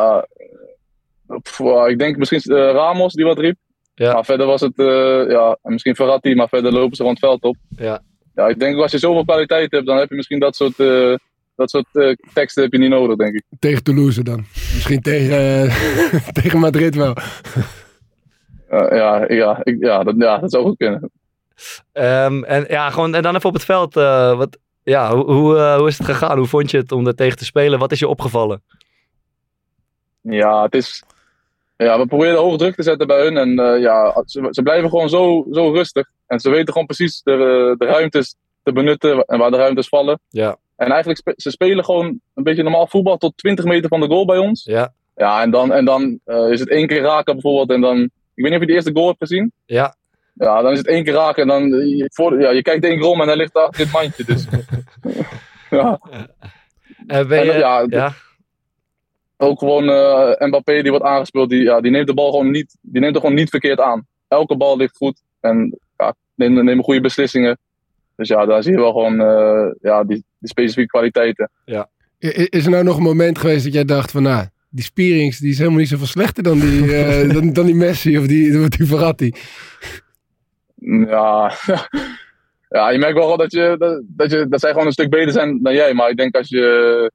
pff, 1.43 1.61
ik 1.89 1.99
denk 1.99 2.17
misschien 2.17 2.43
Ramos 2.73 3.13
die 3.13 3.25
wat 3.25 3.39
riep. 3.39 3.57
Ja. 3.99 4.13
Maar 4.13 4.25
verder 4.25 4.47
was 4.47 4.61
het, 4.61 4.79
eh, 4.79 5.31
ja, 5.31 5.59
en 5.63 5.73
misschien 5.73 5.95
Verratti, 5.95 6.35
maar 6.35 6.49
verder 6.49 6.73
lopen 6.73 6.97
ze 6.97 7.03
rond 7.03 7.21
het 7.21 7.29
veld 7.31 7.43
op. 7.43 7.57
Ja. 7.77 8.01
Ja, 8.35 8.47
ik 8.49 8.59
denk 8.59 8.81
als 8.81 8.93
je 8.93 8.99
zoveel 8.99 9.25
kwaliteit 9.25 9.71
hebt, 9.73 9.87
dan 9.87 9.97
heb 9.97 10.09
je 10.09 10.15
misschien 10.15 10.39
dat 10.39 10.57
soort, 10.57 10.79
eh, 10.79 11.15
dat 11.57 11.71
soort 11.71 11.87
eh, 11.93 12.15
teksten 12.33 12.63
heb 12.63 12.73
je 12.73 12.79
niet 12.79 12.91
nodig, 12.91 13.17
denk 13.17 13.35
ik. 13.35 13.43
Tegen 13.59 13.83
Toulouse 13.83 14.23
dan. 14.23 14.45
Misschien 14.75 15.01
tegen, 15.01 15.71
tegen 16.43 16.59
Madrid 16.59 16.95
wel. 16.95 17.17
Ja, 18.71 19.33
ja, 19.33 19.61
ik, 19.63 19.77
ja, 19.81 20.03
dat, 20.03 20.15
ja, 20.19 20.39
dat 20.39 20.51
zou 20.51 20.65
goed 20.65 20.77
kunnen. 20.77 21.11
Ehm, 21.93 22.43
en 22.43 22.65
ja, 22.69 22.91
gewoon 22.91 23.15
en 23.15 23.23
dan 23.23 23.35
even 23.37 23.49
op 23.49 23.55
het 23.55 23.65
veld. 23.65 23.97
eh, 23.97 24.37
wat, 24.37 24.59
ja, 24.83 25.15
hoe, 25.15 25.33
hoe, 25.33 25.57
eh, 25.57 25.77
hoe 25.77 25.89
is 25.89 25.99
het 25.99 26.07
gegaan? 26.07 26.39
Hoe 26.39 26.47
vond 26.47 26.71
je 26.71 26.77
het 26.77 26.93
om 26.93 27.07
er 27.07 27.15
tegen 27.15 27.39
te 27.39 27.45
spelen? 27.45 27.79
Wat 27.79 27.93
is 27.93 27.99
je 27.99 28.09
opgevallen? 28.09 28.63
Ja, 30.21 30.63
het 30.63 30.75
is. 30.75 31.03
Ja, 31.87 31.99
we 31.99 32.07
proberen 32.07 32.37
hoog 32.39 32.57
druk 32.57 32.75
te 32.75 32.83
zetten 32.83 33.07
bij 33.07 33.23
hun. 33.23 33.37
En 33.37 33.59
eh, 33.59 33.81
ja, 33.81 34.23
ze, 34.27 34.47
ze 34.51 34.63
blijven 34.63 34.89
gewoon 34.91 35.09
zo, 35.09 35.47
zo 35.53 35.71
rustig. 35.73 36.09
En 36.27 36.41
ze 36.41 36.51
weten 36.51 36.73
gewoon 36.73 36.87
precies 36.87 37.23
de, 37.23 37.75
de 37.79 37.85
ruimtes 37.85 38.35
te 38.63 38.73
benutten 38.73 39.25
en 39.25 39.39
waar 39.39 39.51
de 39.51 39.57
ruimtes 39.57 39.89
vallen. 39.89 40.21
Ja. 40.29 40.57
En 40.77 40.89
eigenlijk 40.89 41.19
spe- 41.19 41.35
ze 41.37 41.51
spelen 41.51 41.85
gewoon 41.85 42.21
een 42.35 42.43
beetje 42.43 42.63
normaal 42.63 42.87
voetbal 42.87 43.17
tot 43.17 43.37
20 43.37 43.65
meter 43.65 43.89
van 43.89 44.01
de 44.01 44.07
goal 44.07 44.25
bij 44.25 44.39
ons. 44.39 44.65
Ja, 44.65 44.93
Ja, 45.17 45.43
en 45.43 45.51
dan, 45.51 45.73
en 45.73 45.85
dan 45.85 46.19
eh, 46.25 46.51
is 46.51 46.61
het 46.61 46.69
één 46.71 46.87
keer 46.87 47.03
raken 47.03 47.33
bijvoorbeeld. 47.33 47.71
En 47.71 47.81
dan, 47.81 47.99
ik 48.03 48.11
weet 48.35 48.45
niet 48.45 48.55
of 48.55 48.61
je 48.61 48.67
de 48.67 48.73
eerste 48.73 48.93
goal 48.95 49.07
hebt 49.07 49.19
gezien. 49.19 49.53
ja. 49.67 49.97
Ja, 50.35 50.63
dan 50.63 50.73
is 50.73 50.79
het 50.79 50.87
één 50.87 51.05
keer 51.05 51.13
raken 51.13 51.43
en 51.43 51.49
dan, 51.49 51.89
je, 51.89 52.11
voor, 52.13 52.41
ja, 52.41 52.51
je 52.51 52.63
kijkt 52.63 52.85
één 52.85 52.99
keer 52.99 53.09
om 53.09 53.21
en 53.21 53.27
hij 53.27 53.37
ligt 53.37 53.55
achter 53.55 53.85
dit 53.85 53.93
mandje. 53.93 54.25
Dus. 54.25 54.47
ja, 55.71 56.01
Eh, 57.07 57.27
ben 57.27 57.39
En, 57.39 57.47
je, 57.47 57.53
ja, 57.53 57.87
ja, 57.89 58.13
ook 59.41 59.59
gewoon 59.59 59.89
eh, 59.89 60.47
Mbappé 60.47 60.83
die 60.83 60.91
wordt 60.91 61.05
aangespeeld, 61.07 61.51
die, 61.51 61.63
ja, 61.63 61.81
die 61.81 61.91
neemt 61.91 62.07
de 62.07 62.15
bal 62.15 62.31
gewoon 62.31 62.51
niet, 62.51 62.77
die 62.81 63.01
neemt 63.01 63.15
er 63.15 63.21
gewoon 63.21 63.37
niet 63.37 63.51
verkeerd 63.51 63.81
aan. 63.81 64.07
Elke 64.29 64.57
bal 64.57 64.77
ligt 64.77 64.97
goed 64.97 65.23
en 65.41 65.79
ja, 65.97 66.15
neemt, 66.35 66.63
neemt 66.63 66.85
goede 66.85 67.01
beslissingen. 67.01 67.59
Dus 68.17 68.29
ja, 68.29 68.47
daar 68.47 68.63
zie 68.63 68.73
je 68.73 68.79
wel 68.79 68.93
gewoon 68.93 69.21
eh, 69.21 69.75
ja, 69.81 70.05
die, 70.05 70.25
die 70.39 70.49
specifieke 70.49 70.91
kwaliteiten. 70.91 71.51
I- 71.67 72.47
Is 72.51 72.65
er 72.65 72.71
nou 72.71 72.85
nog 72.85 72.97
een 72.97 73.03
moment 73.03 73.39
geweest 73.39 73.65
dat 73.65 73.73
jij 73.73 73.85
dacht 73.85 74.11
van, 74.11 74.23
nou, 74.23 74.47
die 74.69 74.85
Spierings 74.85 75.39
die 75.39 75.51
is 75.51 75.59
helemaal 75.59 75.79
niet 75.79 75.89
zoveel 75.89 76.07
slechter 76.07 76.43
dan 76.43 76.59
die, 76.59 76.97
eh, 76.97 77.31
dan, 77.35 77.53
dan 77.53 77.67
die 77.67 77.75
Messi 77.75 78.19
of 78.19 78.27
die, 78.27 78.61
of 78.61 78.69
die 78.69 78.87
Verratti? 78.87 79.33
Ja, 80.81 81.53
ja, 82.69 82.91
je 82.91 82.99
merkt 82.99 83.15
wel 83.15 83.23
gewoon 83.23 83.39
dat, 83.39 83.53
je, 83.53 83.75
dat, 83.79 84.03
dat, 84.07 84.31
je, 84.31 84.49
dat 84.49 84.61
zij 84.61 84.71
gewoon 84.71 84.87
een 84.87 84.93
stuk 84.93 85.11
beter 85.11 85.33
zijn 85.33 85.63
dan 85.63 85.75
jij. 85.75 85.95
Maar 85.95 86.11
ik 86.11 86.17
denk 86.17 86.37
als 86.37 86.49
je. 86.49 87.13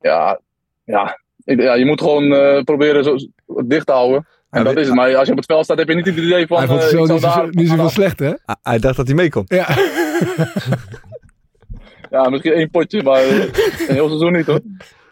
Ja, 0.00 0.40
ja, 0.88 1.18
ik- 1.44 1.60
ja 1.60 1.74
je 1.74 1.84
moet 1.86 2.00
gewoon 2.00 2.32
eh, 2.34 2.62
proberen 2.62 3.04
zo 3.04 3.16
dicht 3.66 3.86
te 3.86 3.92
houden. 3.92 4.26
En 4.50 4.64
dat 4.64 4.72
weet- 4.74 4.82
is 4.82 4.88
het. 4.88 4.96
Maar 4.96 5.16
als 5.16 5.26
je 5.26 5.32
op 5.32 5.38
het 5.38 5.46
veld 5.46 5.64
staat, 5.64 5.78
heb 5.78 5.88
je 5.88 5.94
niet 5.94 6.06
het 6.06 6.16
idee 6.16 6.46
van. 6.46 6.58
Hij 6.58 6.66
vond 6.66 6.78
eh, 6.78 6.84
het 6.84 6.94
zo 6.94 6.98
niet, 6.98 7.08
zo, 7.22 7.28
daar- 7.28 7.48
niet 7.50 7.68
zoveel 7.68 7.88
slechter, 7.88 8.26
hè? 8.26 8.34
Ah, 8.44 8.56
Hij 8.62 8.78
dacht 8.78 8.96
dat 8.96 9.06
hij 9.06 9.16
mee 9.16 9.30
kon. 9.30 9.44
Ja. 9.46 9.66
Ja, 12.10 12.28
misschien 12.28 12.52
één 12.52 12.70
potje, 12.70 13.02
maar 13.02 13.20
eh, 13.22 13.38
een 13.88 13.94
heel 13.94 14.08
seizoen 14.08 14.32
niet 14.32 14.46
hoor. 14.46 14.60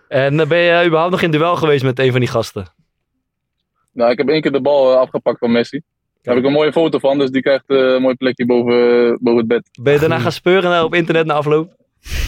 En 0.08 0.36
ben 0.48 0.58
je 0.58 0.84
überhaupt 0.86 1.10
nog 1.10 1.22
in 1.22 1.30
duel 1.30 1.56
geweest 1.56 1.84
met 1.84 1.98
een 1.98 2.10
van 2.10 2.20
die 2.20 2.28
gasten? 2.28 2.66
Nou, 3.92 4.10
ik 4.10 4.18
heb 4.18 4.28
één 4.28 4.40
keer 4.40 4.52
de 4.52 4.60
bal 4.60 4.96
afgepakt 4.96 5.38
van 5.38 5.52
Messi. 5.52 5.80
Daar 6.22 6.34
heb 6.34 6.42
ik 6.44 6.48
een 6.50 6.56
mooie 6.56 6.72
foto 6.72 6.98
van, 6.98 7.18
dus 7.18 7.30
die 7.30 7.42
krijgt 7.42 7.64
een 7.66 8.02
mooi 8.02 8.14
plekje 8.14 8.46
boven, 8.46 9.18
boven 9.20 9.38
het 9.38 9.48
bed. 9.48 9.68
Ben 9.82 9.92
je 9.92 9.98
daarna 9.98 10.18
gaan 10.18 10.32
speuren 10.32 10.70
naar- 10.70 10.84
op 10.84 10.94
internet 10.94 11.26
na 11.26 11.34
afloop? 11.34 11.74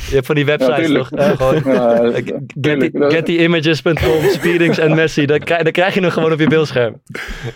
Je 0.08 0.14
hebt 0.14 0.26
van 0.26 0.34
die 0.34 0.44
websites 0.44 0.76
tuurlijk. 0.86 1.08
toch? 1.08 1.18
Eh, 1.18 1.36
gewoon, 1.36 1.62
Ja, 1.74 2.20
Dat- 2.54 3.12
Gettyimages.com, 3.12 4.22
Speedings 4.32 4.78
en 4.78 4.94
Messi. 4.94 5.26
Dan 5.26 5.38
krijg, 5.38 5.62
dan 5.62 5.72
krijg 5.72 5.94
je 5.94 6.00
hem 6.00 6.10
gewoon 6.10 6.32
op 6.32 6.38
je 6.38 6.46
beeldscherm. 6.48 7.00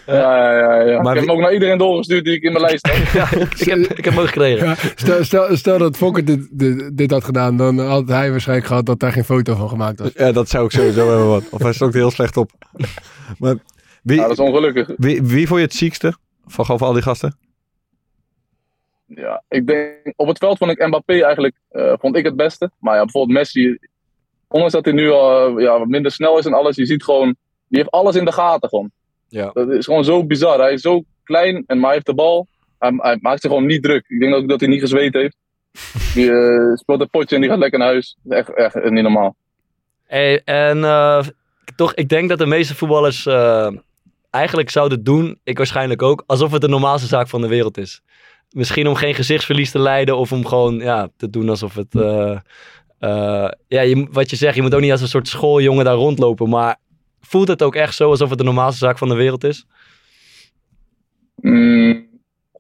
Ja, 0.07 0.15
ja, 0.17 0.57
ja. 0.59 0.81
ja. 0.81 1.03
Maar 1.03 1.13
ik 1.15 1.19
heb 1.19 1.29
hem 1.29 1.37
ook 1.37 1.41
naar 1.43 1.53
iedereen 1.53 1.79
doorgestuurd 1.79 2.25
die 2.25 2.35
ik 2.35 2.43
in 2.43 2.53
mijn 2.53 2.65
lijst 2.65 2.87
heb. 2.93 3.07
Ja, 3.23 3.29
ik, 3.59 3.65
heb, 3.65 3.79
ik 3.79 4.05
heb 4.05 4.15
hem 4.15 4.19
ook 4.19 4.27
gekregen. 4.27 4.67
Ja, 4.67 4.75
stel, 4.95 5.25
stel, 5.25 5.57
stel 5.57 5.79
dat 5.79 5.97
Fokker 5.97 6.25
dit, 6.25 6.49
dit, 6.51 6.97
dit 6.97 7.11
had 7.11 7.25
gedaan, 7.25 7.57
dan 7.57 7.79
had 7.79 8.09
hij 8.09 8.31
waarschijnlijk 8.31 8.69
gehad 8.69 8.87
dat 8.87 9.01
daar 9.01 9.13
geen 9.13 9.25
foto 9.25 9.55
van 9.55 9.69
gemaakt 9.69 9.99
was. 10.01 10.11
Ja, 10.17 10.33
dat 10.33 10.49
zou 10.49 10.65
ik 10.65 10.71
sowieso 10.71 11.09
hebben 11.09 11.29
wat. 11.29 11.45
Of 11.51 11.63
hij 11.63 11.73
stond 11.73 11.95
heel 11.95 12.11
slecht 12.11 12.37
op. 12.37 12.51
Maar 13.39 13.55
wie, 14.03 14.17
Ja, 14.17 14.23
dat 14.23 14.33
is 14.33 14.39
ongelukkig. 14.39 14.91
wie, 14.97 15.23
wie 15.23 15.47
vond 15.47 15.61
je 15.61 15.67
het 15.67 15.75
ziekste 15.75 16.15
van 16.47 16.79
al 16.79 16.93
die 16.93 17.03
gasten? 17.03 17.37
Ja, 19.15 19.43
ik 19.49 19.67
denk, 19.67 20.13
op 20.17 20.27
het 20.27 20.39
veld 20.39 20.59
vond 20.59 20.71
ik 20.71 20.87
Mbappé 20.87 21.23
eigenlijk, 21.23 21.55
eh, 21.69 21.93
vond 21.99 22.17
ik 22.17 22.25
het 22.25 22.37
beste. 22.37 22.71
Maar 22.79 22.95
ja, 22.95 23.03
bijvoorbeeld 23.03 23.39
Messi, 23.39 23.79
ondanks 24.49 24.75
dat 24.75 24.85
hij 24.85 24.95
nu 24.95 25.11
al 25.11 25.57
eh, 25.59 25.63
ja, 25.63 25.79
wat 25.79 25.89
minder 25.89 26.13
snel 26.13 26.39
is 26.39 26.45
en 26.45 26.53
alles, 26.53 26.77
je 26.77 26.87
ziet 26.87 27.05
gewoon, 27.05 27.37
die 27.69 27.79
heeft 27.79 27.91
alles 27.91 28.17
in 28.17 28.25
de 28.25 28.33
gaten 28.33 28.69
gewoon. 28.69 28.91
Ja. 29.29 29.51
Dat 29.53 29.71
is 29.71 29.85
gewoon 29.85 30.05
zo 30.05 30.25
bizar. 30.25 30.59
Hij 30.59 30.73
is 30.73 30.81
zo 30.81 31.03
klein 31.25 31.65
en 31.67 31.77
maar 31.77 31.87
hij 31.87 31.95
heeft 31.95 32.07
de 32.07 32.15
bal. 32.15 32.47
Hij, 32.79 32.93
hij 32.97 33.19
maakt 33.21 33.41
zich 33.41 33.51
gewoon 33.51 33.67
niet 33.67 33.83
druk. 33.83 34.05
Ik 34.09 34.21
denk 34.21 34.35
ook 34.35 34.49
dat 34.49 34.61
hij 34.61 34.69
niet 34.69 34.81
gezweet 34.81 35.13
heeft. 35.13 35.37
Die 36.15 36.33
eh, 36.33 36.75
speelt 36.75 37.01
een 37.01 37.11
potje 37.11 37.35
en 37.35 37.41
die 37.41 37.51
gaat 37.51 37.59
lekker 37.59 37.79
naar 37.79 37.89
huis. 37.89 38.17
Echt, 38.29 38.55
echt 38.55 38.75
niet 38.75 39.03
normaal. 39.03 39.37
Hey, 40.07 40.43
en 40.45 40.85
eh, 40.85 41.25
toch, 41.77 41.95
ik 41.95 42.09
denk 42.09 42.29
dat 42.29 42.39
de 42.39 42.47
meeste 42.47 42.75
voetballers 42.75 43.27
eigenlijk 44.31 44.71
zouden 44.71 45.05
doen, 45.05 45.39
ik 45.45 45.57
waarschijnlijk 45.57 46.03
ook, 46.03 46.25
alsof 46.27 46.53
het 46.53 46.61
de 46.61 46.69
normaalste 46.69 47.09
zaak 47.09 47.29
van 47.29 47.41
de 47.41 47.49
wereld 47.49 47.79
is. 47.79 48.03
Misschien 48.53 48.87
om 48.89 48.95
geen 48.95 49.15
gezichtsverlies 49.15 49.71
te 49.71 49.79
leiden 49.79 50.17
of 50.17 50.33
om 50.33 50.47
gewoon 50.47 50.75
ja, 50.79 51.09
te 51.17 51.31
doen 51.31 51.49
alsof 51.49 51.75
het... 51.75 51.95
eh, 51.95 52.37
eh, 52.99 53.49
ja, 53.69 53.81
je, 53.81 54.07
wat 54.11 54.31
je 54.31 54.37
zegt, 54.37 54.55
je 54.57 54.63
moet 54.63 54.75
ook 54.75 54.81
niet 54.81 54.91
als 54.91 55.01
een 55.01 55.09
soort 55.09 55.29
schooljongen 55.29 55.85
daar 55.85 55.95
rondlopen, 55.95 56.49
maar 56.49 56.77
voelt 57.21 57.49
het 57.49 57.63
ook 57.63 57.75
echt 57.75 57.95
zo 57.95 58.11
alsof 58.11 58.29
het 58.29 58.39
de 58.39 58.45
normaalste 58.45 58.85
zaak 58.85 58.99
van 58.99 59.09
de 59.09 59.15
wereld 59.15 59.45
is? 59.45 59.67
Mm, 61.37 62.09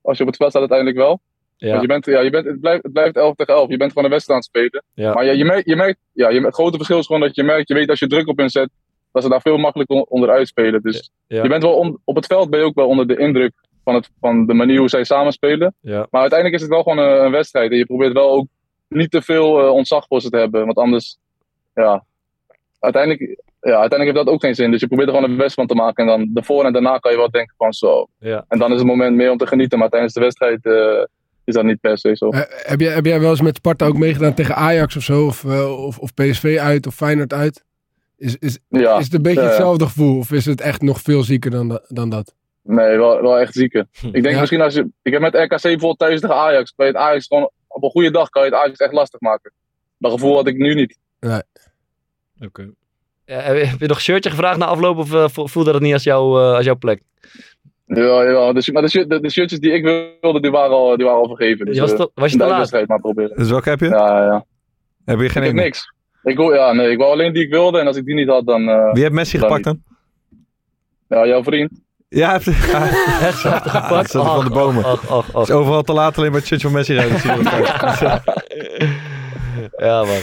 als 0.02 0.16
je 0.16 0.22
op 0.22 0.28
het 0.28 0.36
veld 0.38 0.50
staat 0.50 0.60
uiteindelijk 0.70 0.98
wel. 0.98 1.20
Ja, 1.56 1.68
Want 1.68 1.80
je 1.80 1.86
bent, 1.88 2.06
ja, 2.06 2.20
je 2.20 2.30
bent, 2.30 2.46
het, 2.46 2.60
blijft, 2.60 2.82
het 2.82 2.92
blijft 2.92 3.16
11 3.16 3.34
tegen 3.34 3.54
11. 3.54 3.68
Je 3.70 3.76
bent 3.76 3.90
gewoon 3.90 4.04
een 4.04 4.10
wedstrijd 4.10 4.44
aan 4.44 4.48
het 4.60 4.70
spelen. 4.70 4.84
Ja. 5.06 5.14
Maar 5.14 5.24
ja, 5.24 5.32
je 5.32 5.44
merkt, 5.44 5.66
je 5.68 5.76
merkt, 5.76 5.98
ja, 6.12 6.28
je, 6.28 6.40
het 6.40 6.54
grote 6.54 6.76
verschil 6.76 6.98
is 6.98 7.06
gewoon 7.06 7.20
dat 7.20 7.34
je 7.34 7.42
merkt, 7.42 7.68
je 7.68 7.74
weet 7.74 7.88
als 7.88 7.98
je 7.98 8.06
druk 8.06 8.28
op 8.28 8.38
hen 8.38 8.50
zet, 8.50 8.70
dat 9.12 9.22
ze 9.22 9.28
daar 9.28 9.40
veel 9.40 9.56
makkelijker 9.56 9.96
on- 9.96 10.06
onderuit 10.08 10.48
spelen. 10.48 10.82
Dus 10.82 11.10
Ja. 11.26 11.42
je 11.42 11.48
bent 11.48 11.62
wel 11.62 11.74
on- 11.74 11.98
op 12.04 12.16
het 12.16 12.26
veld 12.26 12.50
ben 12.50 12.60
je 12.60 12.66
ook 12.66 12.74
wel 12.74 12.88
onder 12.88 13.06
de 13.06 13.16
indruk 13.16 13.52
van, 13.84 13.94
het, 13.94 14.10
van 14.20 14.46
de 14.46 14.54
manier 14.54 14.78
hoe 14.78 14.88
zij 14.88 15.04
samenspelen. 15.04 15.74
ja. 15.80 16.06
Maar 16.10 16.20
uiteindelijk 16.20 16.54
is 16.60 16.66
het 16.66 16.70
wel 16.76 16.82
gewoon 16.82 16.98
een, 16.98 17.24
een 17.24 17.30
wedstrijd. 17.30 17.70
En 17.70 17.76
je 17.76 17.86
probeert 17.86 18.12
wel 18.12 18.30
ook 18.30 18.46
niet 18.88 19.10
te 19.10 19.22
veel 19.22 19.60
eh, 19.60 19.70
ontzag 19.72 20.06
voor 20.06 20.20
ze 20.20 20.30
te 20.30 20.36
hebben. 20.36 20.64
Want 20.64 20.76
anders, 20.76 21.18
ja, 21.74 22.04
uiteindelijk, 22.78 23.20
ja, 23.60 23.78
uiteindelijk 23.80 24.02
heeft 24.12 24.24
dat 24.26 24.34
ook 24.34 24.40
geen 24.40 24.54
zin. 24.54 24.70
Dus 24.70 24.80
je 24.80 24.86
probeert 24.86 25.08
er 25.08 25.14
gewoon 25.14 25.30
een 25.30 25.36
wedstrijd 25.36 25.68
van 25.68 25.76
te 25.78 25.82
maken. 25.84 26.04
En 26.08 26.18
dan 26.18 26.30
daarvoor 26.34 26.64
en 26.64 26.72
daarna 26.72 26.98
kan 26.98 27.12
je 27.12 27.18
wel 27.18 27.30
denken 27.30 27.54
van 27.58 27.72
zo. 27.72 28.06
Ja. 28.18 28.44
En 28.48 28.58
dan 28.58 28.70
is 28.72 28.78
het 28.78 28.86
moment 28.86 29.16
meer 29.16 29.30
om 29.30 29.36
te 29.38 29.46
genieten. 29.46 29.78
Maar 29.78 29.88
tijdens 29.88 30.12
de 30.12 30.20
wedstrijd 30.20 30.64
eh, 30.66 31.04
is 31.44 31.54
dat 31.54 31.64
niet 31.64 31.80
per 31.80 31.98
se 31.98 32.16
zo. 32.16 32.28
Eh, 32.28 32.40
heb, 32.48 32.80
jij, 32.80 32.92
heb 32.92 33.04
jij 33.04 33.20
wel 33.20 33.30
eens 33.30 33.40
met 33.40 33.56
Sparta 33.56 33.86
ook 33.86 33.98
meegedaan 33.98 34.34
tegen 34.34 34.54
Ajax 34.56 34.96
of 34.96 35.02
zo? 35.02 35.26
Of, 35.26 35.44
of, 35.44 35.98
of 35.98 36.14
PSV 36.14 36.56
uit 36.60 36.86
of 36.86 36.94
Feyenoord 36.94 37.32
uit? 37.32 37.64
Is, 38.16 38.36
is, 38.38 38.58
Ja, 38.68 38.98
is 38.98 39.04
het 39.04 39.14
een 39.14 39.22
beetje 39.22 39.40
hetzelfde 39.42 39.84
gevoel? 39.84 40.18
Of 40.18 40.32
is 40.32 40.46
het 40.46 40.60
echt 40.60 40.82
nog 40.82 41.00
veel 41.00 41.22
zieker 41.22 41.50
dan, 41.50 41.68
da- 41.68 41.84
dan 41.88 42.08
dat? 42.08 42.34
Nee, 42.62 42.96
wel, 42.96 43.22
wel 43.22 43.38
echt 43.38 43.54
zieke. 43.54 43.86
Ik 44.02 44.12
denk 44.22 44.34
Ja. 44.34 44.40
misschien 44.40 44.60
als 44.60 44.74
je. 44.74 44.88
Ik 45.02 45.12
heb 45.12 45.20
met 45.20 45.34
RKC 45.34 45.62
bijvoorbeeld 45.62 45.98
thuis 45.98 46.20
tegen 46.20 46.36
Ajax. 46.36 46.72
Je 46.76 46.84
het 46.84 46.96
Ajax 46.96 47.26
gewoon. 47.26 47.50
Op 47.68 47.82
een 47.82 47.90
goede 47.90 48.10
dag 48.10 48.28
kan 48.28 48.44
je 48.44 48.50
het 48.50 48.58
Ajax 48.58 48.78
echt 48.78 48.92
lastig 48.92 49.20
maken. 49.20 49.52
Dat 49.98 50.12
gevoel 50.12 50.34
had 50.34 50.46
ik 50.46 50.56
nu 50.56 50.74
niet. 50.74 50.98
Oké. 52.40 52.70
Ja, 53.24 53.38
heb 53.40 53.56
je- 53.56 53.64
heb 53.64 53.80
je 53.80 53.86
nog 53.86 53.96
een 53.96 54.02
shirtje 54.02 54.30
gevraagd 54.30 54.58
na 54.58 54.66
afloop 54.66 54.96
of 54.96 55.14
eh, 55.14 55.28
vo- 55.28 55.46
voelde 55.46 55.72
dat 55.72 55.80
niet 55.80 55.92
als, 55.92 56.02
jouw 56.02 56.38
eh, 56.40 56.54
als 56.56 56.64
jouw 56.64 56.76
plek? 56.76 57.02
Ja, 57.86 58.22
ja, 58.22 58.52
de, 58.52 58.72
maar 58.72 58.82
de, 58.82 58.88
shirt- 58.88 59.10
de, 59.10 59.20
de 59.20 59.30
shirtjes 59.30 59.60
die 59.60 59.72
ik 59.72 59.82
wilde, 60.20 60.40
die 60.40 60.50
waren 60.50 60.76
al, 60.76 60.96
die 60.96 61.06
waren 61.06 61.20
al 61.20 61.26
vergeven. 61.36 61.66
Dus 61.66 61.74
Je 61.74 61.80
was, 61.80 61.92
eh, 61.92 62.06
was 62.14 62.32
je 62.32 62.38
te 62.38 62.44
laat? 62.46 62.86
maar 62.86 63.00
proberen. 63.00 63.36
Dus 63.36 63.50
welke 63.50 63.68
heb 63.68 63.80
je? 63.80 63.88
Ja, 63.88 64.24
ja. 64.24 64.44
Heb 65.04 65.18
je 65.18 65.24
Ik 65.24 65.30
geen 65.30 65.42
heb 65.42 65.52
ene? 65.52 65.62
niks. 65.62 65.92
Ik, 66.22 66.36
wil, 66.36 66.54
ja, 66.54 66.72
nee, 66.72 66.90
ik 66.90 66.98
wou 66.98 67.10
alleen 67.12 67.32
die 67.32 67.42
ik 67.44 67.50
wilde. 67.50 67.78
En 67.78 67.86
als 67.86 67.96
ik 67.96 68.04
die 68.04 68.14
niet 68.14 68.28
had, 68.28 68.46
dan. 68.46 68.68
eh, 68.68 68.92
Wie 68.92 69.02
heeft 69.02 69.14
Messi 69.14 69.38
Dan 69.38 69.46
gepakt 69.48 69.64
dan? 69.64 69.82
ja, 71.08 71.26
jouw 71.26 71.42
vriend. 71.42 71.70
Ja, 72.14 72.32
heeft 72.32 72.46
Echt 73.28 73.38
zo 73.40 73.48
Ah, 73.48 73.62
gepakt? 73.66 74.10
zat 74.10 74.24
er 74.24 74.30
van 74.30 74.44
de 74.44 74.50
bomen. 74.50 74.84
ach, 74.84 75.08
ach, 75.08 75.34
ach. 75.34 75.42
is 75.42 75.50
overal 75.50 75.82
te 75.82 75.92
laat 75.92 76.18
alleen 76.18 76.30
maar 76.30 76.38
het 76.38 76.48
shirtje 76.48 76.66
van 76.68 76.76
Messi 76.76 76.94
rijden. 76.94 77.16
ja, 79.76 80.04
man. 80.04 80.20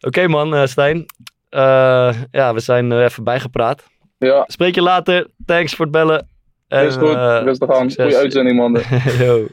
Oké, 0.00 0.28
man, 0.28 0.54
eh, 0.54 0.66
Stijn. 0.66 1.06
Eh, 1.48 2.14
ja, 2.30 2.54
we 2.54 2.60
zijn 2.60 2.90
er 2.90 3.04
even 3.04 3.24
bijgepraat. 3.24 3.82
Ja, 4.18 4.44
Spreek 4.46 4.74
je 4.74 4.82
later. 4.82 5.26
Thanks 5.46 5.74
voor 5.74 5.84
het 5.84 5.94
bellen. 5.94 6.28
En, 6.68 6.86
is 6.86 6.94
goed. 6.94 7.08
eh, 7.14 7.40
Rustig 7.44 7.68
aan. 7.70 7.78
succes. 7.90 8.04
Goeie 8.04 8.16
uitzending, 8.18 8.56
man. 8.56 8.82
Yo. 9.26 9.46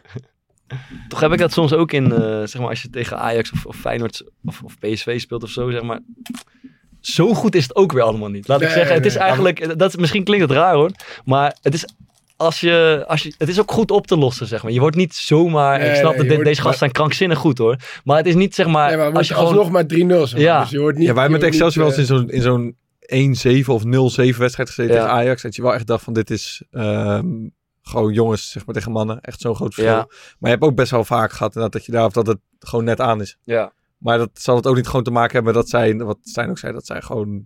Toch 1.07 1.19
heb 1.19 1.31
ik 1.31 1.39
dat 1.39 1.51
soms 1.51 1.73
ook 1.73 1.91
in, 1.91 2.11
eh, 2.11 2.19
zeg 2.43 2.57
maar, 2.59 2.69
als 2.69 2.81
je 2.81 2.89
tegen 2.89 3.17
Ajax 3.19 3.51
of, 3.51 3.65
of 3.65 3.75
Feyenoord 3.75 4.23
of, 4.45 4.61
of 4.63 4.79
PSV 4.79 5.19
speelt 5.19 5.43
of 5.43 5.49
zo, 5.49 5.71
zeg 5.71 5.81
maar. 5.81 5.99
Zo 7.03 7.33
goed 7.33 7.55
is 7.55 7.63
het 7.63 7.75
ook 7.75 7.91
weer 7.91 8.01
allemaal 8.03 8.29
niet. 8.29 8.47
Laat 8.47 8.61
ik 8.61 8.67
Nee, 8.67 8.75
zeggen, 8.77 8.95
het 8.95 9.05
is 9.05 9.13
nee. 9.13 9.23
eigenlijk, 9.23 9.79
dat, 9.79 9.89
is- 9.89 9.95
misschien 9.95 10.23
klinkt 10.23 10.47
het 10.49 10.57
raar 10.57 10.73
hoor, 10.73 10.91
maar 11.25 11.57
het 11.61 11.73
is, 11.73 11.85
als 12.37 12.59
je, 12.59 13.03
als 13.07 13.23
je, 13.23 13.33
het 13.37 13.49
is 13.49 13.59
ook 13.59 13.71
goed 13.71 13.91
op 13.91 14.07
te 14.07 14.17
lossen, 14.17 14.47
zeg 14.47 14.63
maar. 14.63 14.71
Je 14.71 14.79
wordt 14.79 14.95
niet 14.95 15.15
zomaar, 15.15 15.79
Nee, 15.79 15.89
ik 15.89 15.95
snap 15.95 16.09
nee, 16.09 16.17
dat 16.17 16.27
de- 16.27 16.33
wordt- 16.33 16.49
deze 16.49 16.61
gasten 16.61 16.79
zijn 16.79 16.91
krankzinnig 16.91 17.37
goed 17.37 17.57
hoor, 17.57 17.75
maar 18.03 18.17
het 18.17 18.25
is 18.25 18.35
niet, 18.35 18.55
zeg 18.55 18.67
maar, 18.67 18.87
Nee, 18.87 18.97
maar 18.97 19.11
als 19.11 19.27
je 19.27 19.33
alsnog 19.33 19.55
gewoon... 19.65 19.71
maar 19.71 19.83
3-0. 19.83 19.87
zeg 20.27 20.31
maar. 20.33 20.41
Ja. 20.41 20.61
Dus 20.61 20.69
je 20.69 20.79
hoort 20.79 20.97
niet, 20.97 21.07
Ja, 21.07 21.13
wij 21.13 21.29
met 21.29 21.43
Excelsior 21.43 21.85
wel 21.87 21.97
eens 21.97 22.09
in 22.09 22.15
zo'n, 22.17 22.29
in 22.29 22.41
zo'n 22.41 22.75
1-7 23.63 23.67
of 23.67 23.83
0-7 23.83 24.37
wedstrijd 24.37 24.69
gezeten 24.69 24.95
Ja. 24.95 25.01
tegen 25.01 25.09
Ajax. 25.15 25.41
Dat 25.41 25.55
je 25.55 25.61
wel 25.61 25.73
echt 25.73 25.87
dacht 25.87 26.03
van 26.03 26.13
dit 26.13 26.29
is 26.29 26.63
ehm, 26.71 27.25
gewoon 27.81 28.13
jongens 28.13 28.51
zeg 28.51 28.65
maar, 28.65 28.75
tegen 28.75 28.91
mannen. 28.91 29.21
Echt 29.21 29.41
zo'n 29.41 29.55
groot 29.55 29.73
verschil. 29.73 29.95
Ja. 29.95 30.05
Maar 30.07 30.49
je 30.51 30.55
hebt 30.57 30.63
ook 30.63 30.75
best 30.75 30.91
wel 30.91 31.03
vaak 31.03 31.31
gehad 31.31 31.53
dat 31.53 31.85
je 31.85 31.91
daar 31.91 32.05
of 32.05 32.13
dat 32.13 32.27
het 32.27 32.37
gewoon 32.59 32.83
net 32.83 32.99
aan 33.01 33.21
is. 33.21 33.37
Ja. 33.43 33.71
Maar 34.03 34.17
dat 34.17 34.29
zal 34.33 34.55
het 34.55 34.67
ook 34.67 34.75
niet 34.75 34.87
gewoon 34.87 35.03
te 35.03 35.11
maken 35.11 35.33
hebben 35.33 35.53
dat 35.53 35.69
zij, 35.69 35.97
wat 35.97 36.17
Stijn 36.21 36.49
ook 36.49 36.57
zei, 36.57 36.73
dat 36.73 36.85
zij 36.85 37.01
gewoon 37.01 37.45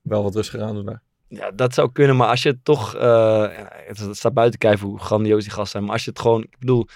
wel 0.00 0.22
wat 0.22 0.34
rustiger 0.34 0.62
aan 0.62 0.74
doen 0.74 0.84
daar. 0.84 1.02
Ja, 1.28 1.50
dat 1.50 1.74
zou 1.74 1.92
kunnen, 1.92 2.16
maar 2.16 2.28
als 2.28 2.42
je 2.42 2.48
het 2.48 2.64
toch... 2.64 2.94
eh, 2.94 3.00
ja, 3.00 3.72
het, 3.86 4.16
staat 4.16 4.34
buiten 4.34 4.58
kijf 4.58 4.80
hoe 4.80 4.98
grandioos 4.98 5.42
die 5.42 5.52
gasten 5.52 5.70
zijn. 5.70 5.84
Maar 5.84 5.92
als 5.92 6.04
je 6.04 6.10
het 6.10 6.20
gewoon... 6.20 6.42
Ik 6.42 6.58
bedoel, 6.58 6.86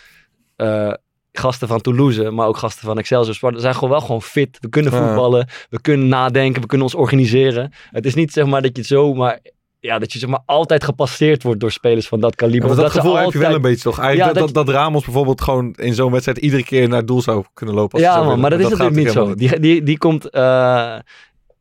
eh, 0.56 0.92
gasten 1.32 1.68
van 1.68 1.80
Toulouse, 1.80 2.30
maar 2.30 2.46
ook 2.46 2.56
gasten 2.56 2.86
van 2.86 2.98
Excelsior 2.98 3.34
Sparta, 3.34 3.58
zijn 3.58 3.74
gewoon 3.74 3.90
wel 3.90 4.00
gewoon 4.00 4.22
fit. 4.22 4.58
We 4.60 4.68
kunnen 4.68 4.92
voetballen, 4.92 5.48
we 5.70 5.80
kunnen 5.80 6.08
nadenken, 6.08 6.60
we 6.62 6.66
kunnen 6.68 6.86
ons 6.86 6.94
organiseren. 6.94 7.72
Het 7.90 8.06
is 8.06 8.14
niet 8.14 8.32
zeg 8.32 8.46
maar 8.46 8.62
dat 8.62 8.70
je 8.72 8.78
het 8.78 8.90
zo 8.90 9.14
maar 9.14 9.40
ja, 9.86 9.98
dat 9.98 10.12
je 10.12 10.18
zeg 10.18 10.28
maar 10.28 10.42
altijd 10.46 10.84
gepasseerd 10.84 11.42
wordt 11.42 11.60
door 11.60 11.70
spelers 11.70 12.08
van 12.08 12.20
dat 12.20 12.34
kaliber. 12.34 12.68
Ja, 12.68 12.74
maar 12.74 12.82
dat, 12.84 12.92
ze 12.92 13.00
gevoel 13.00 13.16
heb 13.16 13.32
je 13.32 13.38
wel 13.38 13.54
een 13.54 13.60
beetje 13.60 13.82
toch? 13.82 13.98
Eigenlijk 13.98 14.34
Ja, 14.34 14.40
dat, 14.40 14.54
dat, 14.54 14.66
dat 14.66 14.74
Ramos 14.74 15.04
bijvoorbeeld 15.04 15.40
gewoon 15.40 15.72
in 15.72 15.94
zo'n 15.94 16.10
wedstrijd 16.10 16.38
iedere 16.38 16.64
keer 16.64 16.88
naar 16.88 16.98
het 16.98 17.06
doel 17.06 17.22
zou 17.22 17.44
kunnen 17.54 17.74
lopen. 17.74 17.92
Als 17.92 18.02
Ja, 18.02 18.22
man, 18.22 18.40
maar 18.40 18.50
dat 18.50 18.60
is 18.60 18.68
natuurlijk 18.68 18.96
niet 18.96 19.10
zo. 19.10 19.34
Die, 19.34 19.60
die, 19.60 19.82
die, 19.82 19.98
komt, 19.98 20.30
eh, 20.30 20.96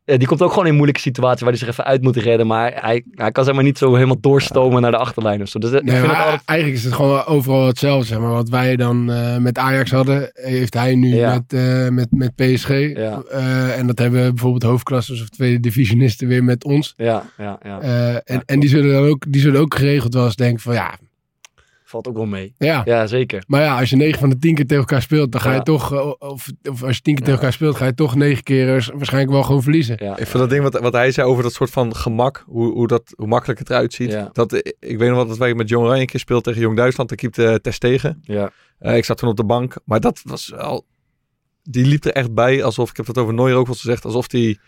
eh, 0.06 0.18
die 0.18 0.26
komt 0.26 0.42
ook 0.42 0.50
gewoon 0.52 0.66
in 0.66 0.74
moeilijke 0.74 1.00
situaties 1.00 1.40
waar 1.40 1.50
hij 1.50 1.58
zich 1.58 1.68
even 1.68 1.84
uit 1.84 2.02
moet 2.02 2.16
redden. 2.16 2.46
Maar 2.46 2.72
hij, 2.84 3.04
hij 3.10 3.32
kan 3.32 3.44
zeg 3.44 3.54
maar 3.54 3.64
niet 3.64 3.78
zo 3.78 3.94
helemaal 3.94 4.20
doorstomen 4.20 4.82
naar 4.82 4.90
de 4.90 4.96
achterlijn 4.96 5.42
of 5.42 5.48
zo. 5.48 5.58
Dus 5.58 5.70
dat- 5.70 5.82
ik 5.82 5.90
vind 5.90 6.06
het 6.06 6.16
altijd... 6.16 6.40
Eigenlijk 6.44 6.78
is 6.78 6.84
het 6.84 6.94
gewoon 6.94 7.24
overal 7.24 7.66
hetzelfde. 7.66 8.06
Zeg 8.06 8.18
maar. 8.18 8.30
Wat 8.30 8.48
wij 8.48 8.76
dan 8.76 9.10
eh, 9.12 9.36
met 9.36 9.58
Ajax 9.58 9.90
hadden, 9.90 10.30
heeft 10.34 10.74
hij 10.74 10.94
nu 10.94 11.14
Ja. 11.14 11.32
met, 11.34 11.52
eh, 11.52 11.88
met, 11.88 12.06
met 12.10 12.34
PSG. 12.34 12.68
Ja. 12.70 13.22
Eh, 13.30 13.78
en 13.78 13.86
dat 13.86 13.98
hebben 13.98 14.20
bijvoorbeeld 14.34 14.62
hoofdklassers 14.62 15.22
of 15.22 15.28
tweede 15.28 15.60
divisionisten 15.60 16.28
weer 16.28 16.44
met 16.44 16.64
ons. 16.64 16.94
Ja, 16.96 17.24
ja, 17.38 17.58
ja. 17.62 17.80
Eh, 17.80 18.14
en, 18.14 18.42
en 18.46 18.60
die 18.60 18.68
zullen 18.68 18.92
dan 18.92 19.08
ook, 19.10 19.24
die 19.28 19.40
zullen 19.40 19.60
ook 19.60 19.74
geregeld 19.74 20.14
wel 20.14 20.24
eens 20.24 20.36
denken 20.36 20.60
van 20.60 20.74
ja, 20.74 20.94
Valt 21.88 22.08
ook 22.08 22.16
wel 22.16 22.26
mee. 22.26 22.54
ja. 22.58 22.82
Ja, 22.84 23.06
zeker. 23.06 23.44
Maar 23.46 23.60
ja, 23.62 23.78
als 23.78 23.90
je 23.90 23.96
9 23.96 24.18
van 24.20 24.28
de 24.30 24.38
10 24.38 24.54
keer 24.54 24.66
tegen 24.66 24.82
elkaar 24.82 25.02
speelt, 25.02 25.32
dan 25.32 25.40
ga 25.40 25.50
je 25.50 25.56
Ja. 25.56 25.62
toch, 25.62 25.92
eh, 25.92 26.06
of, 26.18 26.48
of 26.70 26.82
als 26.82 26.96
je 26.96 27.02
10 27.02 27.14
keer 27.14 27.24
tegen 27.24 27.32
elkaar 27.32 27.52
speelt, 27.52 27.76
ga 27.76 27.84
je 27.86 27.94
toch 27.94 28.14
9 28.14 28.42
keer 28.42 28.76
eh, 28.76 28.86
waarschijnlijk 28.94 29.32
wel 29.32 29.42
gewoon 29.42 29.62
verliezen. 29.62 29.96
Ja, 30.04 30.10
Ik 30.16 30.26
vind 30.26 30.38
dat 30.38 30.50
ding 30.50 30.62
wat, 30.62 30.78
wat 30.80 30.92
hij 30.92 31.10
zei 31.10 31.28
over 31.28 31.42
dat 31.42 31.52
soort 31.52 31.70
van 31.70 31.96
gemak, 31.96 32.44
hoe, 32.46 32.72
hoe, 32.72 32.86
dat, 32.86 33.12
hoe 33.16 33.26
makkelijk 33.26 33.58
het 33.58 33.70
eruit 33.70 33.92
ziet. 33.92 34.10
Ja. 34.10 34.28
Dat, 34.32 34.52
ik 34.54 34.98
weet 34.98 35.08
nog 35.08 35.16
wel 35.16 35.26
dat 35.26 35.38
wij 35.38 35.54
met 35.54 35.68
Jong 35.68 35.84
Oranje 35.84 36.00
een 36.00 36.06
keer 36.06 36.20
speelden 36.20 36.44
tegen 36.44 36.60
Jong 36.60 36.76
Duitsland. 36.76 37.08
Daar 37.08 37.18
keepte 37.18 37.42
uh, 37.42 37.54
Tess 37.54 37.78
tegen. 37.78 38.18
ja. 38.22 38.50
Eh, 38.78 38.96
ik 38.96 39.04
zat 39.04 39.18
toen 39.18 39.28
op 39.28 39.36
de 39.36 39.44
bank, 39.44 39.74
maar 39.84 40.00
dat 40.00 40.20
was 40.24 40.48
wel... 40.48 40.86
Die 41.62 41.86
liep 41.86 42.04
er 42.04 42.12
echt 42.12 42.34
bij 42.34 42.62
alsof, 42.64 42.90
ik 42.90 42.96
heb 42.96 43.06
dat 43.06 43.18
over 43.18 43.34
Neuer 43.34 43.54
ook 43.54 43.66
wel 43.66 43.74
eens 43.74 43.80
gezegd, 43.84 44.04
alsof 44.04 44.30
hij 44.32 44.58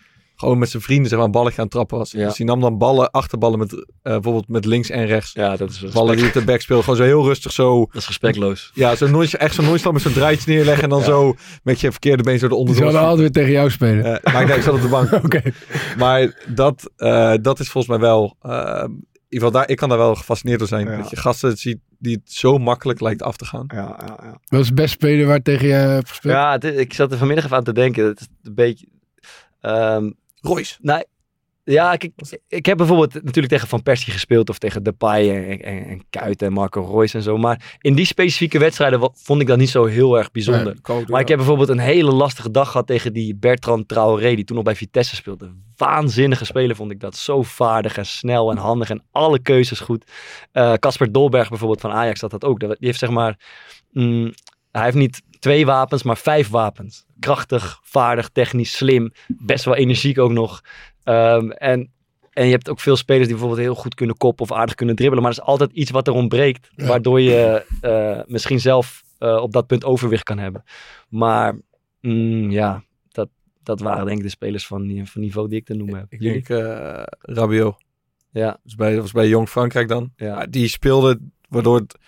gewoon 0.41 0.59
met 0.59 0.69
zijn 0.71 0.83
vrienden 0.83 1.09
zeg 1.09 1.17
maar, 1.19 1.27
een 1.27 1.33
balletje 1.33 1.57
aan 1.59 1.65
het 1.65 1.73
trappen 1.73 1.99
was. 1.99 2.11
Ja. 2.11 2.27
Dus 2.27 2.37
die 2.37 2.47
nam 2.47 2.61
dan 2.61 2.79
ballen, 2.79 3.11
achterballen 3.11 3.59
met, 3.59 3.73
eh, 3.73 3.83
bijvoorbeeld 4.03 4.49
met 4.49 4.65
links 4.65 4.91
en 4.91 5.07
rechts. 5.07 5.33
ja, 5.33 5.57
dat 5.57 5.71
is 5.71 5.81
Ballen 5.93 6.17
die 6.17 6.27
op 6.27 6.33
de 6.33 6.45
back 6.45 6.61
speelden, 6.61 6.85
gewoon 6.85 6.99
zo 7.01 7.07
heel 7.07 7.25
rustig 7.25 7.53
zo. 7.53 7.79
dat 7.93 7.95
is 8.03 8.07
respectloos. 8.07 8.71
Ja, 8.75 8.95
zo 8.97 9.09
nooit, 9.09 9.35
echt 9.35 9.55
zo'n 9.55 9.65
nooit 9.65 9.93
met 9.93 10.03
zo'n 10.03 10.13
draaitje 10.13 10.51
neerleggen 10.53 10.83
en 10.85 10.89
dan 10.91 10.99
Ja. 10.99 11.05
zo 11.05 11.35
met 11.63 11.81
je 11.81 11.91
verkeerde 11.91 12.23
been 12.23 12.39
zo 12.39 12.47
Die 12.49 12.57
eronder. 12.57 12.75
zullen 12.77 13.01
altijd 13.01 13.19
weer 13.19 13.31
tegen 13.31 13.51
jou 13.53 13.71
spelen. 13.71 14.21
Eh, 14.23 14.33
maar 14.35 14.47
nee, 14.47 14.57
ik 14.57 14.63
zat 14.63 14.75
op 14.75 14.83
de 14.83 14.89
bank. 14.89 15.13
Oké. 15.25 15.43
Maar 15.99 16.45
dat, 16.55 16.91
eh, 16.97 17.35
dat 17.43 17.61
is 17.61 17.69
volgens 17.71 17.99
mij 17.99 18.09
wel. 18.09 18.37
in 18.43 19.35
ieder 19.35 19.49
geval 19.49 19.61
daar, 19.61 19.71
ik 19.71 19.77
kan 19.77 19.89
daar 19.89 19.99
wel 19.99 20.15
gefascineerd 20.15 20.59
door 20.59 20.69
zijn. 20.69 20.87
Ja. 20.91 20.97
Dat 20.97 21.11
je 21.11 21.17
gasten 21.17 21.57
ziet 21.57 21.79
die 21.99 22.15
het 22.25 22.33
zo 22.33 22.59
makkelijk 22.59 23.01
lijkt 23.01 23.23
af 23.23 23.37
te 23.37 23.45
gaan. 23.45 23.65
Ja, 23.75 23.97
ja, 24.07 24.19
ja. 24.23 24.39
Wat 24.47 24.61
is 24.61 24.69
de 24.69 24.75
beste 24.75 24.91
speler 24.93 25.27
waar 25.27 25.43
tegen 25.43 25.67
je 25.67 25.73
hebt 25.73 26.09
gespeeld? 26.09 26.35
ja 26.35 26.53
het 26.53 26.65
is- 26.65 26.75
ik 26.77 26.95
zat 26.95 27.13
er 27.13 27.19
vanmiddag 27.19 27.45
even 27.45 27.57
aan 27.57 27.65
te 27.65 27.73
denken. 27.73 28.05
Het 28.07 28.21
is 28.21 28.27
een 28.43 28.55
beetje... 28.55 28.87
ehm, 29.61 30.11
Royce. 30.49 30.77
Nou, 30.81 31.05
ja, 31.73 31.97
kijk, 31.97 32.13
ik 32.49 32.67
heb 32.67 32.77
bijvoorbeeld 32.77 33.15
natuurlijk 33.15 33.49
tegen 33.49 33.69
Van 33.69 33.83
Persie 33.83 34.13
gespeeld 34.13 34.49
of 34.49 34.59
tegen 34.59 34.83
Depay 34.83 35.31
en, 35.31 35.63
en, 35.63 36.03
en 36.11 36.37
en 36.37 36.53
Marco 36.53 36.99
Reus 36.99 37.15
en 37.15 37.23
zo. 37.23 37.37
Maar 37.37 37.77
in 37.81 37.95
die 37.95 38.05
specifieke 38.05 38.59
wedstrijden 38.59 39.11
vond 39.15 39.41
ik 39.41 39.47
dat 39.47 39.59
niet 39.59 39.69
zo 39.69 39.85
heel 39.85 40.19
erg 40.19 40.31
bijzonder. 40.31 40.77
Nee, 40.89 41.05
Maar 41.07 41.21
ik 41.21 41.29
heb 41.29 41.37
bijvoorbeeld 41.37 41.69
een 41.69 41.79
hele 41.79 42.13
lastige 42.13 42.51
dag 42.51 42.71
gehad 42.71 42.87
tegen 42.87 43.13
die 43.13 43.37
Bertrand 43.37 43.89
Traoré, 43.89 44.35
die 44.35 44.45
toen 44.45 44.57
nog 44.57 44.65
bij 44.65 44.77
Vitesse 44.77 45.17
speelde. 45.17 45.53
Waanzinnige 45.77 46.45
speler 46.45 46.77
vond 46.77 46.91
ik 46.91 47.01
dat. 47.01 47.17
Zo 47.17 47.43
vaardig 47.43 47.97
en 47.97 48.07
snel 48.07 48.51
en 48.51 48.57
handig 48.57 48.91
en 48.91 49.03
alle 49.13 49.39
keuzes 49.39 49.81
goed. 49.81 50.11
Eh, 50.53 50.73
Casper 50.73 51.13
Dolberg 51.13 51.49
bijvoorbeeld 51.49 51.81
van 51.81 51.93
Ajax 51.93 52.21
had 52.21 52.31
dat 52.31 52.45
ook. 52.45 52.61
Die 52.61 52.77
heeft 52.79 52.99
zeg 52.99 53.11
maar, 53.11 53.39
mm, 53.93 54.33
hij 54.73 54.85
heeft 54.85 54.97
niet 54.97 55.23
twee 55.39 55.67
wapens, 55.67 56.03
maar 56.03 56.17
vijf 56.17 56.49
wapens. 56.49 57.05
Krachtig, 57.21 57.81
vaardig, 57.83 58.29
technisch, 58.29 58.77
slim. 58.77 59.13
Best 59.29 59.65
wel 59.65 59.75
energiek 59.75 60.19
ook 60.19 60.33
nog. 60.33 60.61
Ehm, 61.05 61.51
en, 61.51 61.91
en 62.33 62.45
je 62.45 62.51
hebt 62.51 62.71
ook 62.71 62.81
veel 62.81 62.97
spelers 62.97 63.27
die 63.27 63.37
bijvoorbeeld 63.37 63.67
heel 63.67 63.75
goed 63.75 63.95
kunnen 63.95 64.17
koppen 64.17 64.45
of 64.45 64.53
aardig 64.53 64.75
kunnen 64.75 64.97
dribbelen. 64.97 65.23
Maar 65.23 65.33
er 65.33 65.39
is 65.39 65.45
altijd 65.45 65.73
iets 65.73 65.91
wat 65.91 66.07
er 66.07 66.13
ontbreekt. 66.13 66.71
Ja. 66.77 66.87
Waardoor 66.87 67.21
je 67.21 67.65
eh, 67.81 68.21
misschien 68.27 68.61
zelf 68.61 69.03
eh, 69.19 69.37
op 69.43 69.53
dat 69.53 69.67
punt 69.67 69.85
overwicht 69.85 70.23
kan 70.23 70.39
hebben. 70.39 70.63
Maar 71.09 71.59
mm, 72.01 72.51
ja, 72.51 72.85
dat, 73.09 73.29
dat 73.63 73.81
waren 73.81 74.07
denk 74.07 74.19
ik 74.19 74.25
de 74.25 74.31
spelers 74.31 74.67
van, 74.67 75.01
van 75.05 75.21
niveau 75.21 75.49
die 75.49 75.59
ik 75.59 75.65
te 75.65 75.75
noemen 75.75 75.99
heb. 75.99 76.07
Ik 76.13 76.21
Jullie? 76.21 76.43
denk 76.43 76.61
eh 76.65 77.03
Rabiot. 77.21 77.77
Ja, 78.31 78.51
Dat 78.51 78.59
was 78.63 78.75
bij, 78.75 79.01
was 79.01 79.13
bij 79.13 79.29
Jong 79.29 79.49
Frankrijk 79.49 79.89
dan. 79.89 80.13
ja. 80.17 80.47
Die 80.47 80.69
speelde 80.69 81.19
waardoor 81.49 81.77
het... 81.77 81.99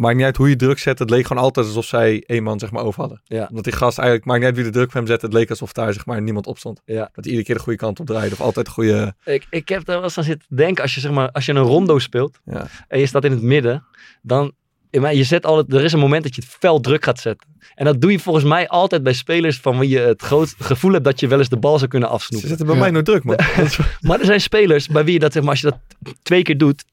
Maakt 0.00 0.16
niet 0.16 0.24
uit 0.24 0.36
hoe 0.36 0.48
je 0.48 0.56
druk 0.56 0.78
zet. 0.78 0.98
Het 0.98 1.10
leek 1.10 1.26
gewoon 1.26 1.42
altijd 1.42 1.66
alsof 1.66 1.84
zij 1.84 2.22
één 2.26 2.42
man 2.42 2.58
zeg 2.58 2.70
maar 2.70 2.82
over 2.84 3.00
hadden. 3.00 3.20
Ja. 3.24 3.46
Omdat 3.48 3.64
die 3.64 3.72
gast 3.72 3.98
eigenlijk... 3.98 4.28
Maakt 4.28 4.38
niet 4.40 4.48
uit 4.48 4.56
wie 4.58 4.64
de 4.66 4.70
druk 4.70 4.86
op 4.86 4.92
hem 4.92 5.06
zette. 5.06 5.24
Het 5.26 5.34
leek 5.34 5.50
alsof 5.50 5.72
daar 5.72 5.92
zeg 5.92 6.06
maar 6.06 6.22
niemand 6.22 6.46
op 6.46 6.58
stond. 6.58 6.80
Ja. 6.84 6.94
Dat 7.00 7.10
hij 7.14 7.24
iedere 7.24 7.44
keer 7.44 7.54
de 7.54 7.60
goede 7.60 7.78
kant 7.78 8.00
op 8.00 8.06
draaide. 8.06 8.34
Of 8.34 8.40
altijd 8.40 8.66
de 8.66 8.72
goede... 8.72 9.14
Ik, 9.24 9.46
ik 9.50 9.68
heb 9.68 9.84
daar 9.84 9.94
wel 9.96 10.04
eens 10.04 10.18
aan 10.18 10.24
zitten 10.24 10.56
denken, 10.56 10.82
als 10.82 10.94
je, 10.94 11.00
zeg 11.00 11.10
maar, 11.10 11.30
als 11.30 11.46
je 11.46 11.52
een 11.52 11.58
rondo 11.62 11.98
speelt 11.98 12.38
Ja. 12.44 12.66
en 12.88 12.98
je 12.98 13.06
staat 13.06 13.24
in 13.24 13.30
het 13.30 13.42
midden, 13.42 13.84
dan 14.22 14.52
maar 14.90 15.14
je 15.14 15.24
zet 15.24 15.46
altijd, 15.46 15.72
er 15.78 15.84
is 15.84 15.92
een 15.92 15.98
moment 15.98 16.22
dat 16.22 16.34
je 16.34 16.40
het 16.40 16.50
fel 16.50 16.80
druk 16.80 17.04
gaat 17.04 17.18
zetten. 17.20 17.48
En 17.74 17.84
dat 17.84 18.00
doe 18.00 18.10
je 18.12 18.18
volgens 18.18 18.44
mij 18.44 18.68
altijd 18.68 19.02
bij 19.02 19.12
spelers 19.12 19.58
van 19.58 19.78
wie 19.78 19.88
je 19.88 19.98
het 19.98 20.22
groot 20.22 20.54
gevoel 20.58 20.92
hebt 20.92 21.04
dat 21.04 21.20
je 21.20 21.28
wel 21.28 21.38
eens 21.38 21.48
de 21.48 21.56
bal 21.58 21.78
zou 21.78 21.90
kunnen 21.90 22.08
Ze 22.08 22.14
afsnoepen. 22.14 22.48
zetten 22.48 22.66
bij 22.66 22.74
Ja. 22.74 22.80
mij 22.80 22.90
nooit 22.90 23.04
druk 23.04 23.24
man. 23.24 23.36
Maar 24.00 24.18
er 24.20 24.24
zijn 24.24 24.40
spelers 24.40 24.86
bij 24.86 25.04
wie 25.04 25.12
je 25.12 25.18
dat, 25.18 25.32
zeg 25.32 25.42
maar, 25.42 25.50
als 25.50 25.60
je 25.60 25.66
dat 25.70 25.78
twee 26.22 26.42
keer 26.42 26.58
doet, 26.58 26.84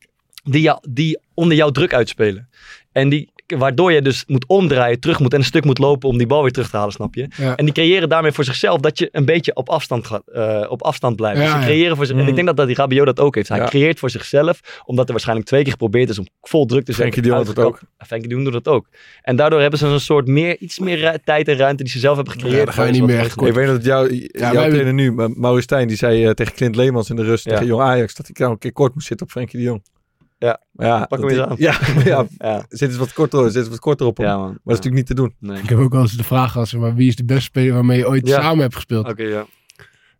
die, 0.49 0.61
jou, 0.61 0.79
die 0.89 1.19
onder 1.33 1.57
jouw 1.57 1.69
druk 1.71 1.93
uitspelen. 1.93 2.49
En 2.91 3.09
die, 3.09 3.29
waardoor 3.57 3.91
je 3.91 4.01
dus 4.01 4.23
moet 4.27 4.45
omdraaien, 4.47 4.99
terug 4.99 5.19
moet 5.19 5.33
en 5.33 5.39
een 5.39 5.45
stuk 5.45 5.65
moet 5.65 5.77
lopen 5.77 6.09
om 6.09 6.17
die 6.17 6.27
bal 6.27 6.41
weer 6.41 6.51
terug 6.51 6.69
te 6.69 6.77
halen, 6.77 6.91
snap 6.93 7.15
je? 7.15 7.27
Ja. 7.37 7.55
En 7.55 7.65
die 7.65 7.73
creëren 7.73 8.09
daarmee 8.09 8.31
voor 8.31 8.43
zichzelf 8.43 8.79
dat 8.79 8.99
je 8.99 9.09
een 9.11 9.25
beetje 9.25 9.55
op 9.55 9.69
afstand, 9.69 10.05
gaat, 10.07 10.23
eh, 10.27 10.65
op 10.69 10.81
afstand 10.83 11.15
blijft. 11.15 11.41
Ja, 11.41 11.43
dus 11.53 11.53
ze 11.63 11.69
creëren 11.69 11.95
voor 11.95 12.05
zich, 12.05 12.15
En 12.15 12.21
Mm. 12.21 12.27
ik 12.27 12.35
denk 12.35 12.47
dat, 12.47 12.57
dat 12.57 12.67
die 12.67 12.75
Rabiot 12.75 13.05
dat 13.05 13.19
ook 13.19 13.35
heeft. 13.35 13.49
Hij 13.49 13.57
Ja. 13.57 13.65
creëert 13.65 13.99
voor 13.99 14.09
zichzelf, 14.09 14.81
omdat 14.85 15.05
er 15.05 15.11
waarschijnlijk 15.11 15.47
twee 15.47 15.61
keer 15.61 15.71
geprobeerd 15.71 16.09
is 16.09 16.19
om 16.19 16.27
vol 16.41 16.65
druk 16.65 16.85
te 16.85 16.91
zetten. 16.93 17.11
Frenkie 17.13 17.21
de 17.21 17.27
Jong 17.27 17.39
doet 17.45 17.55
het 17.55 17.65
uitgekapt. 17.65 18.07
Frenkie 18.07 18.27
de 18.29 18.33
Jong 18.35 18.47
doet 18.51 18.63
dat 18.63 18.73
ook. 18.73 18.87
En 19.21 19.35
daardoor 19.35 19.61
hebben 19.61 19.79
ze 19.79 19.85
een 19.87 19.99
soort 19.99 20.27
meer, 20.27 20.57
iets 20.57 20.79
meer 20.79 21.19
tijd 21.23 21.47
en 21.47 21.57
ruimte 21.57 21.83
die 21.83 21.91
ze 21.91 21.99
zelf 21.99 22.15
hebben 22.15 22.33
gecreëerd. 22.33 22.57
Ja, 22.59 22.65
dan 22.65 22.73
ga 22.73 22.83
je 22.83 22.91
niet 22.91 23.03
meer 23.03 23.19
echt 23.19 23.41
Ik 23.41 23.53
weet 23.53 23.67
dat 23.67 23.85
jou, 23.85 24.27
jouw 24.31 24.51
trainer 24.51 24.93
nu, 24.93 25.11
maar 25.11 25.29
Maurice 25.35 25.63
Stijn, 25.63 25.87
die 25.87 25.97
zei 25.97 26.25
eh, 26.25 26.31
tegen 26.31 26.53
Clint 26.53 26.75
Leemans 26.75 27.09
in 27.09 27.15
de 27.15 27.23
rust 27.23 27.45
Ja. 27.45 27.51
tegen 27.51 27.65
Jong 27.65 27.81
Ajax 27.81 28.15
dat 28.15 28.25
hij 28.25 28.35
nou 28.39 28.51
een 28.51 28.57
keer 28.57 28.73
kort 28.73 28.93
moest 28.93 29.07
zitten 29.07 29.25
op 29.25 29.31
Frenkie 29.31 29.59
de 29.59 29.65
Jong. 29.65 29.83
Ja. 30.37 31.05
Pak 31.05 31.19
hem 31.19 31.29
eens 31.29 31.39
aan. 31.39 31.55
Ja, 31.67 31.77
ja, 32.03 32.25
Ja, 32.37 32.65
zit 32.69 32.89
eens 32.89 32.97
wat 32.97 33.13
korter, 33.13 33.45
zit 33.51 33.55
eens 33.55 33.67
wat 33.69 33.79
korter 33.79 34.05
op 34.07 34.17
hem. 34.17 34.25
ja 34.25 34.37
man. 34.37 34.45
Maar 34.45 34.53
dat 34.53 34.59
is 34.79 34.85
natuurlijk 34.85 34.95
niet 34.95 35.05
te 35.05 35.13
doen. 35.13 35.33
Nee. 35.39 35.61
Ik 35.61 35.69
heb 35.69 35.79
ook 35.79 35.91
wel 35.93 36.01
eens 36.01 36.11
de 36.17 36.23
vraag 36.23 36.51
gehad, 36.51 36.73
maar, 36.73 36.95
wie 36.95 37.07
is 37.07 37.15
de 37.15 37.25
beste 37.25 37.43
speler 37.43 37.73
waarmee 37.73 37.97
je 37.97 38.07
ooit 38.07 38.27
Ja. 38.27 38.41
samen 38.41 38.59
hebt 38.61 38.75
gespeeld? 38.75 39.07
Oké, 39.07 39.23
ja. 39.23 39.45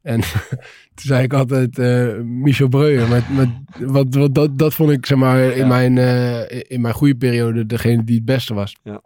En 0.01 0.20
toen 0.95 1.05
zei 1.05 1.24
ik 1.24 1.34
altijd 1.34 1.80
eh, 1.80 2.15
Michel 2.24 2.68
Breuer. 2.68 3.07
Maar, 3.07 3.28
maar 3.36 3.61
wat, 3.80 4.15
wat, 4.15 4.36
dat, 4.36 4.57
dat 4.57 4.74
vond 4.74 4.91
ik 4.91 5.05
zeg 5.05 5.18
maar, 5.18 5.41
in, 5.43 5.57
Ja. 5.57 5.68
mijn, 5.68 5.97
eh, 5.97 6.61
in 6.72 6.82
mijn 6.82 6.93
goede 6.93 7.15
periode 7.15 7.65
degene 7.65 8.03
die 8.03 8.15
het 8.15 8.26
beste 8.26 8.53
was. 8.53 8.76
Ja. 8.84 9.01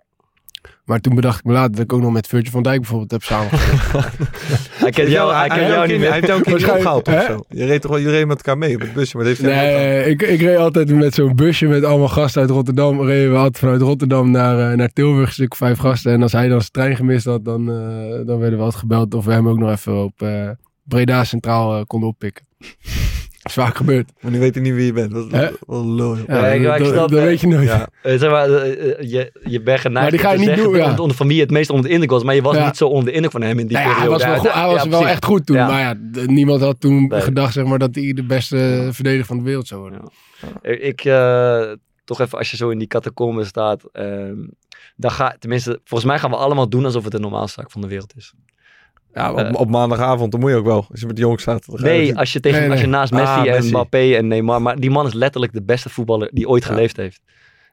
Maar 0.85 0.99
toen 0.99 1.15
bedacht 1.15 1.39
ik 1.39 1.45
me 1.45 1.53
later 1.53 1.71
dat 1.71 1.79
ik 1.79 1.93
ook 1.93 2.01
nog 2.01 2.11
met 2.11 2.27
Virgil 2.27 2.51
van 2.51 2.63
Dijk 2.63 2.79
bijvoorbeeld 2.79 3.11
heb 3.11 3.23
samengespeeld. 3.23 4.03
Hij 4.81 4.91
kent 4.91 5.09
jou, 5.09 5.33
hij 5.33 5.47
kent 5.47 5.67
jou 5.67 5.81
niet 5.81 5.89
Hij 5.89 5.97
meer. 5.99 6.13
heeft 6.13 6.27
jou 6.27 6.41
keer 6.41 6.53
niet 6.53 6.69
opgehaald 6.69 7.07
of 7.13 7.23
zo. 7.23 7.43
Je 7.49 7.65
reed 7.65 7.81
toch 7.81 7.91
wel, 7.91 7.99
je 7.99 8.09
reed 8.09 8.27
met 8.27 8.37
elkaar 8.37 8.57
mee 8.57 8.75
op 8.75 8.81
het 8.81 8.93
busje, 8.93 9.17
maar 9.17 9.25
dat 9.25 9.37
heeft 9.37 9.51
hij 9.53 9.73
nee, 9.73 10.09
ik, 10.09 10.21
ik 10.21 10.41
reed 10.41 10.57
altijd 10.57 10.89
met 10.95 11.13
zo'n 11.13 11.35
busje 11.35 11.67
met 11.67 11.83
allemaal 11.83 12.07
gasten 12.07 12.41
uit 12.41 12.49
Rotterdam. 12.49 13.01
Reden 13.01 13.31
we 13.31 13.37
altijd 13.37 13.57
vanuit 13.57 13.81
Rotterdam 13.81 14.31
naar, 14.31 14.71
eh, 14.71 14.77
naar 14.77 14.89
Tilburg, 14.93 15.27
een 15.27 15.33
stuk 15.33 15.55
vijf 15.55 15.77
gasten. 15.77 16.11
En 16.13 16.21
als 16.21 16.31
hij 16.31 16.47
dan 16.47 16.59
zijn 16.59 16.71
trein 16.71 16.95
gemist 16.95 17.25
had, 17.25 17.45
dan, 17.45 17.69
eh, 17.69 18.25
dan 18.25 18.39
werden 18.39 18.57
we 18.57 18.63
altijd 18.63 18.81
gebeld 18.81 19.13
of 19.13 19.25
we 19.25 19.31
hem 19.31 19.47
ook 19.49 19.59
nog 19.59 19.71
even 19.71 20.03
op 20.03 20.21
eh, 20.21 20.49
Breda 20.83 21.23
Centraal 21.23 21.75
eh, 21.77 21.81
konden 21.87 22.09
oppikken. 22.09 22.45
Dat 23.41 23.51
is 23.51 23.63
vaak 23.63 23.75
gebeurd. 23.75 24.11
Maar 24.21 24.31
nu 24.31 24.39
weet 24.39 24.53
hij 24.53 24.63
niet 24.63 24.73
wie 24.73 24.85
je 24.85 24.93
bent. 24.93 25.11
Dat 25.11 25.25
is 25.25 25.31
Hè? 25.31 25.49
wel 25.67 25.79
een 25.79 25.95
lul. 25.95 26.17
joh. 26.17 26.27
Ja, 26.27 26.35
Ja, 26.37 26.47
ik- 26.53 26.63
dat, 26.63 26.73
ik 26.77 26.83
dat- 26.83 26.93
snap, 26.93 27.09
dat 27.09 27.23
weet 27.23 27.41
je 27.41 27.47
nooit. 27.47 27.67
Ja. 27.67 27.87
Eh, 28.03 28.19
zeg 28.19 28.29
maar, 28.31 28.49
eh, 28.49 28.71
eh, 28.99 29.09
je, 29.11 29.31
je 29.43 29.61
bent 29.61 29.79
geneigd 29.79 30.01
Maar 30.01 30.09
die 30.11 30.19
ga 30.19 30.31
je 30.31 30.37
niet 30.37 30.47
zeggen 30.47 30.63
doen, 30.63 30.75
ja. 30.75 30.95
onder 30.97 31.15
van 31.17 31.27
wie 31.27 31.35
je 31.35 31.41
het 31.41 31.51
meest 31.51 31.69
onder 31.69 31.85
de 31.85 31.91
indruk 31.91 32.09
was. 32.11 32.23
Maar 32.23 32.35
je 32.35 32.41
was 32.41 32.55
Ja. 32.55 32.65
niet 32.65 32.77
zo 32.77 32.87
onder 32.87 33.05
de 33.05 33.11
indruk 33.11 33.31
van 33.31 33.41
hem 33.41 33.59
in 33.59 33.67
die 33.67 33.77
Nou 33.77 33.89
ja, 33.89 33.95
hij 33.95 34.01
periode. 34.03 34.23
was 34.23 34.33
wel, 34.33 34.39
goed, 34.39 34.53
hij 34.53 34.67
ja, 34.69 34.73
was 34.73 34.87
wel 34.87 35.07
echt 35.07 35.25
goed 35.25 35.45
toen. 35.45 35.55
Ja. 35.55 35.67
Maar 35.67 35.79
ja, 35.79 35.95
niemand 36.25 36.61
had 36.61 36.79
toen 36.79 37.07
Nee. 37.07 37.21
gedacht 37.21 37.53
zeg 37.53 37.65
maar, 37.65 37.79
dat 37.79 37.95
hij 37.95 38.13
de 38.13 38.23
beste 38.25 38.89
verdediger 38.91 39.25
van 39.25 39.37
de 39.37 39.43
wereld 39.43 39.67
zou 39.67 39.81
worden. 39.81 40.11
Ik, 40.61 41.03
eh, 41.05 41.71
toch 42.05 42.19
even, 42.21 42.37
als 42.37 42.51
je 42.51 42.57
zo 42.57 42.69
in 42.69 42.77
die 42.77 42.87
catacomben 42.87 43.45
staat. 43.45 43.83
ehm, 43.91 44.35
dan 44.95 45.11
ga, 45.11 45.35
tenminste, 45.39 45.79
volgens 45.83 46.09
mij 46.09 46.19
gaan 46.19 46.29
we 46.29 46.35
allemaal 46.35 46.69
doen 46.69 46.85
alsof 46.85 47.03
het 47.03 47.11
de 47.11 47.19
normaalste 47.19 47.59
zaak 47.61 47.71
van 47.71 47.81
de 47.81 47.87
wereld 47.87 48.13
is. 48.15 48.33
Ja, 49.13 49.31
op, 49.31 49.37
Eh. 49.37 49.53
op 49.59 49.69
maandagavond, 49.69 50.31
dan 50.31 50.39
moet 50.39 50.49
je 50.49 50.55
ook 50.55 50.65
wel. 50.65 50.85
Als 50.91 50.99
je 50.99 51.05
met 51.05 51.15
de 51.15 51.21
jongens 51.21 51.41
staat. 51.41 51.65
je 51.65 51.77
Nee, 51.81 52.17
als 52.17 52.33
je, 52.33 52.39
tegen, 52.39 52.61
Nee, 52.61 52.71
als 52.71 52.81
je 52.81 52.87
naast 52.87 53.11
Messi 53.11 53.25
Ah, 53.27 53.45
en 53.45 53.51
Messi. 53.51 53.69
Mbappé 53.69 54.13
en 54.15 54.27
Neymar. 54.27 54.61
Maar 54.61 54.75
die 54.79 54.89
man 54.91 55.05
is 55.07 55.13
letterlijk 55.13 55.53
de 55.53 55.61
beste 55.63 55.89
voetballer 55.89 56.29
die 56.33 56.47
ooit 56.47 56.65
geleefd 56.65 56.97
heeft. 56.97 57.21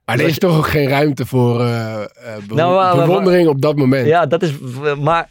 Maar 0.04 0.18
er 0.18 0.26
is 0.26 0.38
toch 0.38 0.56
ook 0.56 0.66
geen 0.68 0.88
ruimte 0.88 1.26
voor 1.26 1.60
eh, 1.60 1.94
eh, 2.02 2.06
Nou, 2.48 2.74
maar- 2.74 2.96
maar- 2.96 3.06
bewondering 3.06 3.48
op 3.48 3.60
dat 3.62 3.76
moment. 3.76 4.06
Ja, 4.06 4.26
dat 4.26 4.42
is. 4.42 4.52
Maar, 5.00 5.28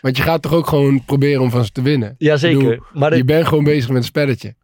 Want 0.00 0.16
je 0.16 0.22
gaat 0.22 0.42
toch 0.42 0.52
ook 0.54 0.66
gewoon 0.66 1.04
proberen 1.04 1.42
om 1.42 1.50
van 1.50 1.64
ze 1.64 1.72
te 1.72 1.82
winnen. 1.82 2.14
ja 2.18 2.32
Ik 2.32 2.38
zeker. 2.38 2.58
bedoel, 2.58 2.78
maar 2.92 3.10
dit- 3.10 3.18
Je 3.18 3.24
bent 3.24 3.46
gewoon 3.46 3.64
bezig 3.64 3.88
met 3.88 3.96
een 3.96 4.04
spelletje. 4.04 4.54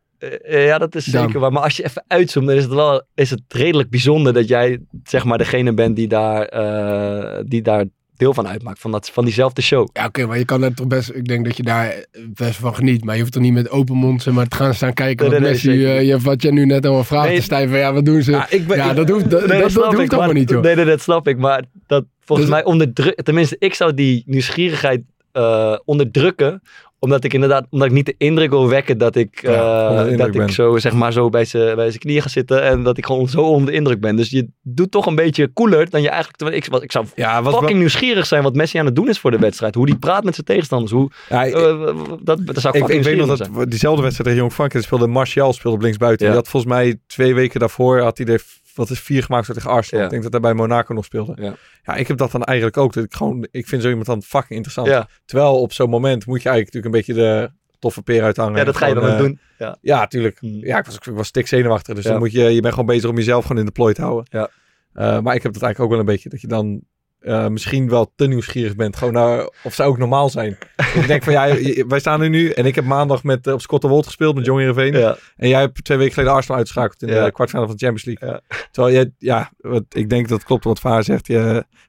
Ja, 0.48 0.78
dat 0.78 0.94
is 0.94 1.04
zeker 1.04 1.40
waar. 1.40 1.52
Maar 1.52 1.62
als 1.62 1.76
je 1.76 1.84
even 1.84 2.04
uitzoomt, 2.06 2.46
dan 2.46 2.56
is 2.56 2.62
het 2.64 2.72
wel 2.72 3.02
is 3.14 3.30
het 3.30 3.40
redelijk 3.48 3.90
bijzonder 3.90 4.32
dat 4.32 4.48
jij 4.48 4.78
zeg 5.04 5.24
maar 5.24 5.38
degene 5.38 5.74
bent 5.74 5.96
die 5.96 6.08
daar, 6.08 6.42
eh, 6.46 7.42
die 7.46 7.62
daar 7.62 7.84
deel 8.22 8.34
van 8.34 8.48
uitmaakt. 8.48 8.78
Van, 8.78 8.90
dat, 8.90 9.10
van 9.10 9.24
diezelfde 9.24 9.62
show. 9.62 9.88
Ja, 9.92 10.06
oké, 10.06 10.26
maar 10.26 10.38
je 10.38 10.44
kan 10.44 10.62
er 10.62 10.74
toch 10.74 10.86
best... 10.86 11.10
Ik 11.14 11.24
denk 11.24 11.44
dat 11.44 11.56
je 11.56 11.62
daar 11.62 12.04
best 12.28 12.56
van 12.56 12.74
geniet. 12.74 13.04
Maar 13.04 13.14
je 13.14 13.20
hoeft 13.20 13.32
toch 13.32 13.42
niet 13.42 13.52
met 13.52 13.70
open 13.70 13.96
mond 13.96 14.26
maar, 14.26 14.48
te 14.48 14.56
gaan 14.56 14.74
staan 14.74 14.92
kijken. 14.92 15.24
Nee, 15.24 15.34
wat, 15.34 15.42
nee, 15.42 15.50
Messi, 15.52 15.68
nee, 15.68 15.86
eh, 15.86 16.06
je, 16.06 16.18
wat 16.18 16.42
je 16.42 16.52
nu 16.52 16.66
net 16.66 16.84
allemaal 16.84 17.04
vraagt 17.04 17.28
Nee, 17.28 17.36
te 17.36 17.42
stijven. 17.42 17.78
Ja, 17.78 17.92
wat 17.92 18.04
doen 18.04 18.22
ze? 18.22 18.30
Ja, 18.30 18.46
ik 18.50 18.66
ben, 18.66 18.76
ja, 18.76 18.90
ik- 18.90 18.96
dat 18.96 19.08
hoeft, 19.08 19.30
dat, 19.30 19.40
Nee, 19.46 19.60
dat, 19.60 19.72
dat 19.72 19.94
hoeft 19.94 20.12
allemaal 20.12 20.32
niet, 20.32 20.50
joh. 20.50 20.62
Nee, 20.62 20.74
nee, 20.76 20.84
dat 20.84 21.00
snap 21.00 21.28
ik. 21.28 21.38
Maar 21.38 21.64
dat 21.86 22.04
volgens 22.24 22.48
Dus- 22.48 22.56
mij 22.56 22.64
onderdrukken... 22.64 23.24
Tenminste, 23.24 23.56
ik 23.58 23.74
zou 23.74 23.94
die 23.94 24.22
nieuwsgierigheid 24.26 25.02
eh, 25.32 25.76
onderdrukken 25.84 26.62
omdat 27.04 27.24
ik 27.24 27.34
inderdaad, 27.34 27.66
omdat 27.70 27.88
ik 27.88 27.94
niet 27.94 28.06
de 28.06 28.14
indruk 28.18 28.50
wil 28.50 28.68
wekken 28.68 28.98
dat 28.98 29.16
ik, 29.16 29.42
Ja, 29.42 29.88
eh, 30.06 30.16
dat 30.18 30.26
ik 30.26 30.32
ben. 30.32 30.52
zo, 30.52 30.78
zeg 30.78 30.92
maar, 30.92 31.12
zo 31.12 31.28
bij 31.28 31.44
zijn 31.44 31.98
knieën 31.98 32.22
ga 32.22 32.28
zitten 32.28 32.62
en 32.62 32.82
dat 32.82 32.98
ik 32.98 33.06
gewoon 33.06 33.28
zo 33.28 33.40
onder 33.40 33.66
de 33.70 33.76
indruk 33.76 34.00
ben. 34.00 34.16
Dus 34.16 34.30
je 34.30 34.48
doet 34.62 34.90
toch 34.90 35.06
een 35.06 35.14
beetje 35.14 35.52
cooler 35.52 35.90
dan 35.90 36.02
je 36.02 36.08
eigenlijk, 36.08 36.54
ik, 36.54 36.66
ik 36.82 36.92
zou 36.92 37.06
ja, 37.14 37.42
fucking 37.44 37.78
nieuwsgierig 37.78 38.26
zijn 38.26 38.42
wat 38.42 38.54
Messi 38.54 38.78
aan 38.78 38.86
het 38.86 38.96
doen 38.96 39.08
is 39.08 39.18
voor 39.18 39.30
de 39.30 39.38
wedstrijd. 39.38 39.74
Hoe 39.74 39.86
die 39.86 39.98
praat 39.98 40.24
met 40.24 40.34
zijn 40.34 40.46
tegenstanders. 40.46 40.92
Hoe, 40.92 41.10
ja, 41.28 41.44
ik- 41.44 41.54
eh, 41.54 41.86
dat, 42.22 42.46
dat 42.46 42.60
zou 42.60 42.78
ik, 42.78 43.02
weet 43.02 43.16
nog 43.16 43.36
dat 43.38 43.70
diezelfde 43.70 44.02
wedstrijd 44.02 44.28
tegen 44.28 44.36
Jong 44.44 44.52
Frankrijk 44.52 44.84
speelde 44.84 45.06
Martial 45.06 45.52
speelde 45.52 45.76
op 45.76 45.82
linksbuiten. 45.82 46.26
Die 46.26 46.34
had 46.36 46.48
volgens 46.48 46.72
mij 46.72 46.96
twee 47.06 47.34
weken 47.34 47.60
daarvoor 47.60 48.00
had 48.00 48.18
hij 48.18 48.26
er 48.26 48.42
wat 48.74 48.90
is 48.90 49.00
vier 49.00 49.22
gemaakt 49.22 49.54
tegen 49.54 49.70
Arsenal. 49.70 50.00
Ja. 50.00 50.04
Ik 50.04 50.10
denk 50.10 50.22
dat 50.22 50.32
hij 50.32 50.40
bij 50.40 50.54
Monaco 50.54 50.94
nog 50.94 51.04
speelde. 51.04 51.42
Ja. 51.42 51.54
ja, 51.82 51.94
ik 51.94 52.08
heb 52.08 52.16
dat 52.16 52.30
dan 52.30 52.44
eigenlijk 52.44 52.76
ook. 52.78 52.92
Dat 52.92 53.04
ik 53.04 53.14
gewoon, 53.14 53.46
ik 53.50 53.66
vind 53.68 53.82
zo 53.82 53.88
iemand 53.88 54.06
dan 54.06 54.22
fucking 54.22 54.50
interessant. 54.50 54.88
Ja, 54.88 55.08
Terwijl 55.24 55.60
op 55.60 55.72
zo'n 55.72 55.90
moment 55.90 56.26
moet 56.26 56.42
je 56.42 56.48
eigenlijk 56.48 56.74
natuurlijk 56.74 57.08
een 57.08 57.14
beetje 57.14 57.30
de 57.30 57.50
toffe 57.78 58.02
peer 58.02 58.22
uithangen. 58.22 58.58
ja, 58.58 58.64
dat 58.64 58.76
ga 58.76 58.86
je 58.86 58.94
dan 58.94 59.04
ook 59.04 59.10
eh, 59.10 59.18
doen. 59.18 59.38
Ja. 59.58 59.76
Ja, 59.80 60.06
tuurlijk. 60.06 60.38
Hmm. 60.38 60.64
Ja, 60.64 60.78
ik 60.78 60.84
was, 60.84 60.94
ik 60.94 61.04
was 61.04 61.26
stik 61.26 61.46
zenuwachtig. 61.46 61.94
Dus 61.94 62.04
dan 62.04 62.18
moet 62.18 62.32
je, 62.32 62.42
je 62.42 62.60
bent 62.60 62.74
gewoon 62.74 62.88
bezig 62.88 63.10
om 63.10 63.16
jezelf 63.16 63.42
gewoon 63.42 63.58
in 63.58 63.66
de 63.66 63.72
plooi 63.72 63.94
te 63.94 64.02
houden. 64.02 64.26
Ja. 64.30 64.50
Eh, 64.92 65.20
maar 65.20 65.34
ik 65.34 65.42
heb 65.42 65.52
dat 65.52 65.62
eigenlijk 65.62 65.80
ook 65.80 65.90
wel 65.90 65.98
een 65.98 66.14
beetje. 66.14 66.28
Dat 66.28 66.40
je 66.40 66.46
dan 66.46 66.82
eh, 67.22 67.48
misschien 67.48 67.88
wel 67.88 68.12
te 68.16 68.26
nieuwsgierig 68.26 68.76
bent. 68.76 68.96
Gewoon 68.96 69.12
naar 69.12 69.48
of 69.64 69.74
ze 69.74 69.82
ook 69.82 69.98
normaal 69.98 70.28
zijn. 70.30 70.58
ik 71.00 71.06
denk 71.06 71.22
van 71.22 71.32
ja, 71.32 71.56
wij 71.88 71.98
staan 71.98 72.20
er 72.22 72.28
nu. 72.28 72.50
En 72.50 72.66
ik 72.66 72.74
heb 72.74 72.84
maandag 72.84 73.22
met, 73.24 73.46
eh, 73.46 73.52
op 73.52 73.60
Scotterwold 73.60 74.06
gespeeld 74.06 74.34
met 74.34 74.44
Jong 74.44 74.58
Heerenveen. 74.58 74.92
Ja. 74.92 75.16
En 75.36 75.48
jij 75.48 75.60
hebt 75.60 75.84
twee 75.84 75.98
weken 75.98 76.12
geleden 76.14 76.34
Arsenal 76.34 76.56
uitgeschakeld 76.56 77.02
in 77.02 77.08
Ja. 77.08 77.24
de 77.24 77.32
kwartfinale 77.32 77.68
van 77.68 77.76
de 77.76 77.84
Champions 77.86 78.20
League. 78.20 78.40
Ja. 78.50 78.56
Terwijl 78.70 78.94
je, 78.96 79.12
ja, 79.18 79.50
wat, 79.58 79.84
ik 79.88 80.08
denk 80.08 80.28
dat 80.28 80.38
het 80.38 80.46
klopt 80.46 80.64
wat 80.64 80.80
Vaar 80.80 81.04
zegt. 81.04 81.26
Je 81.26 81.36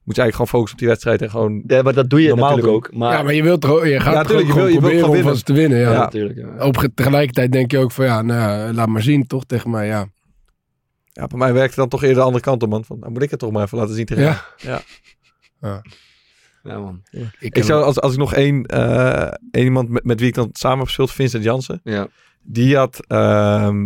moet 0.04 0.16
je 0.16 0.22
eigenlijk 0.22 0.34
gewoon 0.34 0.48
focussen 0.48 0.74
op 0.74 0.80
die 0.80 0.88
wedstrijd 0.88 1.22
en 1.22 1.30
gewoon... 1.30 1.64
ja, 1.68 1.82
maar 1.82 1.94
dat 1.94 2.10
doe 2.10 2.22
je 2.22 2.28
Normaal 2.28 2.56
natuurlijk 2.56 2.84
doen. 2.84 2.94
ook. 2.94 3.00
Maar, 3.00 3.18
ja, 3.18 3.24
maar 3.24 3.34
je 3.34 3.44
wilt 3.44 3.62
toch, 3.62 3.88
je 3.88 4.00
gaat 4.00 4.14
Ja, 4.14 4.24
tuurlijk, 4.24 4.48
je 4.48 4.54
wil- 4.54 4.70
proberen 4.72 5.00
gewoon 5.00 5.18
om 5.18 5.24
van 5.24 5.36
ze 5.36 5.44
te 5.44 5.54
winnen. 5.54 5.78
Ja. 5.80 5.86
ja, 5.86 5.92
Ja. 5.94 6.00
natuurlijk. 6.00 6.38
Ja. 6.38 6.66
Op, 6.66 6.88
tegelijkertijd 6.96 7.52
denk 7.52 7.72
je 7.72 7.78
ook 7.78 7.92
van 7.92 8.06
ja, 8.06 8.22
nou, 8.22 8.40
ja, 8.68 8.74
laat 8.74 8.88
maar 8.88 9.02
zien 9.02 9.28
toch 9.28 9.46
tegen 9.46 9.70
mij. 9.70 9.88
Ja, 9.88 10.08
Ja, 11.16 11.28
bij 11.28 11.38
mij 11.38 11.54
werkt 11.54 11.68
het 11.70 11.76
dan 11.78 11.90
toch 11.90 12.02
eerder 12.02 12.18
de 12.18 12.24
andere 12.24 12.44
kant 12.44 12.64
op, 12.64 12.70
man. 12.70 12.86
Van, 12.86 13.00
nou 13.00 13.12
moet 13.12 13.22
ik 13.22 13.30
het 13.30 13.40
toch 13.40 13.52
maar 13.52 13.64
even 13.64 13.78
laten 13.78 13.96
zien 13.96 14.06
tegen 14.06 14.24
Ja. 14.24 14.46
jou. 14.58 14.82
Ja, 16.64 16.80
man. 16.80 17.04
ik, 17.40 17.64
zou, 17.64 17.84
als, 17.84 18.00
als 18.02 18.12
ik 18.14 18.18
nog 18.18 18.34
één, 18.34 18.66
eh, 18.66 19.22
één 19.52 19.64
iemand 19.64 19.90
met, 19.90 20.04
met 20.04 20.20
wie 20.20 20.30
ik 20.30 20.36
dan 20.36 20.50
samen 20.52 20.78
heb 20.78 20.88
gespeeld, 20.88 21.12
Vincent 21.12 21.44
Jansen. 21.44 21.80
Ja. 21.84 22.08
Die 22.42 22.76
had, 22.78 23.06
ehm, 23.08 23.86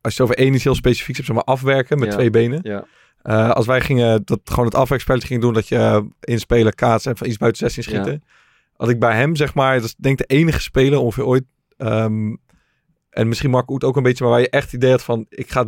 als 0.00 0.14
je 0.16 0.22
het 0.22 0.30
over 0.30 0.36
één 0.36 0.54
iets 0.54 0.64
heel 0.64 0.74
specifieks 0.74 1.16
hebt, 1.18 1.28
zeg 1.28 1.36
maar 1.36 1.54
afwerken 1.54 1.98
met 1.98 2.08
Ja. 2.08 2.14
twee 2.14 2.30
benen. 2.30 2.60
Ja. 2.62 2.84
Eh, 3.22 3.50
als 3.50 3.66
wij 3.66 3.80
gingen, 3.80 4.22
dat 4.24 4.40
gewoon 4.44 4.64
het 4.64 4.74
afwerkspelletje 4.74 5.26
gingen 5.26 5.42
doen, 5.42 5.52
dat 5.54 5.68
je 5.68 5.76
eh, 5.76 6.00
inspelen, 6.20 6.74
kaatsen 6.74 7.10
en 7.10 7.16
van 7.16 7.26
iets 7.26 7.36
buiten 7.36 7.60
16 7.70 7.82
schieten. 7.82 8.24
Had 8.76 8.88
ik 8.88 8.98
bij 8.98 9.16
hem, 9.16 9.36
zeg 9.36 9.54
maar, 9.54 9.74
dat 9.74 9.84
is 9.84 9.94
denk 9.98 10.20
ik 10.20 10.28
de 10.28 10.34
enige 10.34 10.60
speler 10.60 10.98
ongeveer 10.98 11.24
ooit. 11.24 11.44
ehm, 11.76 12.34
en 13.10 13.28
misschien 13.28 13.50
Mark 13.50 13.70
Oet 13.70 13.84
ook 13.84 13.96
een 13.96 14.02
beetje, 14.02 14.24
maar 14.24 14.32
waar 14.32 14.42
je 14.42 14.50
echt 14.50 14.64
het 14.64 14.72
idee 14.72 14.90
had 14.90 15.02
van, 15.02 15.26
ik 15.28 15.50
ga, 15.50 15.66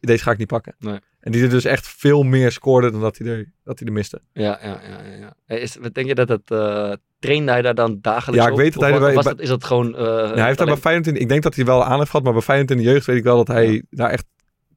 deze 0.00 0.22
ga 0.22 0.30
ik 0.30 0.38
niet 0.38 0.46
pakken. 0.46 0.74
Nee. 0.78 0.98
En 1.22 1.32
die 1.32 1.42
er 1.42 1.48
dus 1.50 1.64
echt 1.64 1.88
veel 1.88 2.22
meer 2.22 2.52
scoorde 2.52 2.90
dan 2.90 3.00
dat 3.00 3.18
hij 3.18 3.26
er, 3.28 3.52
dat 3.64 3.78
hij 3.78 3.88
er 3.88 3.94
miste. 3.94 4.20
Ja, 4.32 4.58
ja, 4.62 4.80
ja. 4.88 5.34
ja, 5.48 5.56
Is, 5.56 5.76
wat 5.80 5.94
denk 5.94 6.06
je 6.06 6.14
dat 6.14 6.28
het... 6.28 6.50
eh 6.50 6.92
trainde 7.18 7.52
hij 7.52 7.62
daar 7.62 7.74
dan 7.74 7.98
dagelijks 8.00 8.42
Ja, 8.42 8.46
ik 8.46 8.52
op? 8.52 8.58
weet 8.58 8.72
dat 8.72 8.82
hij 8.82 9.14
was 9.14 9.24
dat, 9.24 9.40
is 9.40 9.48
dat 9.48 9.64
gewoon... 9.64 9.96
eh, 9.96 10.32
hij 10.34 10.46
heeft 10.46 10.58
daar 10.58 10.66
bij 10.66 10.76
Feyenoord 10.76 11.06
in, 11.06 11.16
ik 11.16 11.28
denk 11.28 11.42
dat 11.42 11.54
hij 11.54 11.64
wel 11.64 11.84
aan 11.84 11.98
heeft 11.98 12.10
gehad, 12.10 12.24
maar 12.24 12.32
bij 12.32 12.42
Feyenoord 12.42 12.70
in 12.70 12.76
de 12.76 12.82
jeugd 12.82 13.06
weet 13.06 13.16
ik 13.16 13.22
wel 13.22 13.36
dat 13.36 13.46
hij 13.48 13.82
daar 13.90 14.10
echt 14.10 14.24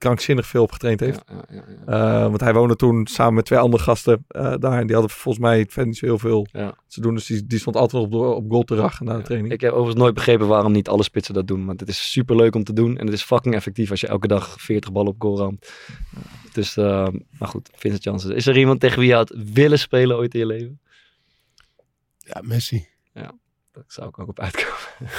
krankzinnig 0.05 0.45
veel 0.47 0.63
op 0.63 0.71
getraind 0.71 0.99
heeft. 0.99 1.21
Ja, 1.27 1.35
ja, 1.49 1.55
ja, 1.55 1.63
ja. 1.85 2.21
Eh, 2.23 2.27
want 2.29 2.39
hij 2.41 2.53
woonde 2.53 2.75
toen 2.75 3.07
samen 3.07 3.33
met 3.33 3.45
twee 3.45 3.59
andere 3.59 3.83
gasten 3.83 4.25
eh, 4.27 4.53
daar 4.59 4.79
en 4.79 4.85
die 4.87 4.95
hadden 4.95 5.15
volgens 5.15 5.43
mij 5.43 5.65
verder 5.69 5.85
niet 5.85 5.97
zo 5.97 6.05
heel 6.05 6.19
veel 6.19 6.47
Ja. 6.51 6.75
te 6.87 7.01
doen. 7.01 7.13
Dus 7.15 7.25
die, 7.25 7.45
die 7.47 7.59
stond 7.59 7.75
altijd 7.75 8.03
op, 8.03 8.13
op 8.13 8.49
goal 8.51 8.63
te 8.63 8.75
rachen 8.75 9.05
na 9.05 9.11
de 9.11 9.17
Ja. 9.17 9.23
training. 9.23 9.53
Ik 9.53 9.61
heb 9.61 9.71
overigens 9.71 10.01
nooit 10.01 10.13
begrepen 10.13 10.47
waarom 10.47 10.71
niet 10.71 10.87
alle 10.89 11.03
spitsen 11.03 11.33
dat 11.33 11.47
doen. 11.47 11.65
Want 11.65 11.79
het 11.79 11.89
is 11.89 12.11
super 12.11 12.35
leuk 12.35 12.55
om 12.55 12.63
te 12.63 12.73
doen. 12.73 12.97
En 12.97 13.05
het 13.05 13.15
is 13.15 13.23
fucking 13.23 13.55
effectief 13.55 13.89
als 13.91 14.01
je 14.01 14.07
elke 14.07 14.27
dag 14.27 14.55
40 14.61 14.91
ballen 14.91 15.11
op 15.11 15.21
goal 15.21 15.37
ramt. 15.37 15.71
Dus, 16.53 16.77
eh, 16.77 17.07
maar 17.39 17.47
goed, 17.49 17.69
Vincent 17.75 18.03
Janssen. 18.03 18.35
Is 18.35 18.47
er 18.47 18.57
iemand 18.57 18.79
tegen 18.79 18.99
wie 18.99 19.07
je 19.07 19.15
had 19.15 19.35
willen 19.53 19.79
spelen 19.79 20.17
ooit 20.17 20.33
in 20.33 20.39
je 20.39 20.45
leven? 20.45 20.79
ja, 22.17 22.41
Messi. 22.43 22.87
Daar 23.13 23.83
zou 23.87 24.07
ik 24.07 24.19
ook 24.19 24.27
op 24.27 24.39
uitkomen. 24.39 24.77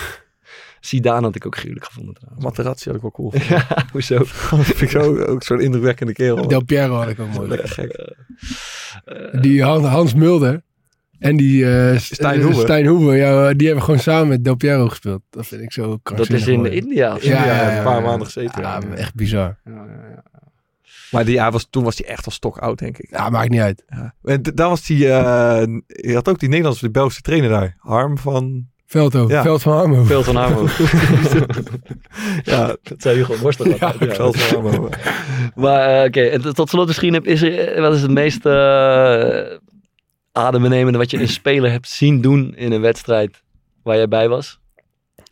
Zidane 0.80 1.26
had 1.26 1.34
ik 1.34 1.46
ook 1.46 1.56
gruwelijk 1.56 1.86
gevonden 1.86 2.14
trouwens. 2.14 2.44
Materazzi 2.44 2.86
had 2.86 2.94
ik 2.96 3.02
wel 3.02 3.10
cool. 3.10 3.32
Ja, 3.48 3.66
hoezo? 3.92 4.18
Dat 4.18 4.28
vind 4.66 4.80
ik 4.80 4.90
zo, 4.90 5.18
ook 5.18 5.42
zo'n 5.42 5.60
indrukwekkende 5.60 6.12
kerel. 6.12 6.48
Del 6.48 6.64
Piero 6.64 6.94
had 6.94 7.08
ik 7.08 7.18
ook 7.20 7.32
mooi. 7.32 7.48
Lekker 7.48 7.68
gek. 7.68 8.14
Die 9.42 9.62
Han- 9.62 9.84
Hans 9.84 10.14
Mulder 10.14 10.62
en 11.18 11.36
die 11.36 11.76
eh, 11.90 11.98
Stijn 11.98 12.38
eh, 12.38 12.44
Hoeven. 12.44 12.62
Stijn 12.62 12.86
Hoeven, 12.86 13.16
ja, 13.16 13.52
die 13.54 13.66
hebben 13.66 13.84
gewoon 13.84 14.00
samen 14.00 14.28
met 14.28 14.44
Del 14.44 14.54
Piero 14.56 14.88
gespeeld. 14.88 15.22
Dat 15.30 15.46
vind 15.46 15.62
ik 15.62 15.72
zo 15.72 15.98
Dat 16.02 16.30
is 16.30 16.46
in 16.46 16.58
mooi. 16.58 16.70
India 16.70 17.14
of 17.14 17.22
zo. 17.22 17.28
Ja, 17.28 17.44
Ja, 17.46 17.54
ja, 17.54 17.70
ja, 17.70 17.76
een 17.78 17.84
paar 17.84 18.00
ja. 18.00 18.06
maanden 18.06 18.26
gezeten. 18.26 18.62
Ja, 18.62 18.80
Ja. 18.88 18.94
echt 18.94 19.14
bizar. 19.14 19.58
Ja, 19.64 19.72
ja, 19.72 20.08
ja. 20.10 20.24
Maar 21.10 21.24
die, 21.24 21.34
ja, 21.34 21.50
was, 21.50 21.66
toen 21.70 21.84
was 21.84 21.98
hij 21.98 22.06
echt 22.06 22.24
al 22.26 22.32
stok 22.32 22.58
oud, 22.58 22.78
denk 22.78 22.98
ik. 22.98 23.10
Ja, 23.10 23.30
maakt 23.30 23.50
niet 23.50 23.60
uit. 23.60 23.82
Ja. 23.88 24.14
En 24.24 24.42
daar 24.42 24.68
was 24.68 24.86
die, 24.86 25.08
eh, 25.08 25.66
je 25.86 26.14
had 26.14 26.28
ook 26.28 26.38
die 26.38 26.48
Nederlandse, 26.48 26.82
die 26.84 26.90
Belgische 26.90 27.20
trainer 27.22 27.48
daar. 27.50 27.76
Harm 27.78 28.18
van... 28.18 28.66
Veldhoven, 28.86 29.34
Ja. 29.34 29.42
Veld 29.42 29.62
van 29.62 29.72
Harmo. 29.72 30.04
Veel 30.04 30.22
van 30.22 30.36
Harmo. 30.36 30.66
Ja, 32.42 32.66
dat 32.82 33.02
zei 33.02 33.16
Hugo 33.16 33.34
Borst 33.42 33.60
ook 33.68 33.78
ja. 33.78 33.94
Veld 33.98 34.36
van 34.36 34.66
Harm. 34.66 34.88
Maar 35.54 35.98
eh, 36.00 36.06
oké, 36.06 36.20
en 36.20 36.54
tot- 36.54 36.68
slot 36.68 36.86
misschien, 36.86 37.12
heb- 37.12 37.26
is 37.26 37.42
er, 37.42 37.58
eh, 37.58 37.80
wat 37.80 37.94
is 37.94 38.02
het 38.02 38.10
meest 38.10 38.46
eh 38.46 39.42
adembenemende 40.32 40.98
wat 40.98 41.10
je 41.10 41.20
een 41.20 41.28
speler 41.28 41.70
hebt 41.70 41.88
zien 41.88 42.20
doen 42.20 42.54
in 42.56 42.72
een 42.72 42.80
wedstrijd 42.80 43.42
waar 43.82 43.96
jij 43.96 44.08
bij 44.08 44.28
was? 44.28 44.58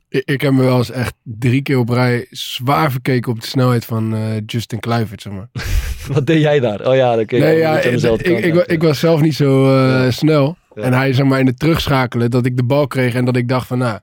Ik, 0.09 0.23
ik 0.25 0.41
heb 0.41 0.53
me 0.53 0.63
wel 0.63 0.77
eens 0.77 0.91
echt 0.91 1.15
drie 1.23 1.63
keer 1.63 1.79
op 1.79 1.89
rij 1.89 2.27
zwaar 2.31 2.91
verkeken 2.91 3.33
op 3.33 3.41
de 3.41 3.47
snelheid 3.47 3.85
van 3.85 4.15
eh, 4.15 4.21
Justin 4.47 4.81
Kluivert, 4.81 5.23
zeg 5.23 5.33
maar. 5.33 5.49
Wat 6.13 6.27
deed 6.27 6.41
jij 6.41 6.61
daar? 6.61 6.89
Oh 6.89 6.95
ja, 6.95 7.17
dan 7.17 7.25
keek 7.27 7.41
nee, 7.41 7.55
ik 7.57 7.61
ja, 7.63 7.79
ik, 7.79 8.45
ik, 8.45 8.55
ik, 8.67 8.83
was 8.83 8.99
zelf 8.99 9.21
niet 9.21 9.35
zo 9.35 9.77
eh, 9.77 10.11
snel. 10.11 10.57
Ja. 10.75 10.83
En 10.83 10.93
hij, 10.93 11.13
zeg 11.13 11.27
maar, 11.27 11.41
in 11.41 11.47
het 11.47 11.59
terugschakelen, 11.59 12.31
dat 12.31 12.47
ik 12.47 12.57
de 12.57 12.65
bal 12.65 12.87
kreeg 12.87 13.15
en 13.15 13.25
dat 13.25 13.37
ik 13.37 13.49
dacht 13.49 13.67
van, 13.67 13.79
nou... 13.79 13.99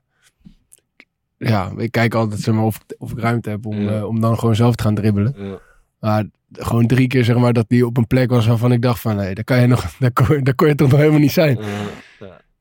Ja, 1.38 1.72
ik 1.76 1.92
kijk 1.92 2.14
altijd 2.14 2.40
zeg 2.40 2.54
maar, 2.54 2.64
of, 2.64 2.78
of 2.98 3.10
ik 3.12 3.18
ruimte 3.18 3.50
heb 3.50 3.66
om, 3.66 3.80
Ja. 3.80 3.96
eh, 3.96 4.04
om 4.04 4.20
dan 4.20 4.38
gewoon 4.38 4.54
zelf 4.54 4.74
te 4.74 4.82
gaan 4.82 4.94
dribbelen. 4.94 5.34
Ja. 5.36 5.58
Maar 6.00 6.24
gewoon 6.52 6.86
drie 6.86 7.06
keer, 7.06 7.24
zeg 7.24 7.36
maar, 7.36 7.52
dat 7.52 7.64
die 7.68 7.86
op 7.86 7.96
een 7.96 8.06
plek 8.06 8.30
was 8.30 8.46
waarvan 8.46 8.72
ik 8.72 8.82
dacht 8.82 9.00
van, 9.00 9.16
nee, 9.16 9.34
daar 9.34 9.44
kan 9.44 9.60
je 9.60 9.66
nog, 9.66 9.84
daar 9.98 10.12
kon, 10.12 10.44
daar 10.44 10.54
kon 10.54 10.68
je 10.68 10.74
toch 10.74 10.90
nog 10.90 10.98
helemaal 10.98 11.20
niet 11.20 11.32
zijn. 11.32 11.58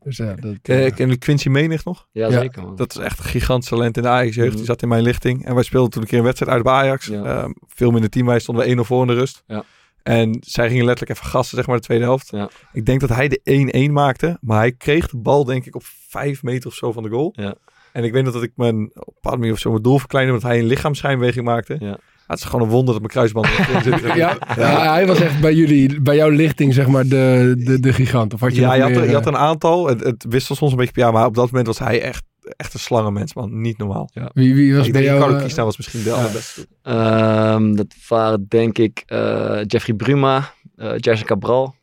Dus 0.04 0.18
ja, 0.18 0.34
dat... 0.34 0.56
Ken, 0.62 0.76
eh, 0.78 0.86
ken 0.88 0.96
jullie 0.98 1.18
Quincy 1.18 1.50
Menig 1.50 1.86
nog? 1.86 2.08
Ja, 2.12 2.28
Ja, 2.28 2.40
zeker 2.40 2.62
man. 2.62 2.76
Dat 2.76 2.92
is 2.92 2.98
echt 3.02 3.18
een 3.20 3.26
gigantisch 3.26 3.70
talent 3.70 3.98
in 3.98 4.04
de 4.04 4.10
Ajax-jeugd. 4.10 4.48
Mhm. 4.50 4.58
Die 4.58 4.66
zat 4.66 4.82
in 4.82 4.88
mijn 4.88 5.04
lichting. 5.04 5.46
En 5.46 5.54
wij 5.54 5.64
speelden 5.64 5.90
toen 5.92 6.02
een 6.02 6.08
keer 6.08 6.18
een 6.18 6.24
wedstrijd 6.24 6.52
uit 6.52 6.64
bij 6.64 6.74
Ajax. 6.74 7.06
Ja. 7.06 7.24
Ehm, 7.24 7.52
veel 7.68 7.92
minder 7.92 8.10
team. 8.10 8.26
Wij 8.26 8.40
stonden 8.40 8.64
we 8.66 8.70
1-0 8.72 8.80
voor 8.84 9.02
in 9.02 9.08
de 9.08 9.14
rust. 9.14 9.44
Ja. 9.48 9.64
En 10.04 10.38
zij 10.40 10.68
gingen 10.70 10.86
letterlijk 10.86 11.20
even 11.20 11.32
gassen, 11.32 11.58
zeg 11.58 11.68
maar, 11.68 11.76
de 11.76 11.82
tweede 11.82 12.04
helft. 12.04 12.32
Ja. 12.32 12.50
Ik 12.74 12.86
denk 12.86 13.00
dat 13.00 13.10
hij 13.10 13.28
de 13.28 13.88
1-1 13.90 13.92
maakte. 13.92 14.38
Maar 14.42 14.58
hij 14.58 14.72
kreeg 14.72 15.08
de 15.08 15.18
bal, 15.18 15.44
denk 15.46 15.66
ik, 15.66 15.76
op 15.76 15.84
5 16.08 16.44
meter 16.44 16.70
of 16.70 16.76
zo 16.76 16.92
van 16.92 17.04
de 17.04 17.10
goal. 17.10 17.34
Ja. 17.36 17.56
En 17.92 18.04
ik 18.04 18.12
weet 18.12 18.24
nog 18.24 18.34
dat 18.34 18.44
ik 18.44 18.52
mijn, 18.56 18.84
op 18.94 19.08
een 19.08 19.14
bepaalde 19.14 19.38
manier 19.38 19.54
of 19.54 19.60
zo 19.60 19.70
mijn 19.70 19.84
doel 19.84 19.98
verkleinde. 19.98 20.32
Omdat 20.34 20.50
hij 20.50 20.60
een 20.60 20.66
lichaamsschijnbeweging 20.66 21.46
maakte. 21.46 21.76
Ja. 21.80 21.98
het 22.28 22.40
is 22.40 22.46
gewoon 22.46 22.62
een 22.62 22.72
wonder 22.72 22.94
dat 22.94 23.02
mijn 23.02 23.14
kruisband 23.14 23.48
erin 23.48 23.82
zit. 23.82 24.14
ja, 24.16 24.38
ja, 24.56 24.94
hij 24.94 25.08
was 25.08 25.20
echt 25.20 25.42
bij 25.42 25.54
jullie, 25.54 26.02
bij 26.02 26.16
jouw 26.16 26.30
lichting, 26.30 26.74
zeg 26.74 26.88
maar, 26.88 27.04
de, 27.04 27.56
de, 27.58 27.80
de 27.80 27.94
gigant. 27.94 28.34
Of 28.34 28.40
had 28.40 28.56
je 28.56 28.62
Ja, 28.62 28.74
je 28.74 28.82
had, 28.82 28.92
er, 28.92 29.00
meer, 29.00 29.08
je 29.08 29.14
had 29.14 29.26
eh, 29.26 29.32
een 29.32 29.38
aantal. 29.40 29.88
Het, 29.88 30.04
het 30.04 30.26
wisselde 30.30 30.60
soms 30.60 30.72
een 30.72 30.78
beetje 30.78 30.94
per 30.94 31.02
jaar. 31.02 31.14
Maar 31.14 31.26
op 31.26 31.36
dat 31.36 31.46
moment 31.46 31.68
was 31.68 31.80
hij 31.80 32.02
echt, 32.02 32.24
echt 32.58 32.74
een 32.74 32.80
slangenmens, 32.80 33.34
man. 33.34 33.62
Niet 33.62 33.78
normaal. 33.78 34.10
Wie, 34.34 34.56
wie 34.56 34.76
was 34.76 34.86
ik 34.88 34.92
bij 34.94 35.02
denk 35.02 35.14
jou? 35.14 35.18
Ricardo 35.18 35.36
eh, 35.38 35.42
Kiesna 35.44 35.64
was 35.64 35.78
misschien 35.78 36.04
de 36.04 36.12
allerbeste. 36.12 36.68
Ehm, 36.82 37.74
dat 37.76 37.96
waren 38.08 38.46
denk 38.48 38.78
ik 38.78 39.04
eh, 39.06 39.62
Jeffrey 39.68 39.96
Bruma, 39.96 40.54
eh 40.76 40.94
Jesse 40.98 41.26
Cabral, 41.26 41.76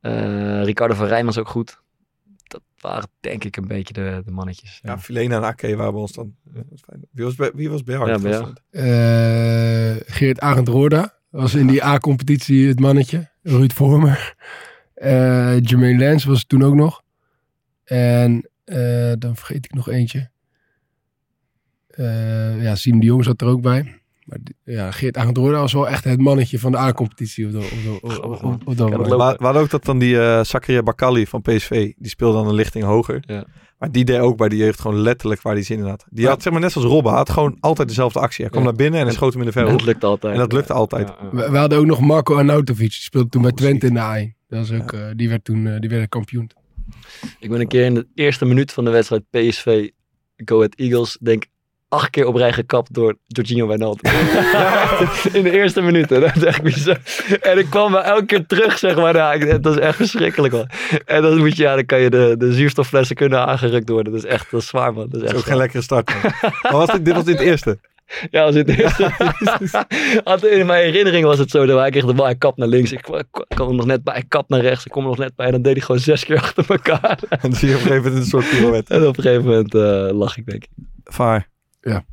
eh, 0.00 0.62
Ricardo 0.64 0.94
van 0.94 1.06
Rijn 1.06 1.26
was 1.26 1.38
ook 1.38 1.48
goed. 1.48 1.82
Dat 2.44 2.62
waren 2.80 3.08
denk 3.20 3.44
ik 3.44 3.56
een 3.56 3.66
beetje 3.68 3.92
de, 3.92 4.22
de 4.24 4.30
mannetjes. 4.30 4.78
Ja, 4.82 4.98
Filena 4.98 5.36
en 5.36 5.44
Ake 5.44 5.76
waren 5.76 5.92
bij 5.92 6.00
ons 6.00 6.12
dan. 6.12 6.34
Wie 7.10 7.24
was 7.24 7.34
bij, 7.34 7.50
wie 7.54 7.70
was 7.70 7.82
bij 7.82 7.94
jou? 7.94 8.08
Ja, 8.08 8.18
bij 8.18 8.30
jou. 8.30 8.52
eh, 8.70 10.14
Geert 10.14 10.40
Arend 10.40 10.68
Roorda 10.68 11.14
was 11.30 11.54
in 11.54 11.66
die 11.66 11.84
A-competitie 11.84 12.68
het 12.68 12.80
mannetje. 12.80 13.30
Ruud 13.42 13.72
Vormer. 13.72 14.34
Eh 14.94 15.60
Jermaine 15.60 15.98
Lens 15.98 16.24
was 16.24 16.38
het 16.38 16.48
toen 16.48 16.62
ook 16.62 16.74
nog. 16.74 17.02
En 17.84 18.48
eh, 18.64 19.12
dan 19.18 19.36
vergeet 19.36 19.64
ik 19.64 19.74
nog 19.74 19.88
eentje. 19.88 20.30
Eh, 21.88 22.62
ja, 22.62 22.74
Siem 22.74 23.00
de 23.00 23.06
Jong 23.06 23.24
zat 23.24 23.40
er 23.40 23.46
ook 23.46 23.62
bij. 23.62 23.98
Maar 24.24 24.38
ja, 24.64 24.90
Geert 24.90 25.16
Agendroorda 25.16 25.58
was 25.58 25.72
wel 25.72 25.88
echt 25.88 26.04
het 26.04 26.20
mannetje 26.20 26.58
van 26.58 26.72
de 26.72 26.78
A-competitie. 26.78 27.44
Hadden 27.44 27.62
ook 29.62 29.70
dat 29.70 29.84
dan 29.84 29.98
die 29.98 30.20
eh 30.20 30.44
Zakaria 30.44 30.82
Bakali 30.82 31.26
van 31.26 31.42
PSV. 31.42 31.92
Die 31.96 32.10
speelde 32.10 32.36
dan 32.36 32.48
een 32.48 32.54
lichting 32.54 32.84
hoger. 32.84 33.22
Ja. 33.26 33.44
Maar 33.78 33.92
die 33.92 34.04
deed 34.04 34.18
ook 34.18 34.36
bij 34.36 34.48
die 34.48 34.58
jeugd 34.58 34.80
gewoon 34.80 34.98
letterlijk 34.98 35.42
waar 35.42 35.54
hij 35.54 35.62
zin 35.62 35.78
in 35.78 35.84
had. 35.84 36.06
Die 36.10 36.26
had 36.26 36.42
zeg 36.42 36.52
maar 36.52 36.62
net 36.62 36.72
zoals 36.72 36.88
Robben, 36.88 37.12
had 37.12 37.30
gewoon 37.30 37.56
altijd 37.60 37.88
dezelfde 37.88 38.18
actie. 38.18 38.40
Hij 38.44 38.50
kwam 38.50 38.62
Ja. 38.62 38.68
naar 38.68 38.78
binnen 38.78 39.00
en 39.00 39.06
hij 39.06 39.14
schoot 39.14 39.32
hem 39.32 39.42
in 39.42 39.48
de 39.50 39.54
En 39.54 39.60
verre 39.64 39.76
dat 39.76 39.86
lukt 39.86 40.04
altijd. 40.04 40.32
En 40.32 40.38
dat 40.38 40.52
lukte 40.52 40.72
altijd. 40.72 41.08
Ja, 41.08 41.16
ja. 41.22 41.30
We, 41.30 41.50
we 41.50 41.58
hadden 41.58 41.78
ook 41.78 41.86
nog 41.86 42.00
Marco 42.00 42.36
Arnautovic. 42.36 42.90
Die 42.90 43.00
speelde 43.00 43.28
toen 43.28 43.42
bij 43.42 43.52
Twente 43.52 43.86
in 43.86 43.94
de 43.94 44.32
A1. 44.32 44.36
Dat 44.48 44.68
was 44.68 44.80
ook, 44.80 44.92
eh, 44.92 45.00
die 45.14 45.28
werd 45.28 45.44
toen 45.44 45.66
eh, 45.66 45.80
die 45.80 45.90
werd 45.90 46.08
kampioen. 46.08 46.50
Ik 47.38 47.50
ben 47.50 47.60
een 47.60 47.68
keer 47.68 47.84
in 47.84 47.94
de 47.94 48.06
eerste 48.14 48.44
minuut 48.44 48.72
van 48.72 48.84
de 48.84 48.90
wedstrijd 48.90 49.22
PSV 49.30 49.88
Go 50.36 50.56
Ahead 50.56 50.74
Eagles, 50.74 51.18
denk 51.20 51.44
acht 51.88 52.10
keer 52.10 52.26
op 52.26 52.34
rij 52.34 52.52
gekapt 52.52 52.94
door 52.94 53.16
Jorginho 53.26 53.66
Wijnaldum. 53.66 54.12
in 55.32 55.42
de 55.42 55.50
eerste 55.50 55.80
minuten. 55.80 56.20
Dat 56.20 56.36
is 56.36 56.42
echt 56.42 56.62
bizar. 56.62 56.98
En 57.40 57.58
ik 57.58 57.66
kwam 57.70 57.92
wel 57.92 58.02
elke 58.02 58.24
keer 58.24 58.46
terug, 58.46 58.78
zeg 58.78 58.96
maar. 58.96 59.16
Ja, 59.16 59.58
dat 59.58 59.74
is 59.74 59.80
echt 59.80 59.96
verschrikkelijk, 59.96 60.52
man. 60.52 60.68
En 61.04 61.22
dan 61.22 61.38
moet 61.38 61.56
je, 61.56 61.62
ja, 61.62 61.74
dan 61.74 61.86
kan 61.86 62.00
je 62.00 62.10
de, 62.10 62.34
de 62.38 62.52
zuurstofflessen 62.52 63.16
kunnen 63.16 63.46
aangerukt 63.46 63.88
worden. 63.88 64.12
Dat 64.12 64.24
is 64.24 64.30
echt 64.30 64.50
dat 64.50 64.60
is 64.60 64.66
zwaar, 64.66 64.92
man. 64.92 65.08
Dat 65.08 65.14
is 65.14 65.20
Dat 65.20 65.22
echt 65.22 65.32
is 65.34 65.40
ook 65.40 65.46
geen 65.48 65.56
lekkere 65.56 65.82
start. 65.82 66.10
man. 66.22 66.32
maar 66.62 66.72
was 66.72 66.90
dit, 66.90 67.04
dit 67.04 67.14
was 67.14 67.24
dit 67.24 67.40
eerste. 67.50 67.78
Ja, 68.30 68.42
als 68.44 68.54
het 68.54 68.68
eerste. 68.68 69.10
In 70.58 70.66
mijn 70.66 70.84
herinnering 70.84 71.24
was 71.24 71.38
het 71.38 71.50
zo 71.50 71.66
dat 71.66 71.78
hij 71.78 71.90
kreeg 71.90 72.04
de 72.04 72.14
bal, 72.14 72.24
hij 72.24 72.34
kap 72.36 72.56
naar 72.56 72.68
links. 72.68 72.92
Ik 72.92 73.00
kwam 73.48 73.68
er 73.68 73.74
nog 73.74 73.86
net 73.86 74.04
bij, 74.04 74.14
hij 74.14 74.24
kap 74.28 74.48
naar 74.48 74.60
rechts. 74.60 74.84
Ik 74.84 74.90
kom 74.92 75.02
er 75.02 75.08
nog 75.08 75.18
net 75.18 75.34
bij. 75.36 75.46
En 75.46 75.52
dan 75.52 75.62
deed 75.62 75.72
hij 75.72 75.82
gewoon 75.82 76.00
zes 76.00 76.24
keer 76.24 76.36
achter 76.36 76.64
elkaar. 76.68 77.18
En 77.28 77.38
dan 77.40 77.52
zie 77.54 77.68
je 77.68 77.74
op 77.74 77.80
een 77.80 77.86
gegeven 77.86 78.04
moment 78.04 78.22
een 78.24 78.28
soort 78.30 78.48
pirouette. 78.50 78.94
En 78.94 79.06
op 79.06 79.16
een 79.16 79.22
gegeven 79.22 79.44
moment 79.44 79.74
eh 79.74 80.08
lach 80.18 80.36
ik, 80.36 80.46
denk 80.46 80.62
ik. 80.64 80.70
Vaar. 81.04 81.48
Ja. 81.80 82.04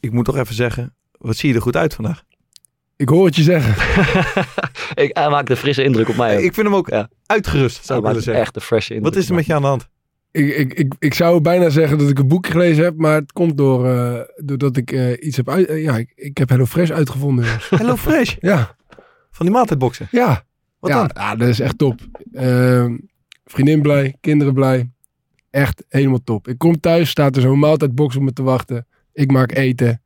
Ik 0.00 0.12
moet 0.12 0.24
toch 0.24 0.36
even 0.36 0.54
zeggen, 0.54 0.94
wat 1.18 1.36
zie 1.36 1.48
je 1.48 1.54
er 1.54 1.62
goed 1.62 1.76
uit 1.76 1.94
vandaag. 1.94 2.22
Ik 2.96 3.08
hoor 3.08 3.26
het 3.26 3.36
je 3.36 3.42
zeggen. 3.42 3.74
ik, 5.04 5.16
hij 5.16 5.28
maakt 5.28 5.50
een 5.50 5.56
frisse 5.56 5.82
indruk 5.84 6.08
op 6.08 6.16
mij. 6.16 6.36
ook. 6.36 6.42
Ik 6.42 6.54
vind 6.54 6.66
hem 6.66 6.76
ook 6.76 6.88
Ja. 6.88 7.08
uitgerust, 7.26 7.76
hij 7.76 7.84
zou 7.86 7.98
ik 7.98 8.06
willen 8.06 8.22
zeggen. 8.22 8.42
echt 8.42 8.56
een 8.56 8.62
frisse 8.62 8.94
indruk. 8.94 9.14
Wat 9.14 9.22
is 9.22 9.28
er 9.28 9.34
met 9.34 9.46
je 9.46 9.54
aan 9.54 9.62
de 9.62 9.68
hand? 9.68 9.88
Ik, 10.32 10.56
ik, 10.56 10.72
ik, 10.74 10.94
ik 10.98 11.14
zou 11.14 11.40
bijna 11.40 11.68
zeggen 11.70 11.98
dat 11.98 12.08
ik 12.08 12.18
een 12.18 12.28
boek 12.28 12.46
gelezen 12.46 12.84
heb. 12.84 12.96
Maar 12.96 13.14
het 13.14 13.32
komt 13.32 13.56
door, 13.56 13.86
eh, 13.88 14.20
doordat 14.36 14.76
ik 14.76 14.92
eh, 14.92 15.10
iets 15.26 15.36
heb 15.36 15.48
uit... 15.48 15.66
eh, 15.66 15.82
ja, 15.82 15.96
ik, 15.96 16.12
ik 16.14 16.38
heb 16.38 16.48
Hello 16.48 16.64
Fresh 16.66 16.90
uitgevonden. 16.90 17.44
jongens. 17.44 17.68
Hello 17.80 17.96
Fresh. 17.96 18.36
ja, 18.40 18.76
Van 19.30 19.46
die 19.46 19.54
maaltijdboxen. 19.54 20.08
ja. 20.10 20.44
Wat 20.78 20.90
ja, 20.90 20.96
dan? 21.06 21.10
ja, 21.14 21.36
dat 21.36 21.48
is 21.48 21.60
echt 21.60 21.78
top. 21.78 22.00
Ehm, 22.32 22.96
vriendin 23.44 23.82
blij, 23.82 24.16
kinderen 24.20 24.54
blij. 24.54 24.90
Echt 25.50 25.84
helemaal 25.88 26.22
top. 26.24 26.48
Ik 26.48 26.58
kom 26.58 26.80
thuis, 26.80 27.10
staat 27.10 27.36
er 27.36 27.42
zo'n 27.42 27.58
maaltijdbox 27.58 28.16
op 28.16 28.22
me 28.22 28.32
te 28.32 28.42
wachten. 28.42 28.86
Ik 29.12 29.30
maak 29.30 29.52
eten. 29.52 30.02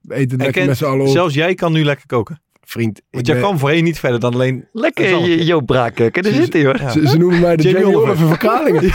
We 0.00 0.14
eten 0.14 0.30
En 0.30 0.36
lekker 0.36 0.52
kent- 0.54 0.66
met 0.66 0.76
z'n 0.76 0.84
allen 0.84 1.06
op. 1.06 1.12
Zelfs 1.12 1.34
jij 1.34 1.54
kan 1.54 1.72
nu 1.72 1.84
lekker 1.84 2.06
koken. 2.06 2.41
Vriend, 2.64 3.00
Want 3.10 3.26
jij 3.26 3.34
ben- 3.34 3.44
kwam 3.44 3.58
voorheen 3.58 3.84
niet 3.84 3.98
verder 3.98 4.20
dan 4.20 4.32
alleen... 4.34 4.68
Lekker, 4.72 5.10
Dat 5.10 5.46
Joop 5.46 5.66
Braakeuken. 5.66 6.22
Daar 6.22 6.32
zit 6.32 6.52
hij, 6.52 6.64
hoor. 6.64 6.80
Ja. 6.80 6.90
ze, 6.90 7.08
ze 7.08 7.18
noemen 7.18 7.40
mij 7.40 7.56
de 7.56 7.62
Jamie 7.70 7.96
Oliver. 7.98 8.26
Van 8.26 8.36
Kralingen. 8.36 8.82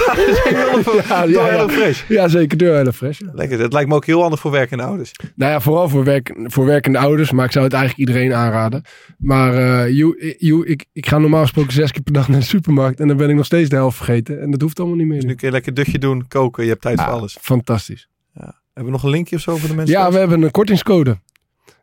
ja, 1.08 1.22
Door 1.22 1.30
ja, 1.32 1.54
ja. 1.54 1.68
Fresh. 1.70 2.02
ja, 2.10 2.28
zeker 2.28 2.58
door 2.58 2.74
Hello 2.74 2.92
Fresh. 2.92 3.20
ja. 3.20 3.30
Lekker. 3.34 3.60
Het 3.60 3.74
lijkt 3.74 3.90
me 3.90 3.96
ook 3.96 4.06
heel 4.06 4.22
handig 4.22 4.40
voor 4.40 4.52
werkende 4.52 4.84
ouders. 4.84 5.12
Nou 5.36 5.52
ja, 5.52 5.60
vooral 5.60 5.90
voor, 5.90 6.04
werk, 6.04 6.34
voor 6.44 6.66
werkende 6.66 6.98
ouders, 6.98 7.32
maar 7.32 7.46
ik 7.46 7.52
zou 7.52 7.66
het 7.66 7.74
eigenlijk 7.74 8.10
iedereen 8.10 8.34
aanraden. 8.34 8.82
Maar 9.18 9.54
eh, 9.54 9.92
you, 9.96 10.36
you, 10.38 10.66
ik, 10.68 10.86
ik 10.94 11.06
ga 11.08 11.18
normaal 11.18 11.42
gesproken 11.42 11.74
zes 11.74 11.92
keer 11.92 12.02
per 12.02 12.14
dag 12.14 12.28
naar 12.28 12.40
de 12.40 12.46
supermarkt 12.46 13.00
en 13.00 13.08
dan 13.08 13.18
ben 13.18 13.30
ik 13.30 13.36
nog 13.36 13.46
steeds 13.46 13.70
de 13.70 13.76
helft 13.76 13.98
vergeten. 13.98 14.42
En 14.42 14.52
dat 14.52 14.62
hoeft 14.62 14.80
allemaal 14.80 14.98
niet 14.98 15.08
meer. 15.08 15.20
Dus 15.20 15.26
nu 15.30 15.36
kun 15.36 15.48
je 15.48 15.54
lekker 15.54 15.74
dutje 15.74 16.00
doen, 16.00 16.26
koken. 16.28 16.64
Je 16.64 16.70
hebt 16.70 16.82
tijd 16.82 17.00
voor 17.02 17.10
Ah, 17.10 17.16
alles. 17.18 17.38
Fantastisch. 17.42 18.08
Hebben 18.34 18.96
we 18.96 19.02
nog 19.02 19.04
een 19.04 19.16
linkje 19.18 19.36
of 19.36 19.42
zo 19.42 19.56
voor 19.56 19.70
de 19.70 19.76
mensen? 19.76 19.96
Ja, 19.98 20.12
we 20.12 20.18
hebben 20.18 20.42
een 20.42 20.52
kortingscode. 20.52 21.18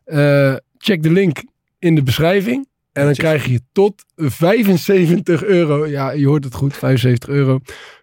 Eh, 0.05 0.53
check 0.77 1.03
de 1.03 1.11
link 1.11 1.43
in 1.85 1.95
de 1.95 2.03
beschrijving. 2.03 2.67
En 2.91 3.05
dan 3.05 3.13
krijg 3.13 3.45
je 3.45 3.61
tot 3.71 4.05
75 4.15 5.43
euro. 5.43 5.87
Ja, 5.87 6.11
je 6.11 6.27
hoort 6.27 6.43
het 6.43 6.53
goed, 6.53 6.77
75 6.77 7.29
euro 7.29 7.59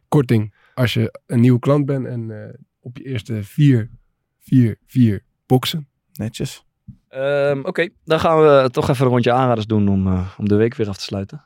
korting. 0.08 0.54
Als 0.74 0.94
je 0.94 1.20
een 1.26 1.40
nieuwe 1.40 1.58
klant 1.58 1.86
bent 1.86 2.06
en 2.06 2.30
eh, 2.30 2.54
op 2.80 2.96
je 2.96 3.04
eerste 3.04 3.42
vier, 3.42 3.90
vier, 4.38 4.76
vier 4.86 5.22
boxen. 5.46 5.88
Netjes. 6.12 6.64
Ehm, 7.08 7.60
Oké, 7.62 7.88
dan 8.04 8.20
gaan 8.20 8.38
we 8.38 8.68
toch 8.70 8.88
even 8.88 9.04
een 9.04 9.10
rondje 9.10 9.32
aanraders 9.32 9.66
doen 9.66 9.88
om, 9.88 10.06
eh, 10.06 10.28
om 10.38 10.48
de 10.48 10.54
week 10.54 10.74
weer 10.74 10.88
af 10.88 10.96
te 10.96 11.04
sluiten. 11.04 11.44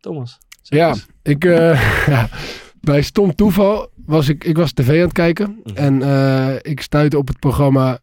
Thomas. 0.00 0.38
zeg 0.62 0.78
Ja, 0.78 0.88
eens. 0.88 1.06
ik, 1.22 1.44
eh, 1.44 2.06
ja, 2.14 2.28
bij 2.80 3.02
stom 3.02 3.34
toeval 3.34 3.90
was 4.06 4.28
ik, 4.28 4.44
ik 4.44 4.56
was 4.56 4.72
tv 4.72 4.88
aan 4.88 4.94
het 4.94 5.12
kijken. 5.12 5.60
Mhm. 5.64 5.76
En 5.76 6.02
eh, 6.02 6.54
ik 6.60 6.80
stuitte 6.80 7.18
op 7.18 7.28
het 7.28 7.38
programma 7.38 7.98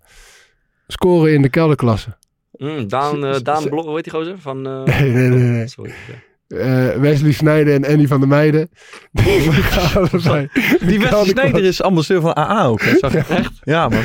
Scoren 0.87 1.33
in 1.33 1.41
de 1.41 1.49
kelderklasse. 1.49 2.17
Mm, 2.61 2.87
Daan, 2.87 3.33
Z- 3.33 3.41
Daan 3.41 3.69
Blok, 3.69 3.85
hoe 3.85 3.95
heet 3.95 4.03
die 4.03 4.13
gozer? 4.13 4.35
Van, 4.39 4.67
eh, 4.67 4.83
Nee, 4.99 5.09
nee, 5.11 5.27
nee. 5.27 5.39
nee. 5.49 5.67
Sorry. 5.67 5.91
ja. 6.07 6.13
Eh, 6.57 6.99
Wesley 6.99 7.31
Snijder 7.31 7.73
en 7.73 7.85
Andy 7.85 8.07
van 8.07 8.19
der 8.19 8.27
Meijden. 8.29 8.69
Die. 9.11 10.49
Die 10.87 10.99
Wesley 10.99 11.25
Snijder 11.25 11.63
is 11.63 11.81
ambassadeur 11.81 12.21
van 12.21 12.37
AA 12.37 12.65
ook. 12.65 12.81
hè, 12.81 12.97
Zag 12.97 13.11
je? 13.11 13.17
Echt? 13.17 13.51
Ja, 13.63 13.89
man. 13.89 13.99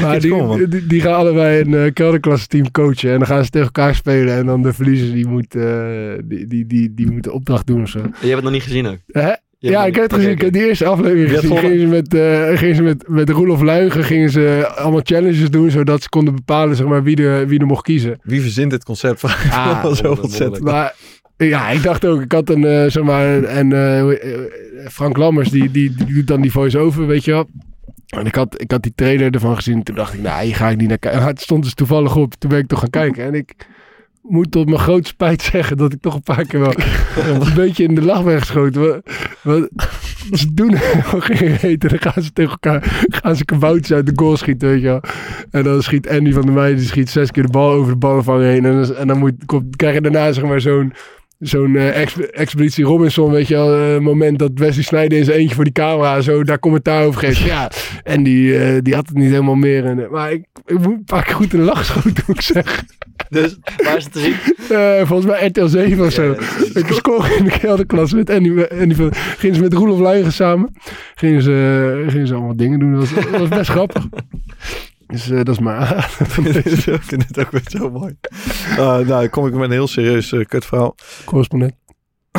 Maar 0.00 0.26
komen, 0.28 0.58
die, 0.58 0.68
die, 0.68 0.86
die 0.86 1.00
gaan 1.00 1.14
allebei 1.14 1.60
een 1.60 1.70
uh, 1.72 1.92
kelderklasse 1.92 2.46
team 2.46 2.70
coachen. 2.70 3.10
En 3.12 3.18
dan 3.18 3.26
gaan 3.26 3.44
ze 3.44 3.50
tegen 3.50 3.66
elkaar 3.66 3.94
spelen. 3.94 4.34
En 4.36 4.46
dan 4.46 4.62
de 4.62 4.72
verliezer 4.72 5.12
die 5.12 5.26
moet, 5.26 5.54
eh, 5.54 6.12
die, 6.24 6.46
die, 6.46 6.66
die, 6.66 6.94
die 6.94 7.10
moet 7.10 7.24
de 7.24 7.32
opdracht 7.32 7.66
doen 7.66 7.82
of 7.82 7.88
zo. 7.88 7.98
Je 7.98 8.04
hebt 8.20 8.34
het 8.34 8.42
nog 8.42 8.52
niet 8.52 8.62
gezien 8.62 8.86
ook? 8.86 8.98
Hè? 9.06 9.32
Ja, 9.58 9.86
ik 9.86 9.94
heb 9.94 10.04
het 10.04 10.14
gezien. 10.14 10.30
Ik 10.30 10.40
heb 10.40 10.52
die 10.52 10.66
eerste 10.66 10.86
aflevering 10.86 11.30
gezien. 11.30 11.58
Gingen 11.58 11.80
ze 11.80 11.86
met, 11.86 12.14
eh, 12.14 12.58
gingen 12.58 12.74
ze 12.74 12.82
met, 12.82 13.04
met 13.08 13.30
Roelof 13.30 13.62
Luigen 13.62 14.04
gingen 14.04 14.30
ze 14.30 14.72
allemaal 14.76 15.00
challenges 15.02 15.50
doen. 15.50 15.70
Zodat 15.70 16.02
ze 16.02 16.08
konden 16.08 16.34
bepalen 16.34 16.76
zeg 16.76 16.86
maar, 16.86 17.02
wie, 17.02 17.16
er, 17.16 17.48
wie 17.48 17.58
er 17.60 17.66
mocht 17.66 17.82
kiezen. 17.82 18.18
Wie 18.22 18.40
verzint 18.40 18.70
dit 18.70 18.84
concept? 18.84 19.20
van 19.20 19.30
Ah, 19.50 19.82
zo 19.84 19.88
wonderlijk. 19.88 20.22
ontzettend. 20.22 20.64
Maar 20.64 20.94
ja, 21.36 21.68
ik 21.68 21.82
dacht 21.82 22.04
ook, 22.06 22.20
ik 22.20 22.32
had 22.32 22.50
een, 22.50 22.64
eh, 22.64 22.90
zeg 22.90 23.02
maar, 23.02 23.42
en 23.42 23.72
eh, 23.72 24.04
Frank 24.90 25.16
Lammers, 25.16 25.50
die, 25.50 25.70
die, 25.70 25.94
die 25.94 26.14
doet 26.14 26.26
dan 26.26 26.40
die 26.40 26.52
voice-over, 26.52 27.06
weet 27.06 27.24
je 27.24 27.30
wel. 27.30 27.48
En 28.06 28.26
ik 28.26 28.34
had, 28.34 28.60
ik 28.60 28.70
had 28.70 28.82
die 28.82 28.92
trailer 28.94 29.30
ervan 29.30 29.56
gezien. 29.56 29.82
Toen 29.82 29.94
dacht 29.94 30.14
ik, 30.14 30.20
nou, 30.20 30.44
hier 30.44 30.54
ga 30.54 30.68
ik 30.68 30.76
niet 30.76 30.88
naar 30.88 30.98
kijken. 30.98 31.22
Het 31.26 31.40
stond 31.40 31.62
dus 31.62 31.74
toevallig 31.74 32.16
op. 32.16 32.34
Toen 32.34 32.50
ben 32.50 32.58
ik 32.58 32.66
toch 32.66 32.78
gaan 32.78 32.90
kijken. 32.90 33.24
En 33.24 33.34
ik 33.34 33.54
moet 34.28 34.50
tot 34.50 34.66
mijn 34.66 34.78
grote 34.78 35.08
spijt 35.08 35.42
zeggen 35.42 35.76
dat 35.76 35.92
ik 35.92 36.00
toch 36.00 36.14
een 36.14 36.22
paar 36.22 36.44
keer 36.46 36.60
wel 36.60 36.74
een 37.30 37.54
beetje 37.54 37.84
in 37.84 37.94
de 37.94 38.02
lach 38.02 38.24
ben 38.24 38.40
geschoten. 38.40 39.02
Wat, 39.42 39.68
ze 40.32 40.54
doen 40.54 40.74
helemaal 40.74 41.20
geen 41.20 41.56
eten. 41.62 41.88
Dan 41.88 42.12
gaan 42.12 42.22
ze 42.22 42.32
tegen 42.32 42.50
elkaar, 42.50 43.04
gaan 43.08 43.36
ze 43.36 43.44
kaboutjes 43.44 43.92
uit 43.96 44.06
de 44.06 44.12
goal 44.14 44.36
schieten, 44.36 44.68
weet 44.68 44.80
je 44.80 44.86
wel. 44.86 45.00
En 45.50 45.62
dan 45.62 45.82
schiet 45.82 46.08
Andy 46.08 46.32
van 46.32 46.42
der 46.42 46.52
Meijden, 46.54 46.76
die 46.76 46.86
schiet 46.86 47.10
zes 47.10 47.30
keer 47.30 47.42
de 47.42 47.50
bal 47.52 47.70
over 47.70 47.92
de 47.92 47.98
ballenvanger 47.98 48.46
heen. 48.46 48.64
En, 48.64 48.82
dan- 48.82 48.94
en 48.96 49.06
dan 49.06 49.18
moet, 49.18 49.32
komt, 49.46 49.76
krijg 49.76 49.94
je 49.94 50.00
daarna 50.00 50.32
zeg 50.32 50.44
maar 50.44 50.60
zo'n 50.60 50.92
zo'n 51.38 51.76
eh, 51.76 52.00
exp- 52.00 52.18
Expeditie 52.20 52.84
Robinson, 52.84 53.30
weet 53.30 53.48
je 53.48 53.54
wel, 53.54 53.76
eh, 53.94 53.98
moment 54.00 54.38
dat 54.38 54.50
Wesley 54.54 54.84
Snijder 54.84 55.18
in 55.18 55.24
zijn 55.24 55.38
eentje 55.38 55.54
voor 55.54 55.64
die 55.64 55.72
camera 55.72 56.20
zo 56.20 56.42
daar 56.44 56.58
commentaar 56.58 57.04
over 57.04 57.20
geeft. 57.20 57.38
Ja, 57.38 57.70
en 58.04 58.22
die, 58.22 58.58
eh, 58.58 58.78
die 58.82 58.94
had 58.94 59.06
het 59.06 59.16
niet 59.16 59.30
helemaal 59.30 59.54
meer. 59.54 59.84
En, 59.84 60.06
maar 60.10 60.32
ik, 60.32 60.44
ik 60.66 60.78
moet 60.78 60.86
een 60.86 61.04
paar 61.04 61.24
keer 61.24 61.34
goed 61.34 61.52
in 61.52 61.58
de 61.58 61.64
lach 61.64 61.84
schoten, 61.84 62.24
moet 62.26 62.36
ik 62.36 62.40
zeggen. 62.42 62.86
Dus, 63.36 63.56
waar 63.84 63.96
is 63.96 64.04
het 64.04 64.12
te 64.12 64.20
zien? 64.20 64.34
Eh, 64.76 65.06
volgens 65.06 65.30
mij 65.30 65.46
RTL 65.46 65.66
7 65.66 66.04
of 66.06 66.12
zo. 66.12 66.32
Ik 66.74 66.86
scoorde 66.88 67.34
in 67.34 67.44
de 67.44 67.58
kelderklas 67.58 68.12
met 68.12 68.30
Andy, 68.30 68.62
Andy 68.80 68.94
van, 68.94 69.12
gingen 69.14 69.56
ze 69.56 69.62
met 69.62 69.72
Roelof 69.72 69.98
Luigen 69.98 70.32
samen. 70.32 70.76
Gingen 71.14 71.42
ze, 71.42 72.04
gingen 72.08 72.26
ze 72.26 72.34
allemaal 72.34 72.56
dingen 72.56 72.78
doen. 72.78 72.94
Dat 72.94 73.10
was, 73.10 73.24
dat 73.24 73.40
was 73.40 73.48
best 73.48 73.70
grappig. 73.70 74.08
Dus 75.06 75.30
eh, 75.30 75.36
dat 75.36 75.48
is 75.48 75.58
maar 75.58 75.96
ik 76.18 77.02
vind 77.02 77.26
het 77.28 77.38
ook 77.38 77.50
weer 77.50 77.62
zo 77.66 77.90
mooi. 77.90 78.16
Uh, 78.70 78.76
nou, 78.76 79.06
dan 79.06 79.30
kom 79.30 79.46
ik 79.46 79.52
met 79.52 79.62
een 79.62 79.70
heel 79.70 79.86
serieus 79.86 80.34
kutverhaal. 80.48 80.94
correspondent. 81.24 81.74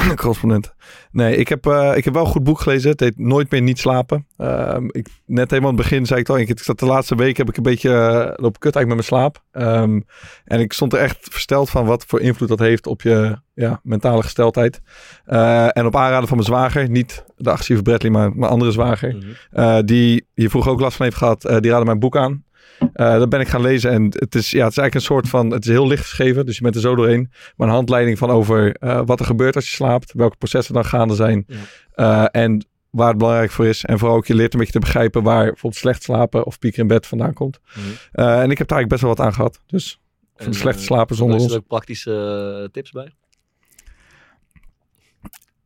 Correspondent. 0.16 0.74
Nee, 1.12 1.36
ik 1.36 1.48
heb, 1.48 1.66
uh, 1.66 1.92
ik 1.96 2.06
heb 2.06 2.14
wel 2.14 2.24
een 2.24 2.32
goed 2.32 2.44
boek 2.44 2.60
gelezen. 2.60 2.92
Het 2.92 3.00
heet 3.00 3.18
Nooit 3.18 3.52
meer 3.52 3.62
niet 3.62 3.80
slapen. 3.80 4.28
Uh, 4.38 4.78
ik, 4.88 5.08
net 5.26 5.50
helemaal 5.50 5.72
aan 5.72 5.78
het 5.78 5.88
begin 5.90 6.06
zei 6.06 6.20
ik 6.20 6.30
al. 6.30 6.38
Ik, 6.38 6.50
ik 6.50 6.60
zat 6.60 6.80
de 6.80 6.86
laatste 6.86 7.16
week 7.16 7.38
heb 7.38 7.50
ik 7.50 7.58
een 7.58 7.64
beetje 7.64 7.90
uh, 7.90 8.44
lopen 8.44 8.60
kut 8.60 8.76
eigenlijk 8.76 8.88
met 8.88 8.96
mijn 8.96 9.04
slaap. 9.04 9.44
Um, 9.52 10.06
en 10.46 10.60
ik 10.60 10.74
stond 10.74 10.94
er 10.94 11.00
echt 11.00 11.28
versteld 11.32 11.70
van 11.70 11.86
wat 11.86 12.06
voor 12.08 12.20
invloed 12.20 12.50
dat 12.50 12.60
heeft 12.60 12.88
op 12.88 13.02
je 13.02 13.38
ja, 13.54 13.80
mentale 13.84 14.24
gesteldheid. 14.24 14.82
Uh, 15.28 15.78
en 15.78 15.86
op 15.86 15.96
aanraden 15.96 16.28
van 16.28 16.38
mijn 16.38 16.50
zwager, 16.50 16.90
niet 16.90 17.26
de 17.36 17.50
agressieve 17.50 17.82
Bradley, 17.82 18.12
maar 18.12 18.36
mijn 18.36 18.52
andere 18.52 18.72
zwager. 18.72 19.16
-hmm. 19.52 19.86
die 19.86 20.28
hier 20.34 20.50
vroeger 20.50 20.72
ook 20.72 20.80
last 20.80 20.96
van 20.98 21.06
heeft 21.06 21.18
gehad, 21.18 21.42
die 21.42 21.72
raadde 21.72 21.86
mijn 21.86 22.00
boek 22.00 22.18
aan. 22.18 22.44
Uh, 22.80 22.90
dat 22.94 23.30
ben 23.30 23.40
ik 23.40 23.48
gaan 23.48 23.62
lezen 23.62 23.92
en 23.92 24.04
het 24.04 24.36
is, 24.36 24.52
ja, 24.52 24.64
het 24.64 24.72
is 24.72 24.78
eigenlijk 24.78 24.94
een 24.94 25.02
soort 25.02 25.30
van, 25.30 25.52
het 25.52 25.66
is 25.66 25.72
heel 25.72 25.88
licht 25.88 26.02
geschreven, 26.02 26.46
dus 26.46 26.56
je 26.56 26.64
bent 26.64 26.76
er 26.76 26.82
zo 26.82 26.96
doorheen. 26.96 27.32
Maar 27.56 27.68
een 27.68 27.74
handleiding 27.74 28.18
van 28.18 28.30
over 28.30 28.76
uh, 28.80 29.02
wat 29.06 29.20
er 29.20 29.26
gebeurt 29.26 29.56
als 29.56 29.70
je 29.70 29.76
slaapt, 29.76 30.14
welke 30.14 30.38
processen 30.38 30.74
dan 30.74 30.86
gaande 30.86 31.16
zijn 31.16 31.46
ja. 31.48 32.34
uh, 32.34 32.42
en 32.44 32.66
waar 32.90 33.10
het 33.10 33.18
belangrijk 33.18 33.52
voor 33.52 33.66
is. 33.66 33.86
En 33.86 34.00
vooral 34.00 34.18
ook 34.18 34.26
je 34.26 34.36
leert 34.36 34.54
een 34.54 34.60
beetje 34.60 34.74
te 34.74 34.80
begrijpen 34.80 35.24
waar 35.24 35.44
bijvoorbeeld 35.44 35.76
slecht 35.76 36.04
slapen 36.04 36.46
of 36.46 36.60
pieker 36.60 36.80
in 36.80 36.88
bed 36.88 37.08
vandaan 37.08 37.34
komt. 37.34 37.60
Mm 37.76 37.84
-hmm. 37.84 38.26
en 38.26 38.52
ik 38.52 38.58
heb 38.58 38.68
daar 38.68 38.78
eigenlijk 38.78 38.90
best 38.90 39.02
wel 39.02 39.10
wat 39.10 39.20
aan 39.20 39.34
gehad. 39.34 39.60
Dus 39.66 40.00
van 40.38 40.54
slecht 40.54 40.82
slapen 40.82 41.16
zonder 41.16 41.40
ons. 41.40 41.52
Er 41.52 41.58
ook 41.58 41.68
praktische 41.68 42.62
eh, 42.64 42.72
tips 42.72 42.92
bij? 42.92 43.16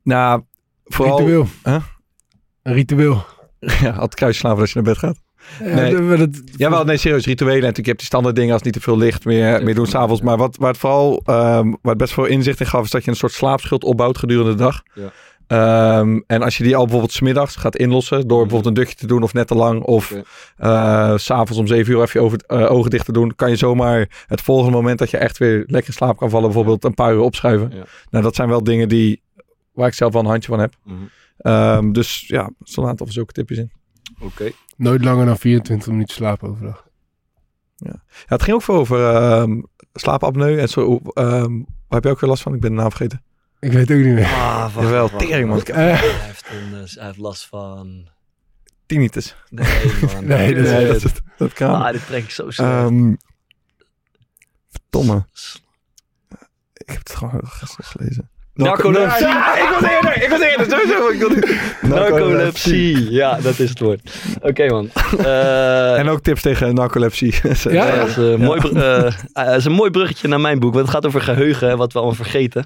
Nou, 0.03 0.43
vooral... 0.86 1.18
Ritueel. 1.18 1.47
Huh? 1.64 1.84
Een 2.62 2.74
ritueel. 2.74 3.26
Ja, 3.82 3.89
altijd 3.89 4.16
kruis 4.16 4.38
slapen 4.38 4.62
als 4.62 4.74
je 4.74 4.82
naar 4.82 4.93
bed 4.93 4.97
gaat. 4.97 5.22
Ja, 5.64 5.74
Nee. 5.76 6.08
dat- 6.08 6.18
dat- 6.18 6.42
Jawel, 6.56 6.84
nee, 6.84 6.98
serieus. 6.98 7.26
Rituelen. 7.26 7.56
En 7.56 7.60
natuurlijk, 7.60 7.86
je 7.86 7.89
hebt 7.92 8.00
die 8.00 8.08
standaard 8.08 8.36
dingen 8.36 8.54
als 8.54 8.62
niet 8.62 8.74
te 8.74 8.82
veel 8.82 8.98
licht 8.98 9.26
meer, 9.26 9.64
meer 9.64 9.76
doen 9.76 9.86
s'avonds. 9.88 10.22
Maar 10.22 10.38
wat, 10.38 10.56
waar 10.58 10.70
het 10.70 10.78
vooral, 10.78 11.22
ehm, 11.26 11.66
waar 11.70 11.78
het 11.82 11.98
best 11.98 12.14
veel 12.14 12.26
inzicht 12.26 12.60
in 12.60 12.66
gaf, 12.66 12.84
is 12.84 12.89
dat 12.89 13.04
je 13.04 13.10
een 13.12 13.16
soort 13.18 13.32
slaapschild 13.32 13.84
opbouwt 13.84 14.18
gedurende 14.18 14.52
de 14.52 14.58
dag. 14.58 14.82
Ja. 14.94 15.12
Ehm, 15.48 16.20
en 16.28 16.42
als 16.42 16.58
je 16.58 16.64
die 16.64 16.76
al 16.76 16.82
bijvoorbeeld 16.82 17.12
smiddags 17.12 17.56
gaat 17.56 17.76
inlossen, 17.76 18.28
door 18.28 18.42
bijvoorbeeld 18.42 18.66
een 18.78 18.84
dutje 18.84 18.96
te 18.98 19.08
doen 19.08 19.24
of 19.24 19.34
net 19.34 19.48
te 19.48 19.56
lang, 19.56 19.82
of 19.84 20.12
Oké. 20.12 20.24
eh, 20.58 21.18
s 21.18 21.24
s'avonds 21.26 21.58
om 21.58 21.68
zeven 21.68 21.94
uur 21.94 22.02
even 22.02 22.22
over, 22.22 22.39
eh, 22.48 22.72
ogen 22.72 22.89
dicht 22.89 23.06
te 23.06 23.12
doen, 23.12 23.36
kan 23.36 23.50
je 23.50 23.56
zomaar 23.56 24.24
het 24.28 24.42
volgende 24.42 24.72
moment 24.72 25.00
dat 25.00 25.10
je 25.10 25.18
echt 25.18 25.38
weer 25.38 25.58
lekker 25.68 25.88
in 25.89 25.94
slaap 25.94 26.18
kan 26.18 26.30
vallen, 26.30 26.46
bijvoorbeeld 26.46 26.84
een 26.84 26.94
paar 26.94 27.14
uur 27.14 27.20
opschuiven. 27.20 27.72
Ja. 27.74 27.84
Nou, 28.10 28.24
dat 28.24 28.36
zijn 28.36 28.50
wel 28.50 28.64
dingen 28.64 28.89
die, 28.89 29.22
waar 29.74 29.88
ik 29.88 29.94
zelf 29.94 30.14
wel 30.14 30.22
een 30.22 30.28
handje 30.28 30.50
van 30.50 30.60
heb. 30.60 30.74
Mhm. 30.84 30.96
Ehm, 31.38 31.92
dus 31.92 32.24
ja, 32.28 32.42
er 32.44 32.52
staan 32.64 32.84
een 32.84 32.89
aantal 32.89 33.08
zulke 33.10 33.34
tipjes 33.34 33.58
in. 33.58 33.72
Oké. 34.22 34.51
Nooit 34.78 35.03
langer 35.03 35.26
dan 35.26 35.38
24 35.38 35.88
minuten 35.91 36.15
slapen 36.15 36.49
overdag. 36.49 36.88
Ja, 37.76 38.03
het 38.26 38.41
ging 38.43 38.55
ook 38.55 38.61
veel 38.63 38.76
over 38.76 39.15
ehm 39.15 39.61
slaapapneu 39.93 40.57
en 40.59 40.67
zo. 40.69 40.99
ehm, 41.13 41.51
waar 41.57 41.63
heb 41.89 42.03
je 42.03 42.09
ook 42.09 42.19
weer 42.19 42.30
last 42.30 42.43
van? 42.43 42.53
Ik 42.53 42.59
ben 42.59 42.69
de 42.69 42.76
naam 42.82 42.89
vergeten. 42.89 43.24
Ik 43.59 43.72
weet 43.72 43.91
ook 43.91 43.97
niet 43.97 44.13
meer. 44.13 44.26
Ah, 44.26 44.61
wacht, 44.61 44.76
Jawel, 44.88 45.09
wacht, 45.09 45.19
tering, 45.28 45.49
man. 45.49 45.61
Eh. 45.61 45.76
Hij 45.76 45.95
heeft, 45.97 46.47
een, 46.49 46.74
eh, 46.84 46.93
hij 46.95 47.05
heeft 47.05 47.17
last 47.17 47.47
van... 47.47 48.07
Tinnitus. 48.86 49.36
Nee, 49.49 49.93
man. 50.13 50.26
Nee, 50.38 50.53
dat 50.53 50.63
is- 50.65 50.72
Nee, 50.72 50.86
dat 50.88 50.95
is 50.95 51.03
het. 51.03 51.22
Dat 51.38 51.53
kan. 51.53 51.82
Ah, 51.84 51.91
dit 51.91 52.05
trek 52.05 52.24
ik 52.24 52.30
zo 52.30 52.49
snel. 52.49 52.67
Ehm 52.67 53.13
verdomme. 54.69 55.26
Ik 56.74 56.89
heb 56.89 56.97
het 56.97 57.15
gewoon 57.15 57.47
gisteren 57.47 57.86
gelezen. 57.86 58.30
Narcolepsie. 58.54 59.28
Ja, 59.28 59.56
ik 59.58 59.78
was 59.80 59.89
eerder. 59.91 60.24
Ik 60.24 60.30
was 60.30 60.39
eerder. 60.39 60.66
Sowieso. 60.70 61.08
Ik 61.10 61.20
wilde... 61.20 61.58
Narcolepsie. 61.95 63.12
Ja, 63.12 63.39
dat 63.41 63.60
is 63.60 63.70
het 63.70 63.80
woord. 63.80 64.02
Oké, 64.41 64.68
man. 64.70 64.89
Eh, 65.20 65.99
En 65.99 66.08
ook 66.10 66.22
tips 66.22 66.41
tegen 66.41 66.74
narcolepsie. 66.76 67.34
Ja? 67.64 67.88
Ja, 67.88 67.95
dat 67.95 68.08
is, 68.08 68.16
een 68.16 68.39
mooi, 68.41 68.60
br- 68.62 68.78
eh, 68.78 69.14
eh, 69.34 69.56
is 69.56 69.66
een 69.66 69.72
mooi 69.72 69.91
bruggetje 69.91 70.28
naar 70.28 70.39
mijn 70.39 70.60
boek. 70.60 70.74
Want 70.74 70.86
het 70.86 70.95
gaat 70.95 71.06
over 71.06 71.22
geheugen 71.22 71.70
en 71.70 71.78
wat 71.78 71.93
we 71.93 71.99
allemaal 71.99 72.16
vergeten. 72.18 72.62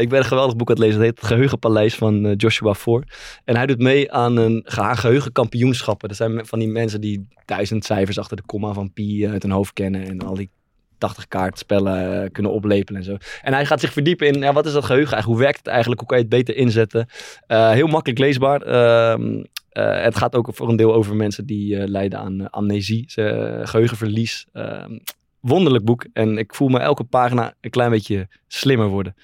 Ik 0.00 0.08
ben 0.08 0.18
een 0.18 0.24
geweldig 0.24 0.56
boek 0.56 0.68
aan 0.68 0.74
het 0.74 0.84
lezen. 0.84 0.96
Het 1.00 1.08
heet 1.08 1.18
Het 1.18 1.26
Geheugenpaleis 1.26 1.94
van 1.94 2.32
Joshua 2.36 2.72
Voor. 2.74 3.04
En 3.44 3.56
hij 3.56 3.66
doet 3.66 3.78
mee 3.78 4.12
aan 4.12 4.36
een 4.36 4.62
ge- 4.64 4.96
geheugenkampioenschappen. 4.96 6.08
Dat 6.08 6.16
zijn 6.16 6.46
van 6.46 6.58
die 6.58 6.68
mensen 6.68 7.00
die 7.00 7.26
duizend 7.44 7.84
cijfers 7.84 8.18
achter 8.18 8.36
de 8.36 8.42
komma 8.46 8.72
van 8.72 8.92
pi 8.92 9.28
uit 9.28 9.42
hun 9.42 9.52
hoofd 9.52 9.72
kennen. 9.72 10.06
En 10.08 10.18
al 10.20 10.34
die 10.34 10.50
80 10.98 11.28
kaartspellen 11.28 12.22
eh, 12.22 12.30
kunnen 12.32 12.52
oplepelen 12.52 13.00
en 13.00 13.06
zo. 13.06 13.16
En 13.42 13.52
hij 13.52 13.66
gaat 13.66 13.80
zich 13.80 13.92
verdiepen 13.92 14.26
in 14.26 14.40
ja, 14.40 14.52
wat 14.52 14.66
is 14.66 14.72
dat 14.72 14.84
geheugen 14.84 15.12
eigenlijk? 15.12 15.38
Hoe 15.40 15.46
werkt 15.46 15.58
het 15.58 15.66
eigenlijk? 15.66 16.00
Hoe 16.00 16.08
kan 16.08 16.18
je 16.18 16.24
het 16.24 16.32
beter 16.32 16.56
inzetten? 16.56 17.06
Eh, 17.46 17.70
heel 17.70 17.86
makkelijk 17.86 18.18
leesbaar. 18.20 18.62
Ehm, 18.62 19.44
eh, 19.68 20.02
het 20.02 20.16
gaat 20.16 20.34
ook 20.34 20.48
voor 20.52 20.68
een 20.68 20.76
deel 20.76 20.94
over 20.94 21.16
mensen 21.16 21.46
die 21.46 21.88
lijden 21.88 22.18
aan 22.18 22.50
amnesie, 22.50 23.04
ze- 23.08 23.22
eh, 23.28 23.66
geheugenverlies. 23.66 24.46
Ehm, 24.52 24.98
wonderlijk 25.40 25.84
boek. 25.84 26.06
En 26.12 26.38
ik 26.38 26.54
voel 26.54 26.68
me 26.68 26.78
elke 26.78 27.04
pagina 27.04 27.54
een 27.60 27.70
klein 27.70 27.90
beetje 27.90 28.28
slimmer 28.46 28.86
worden 28.88 29.14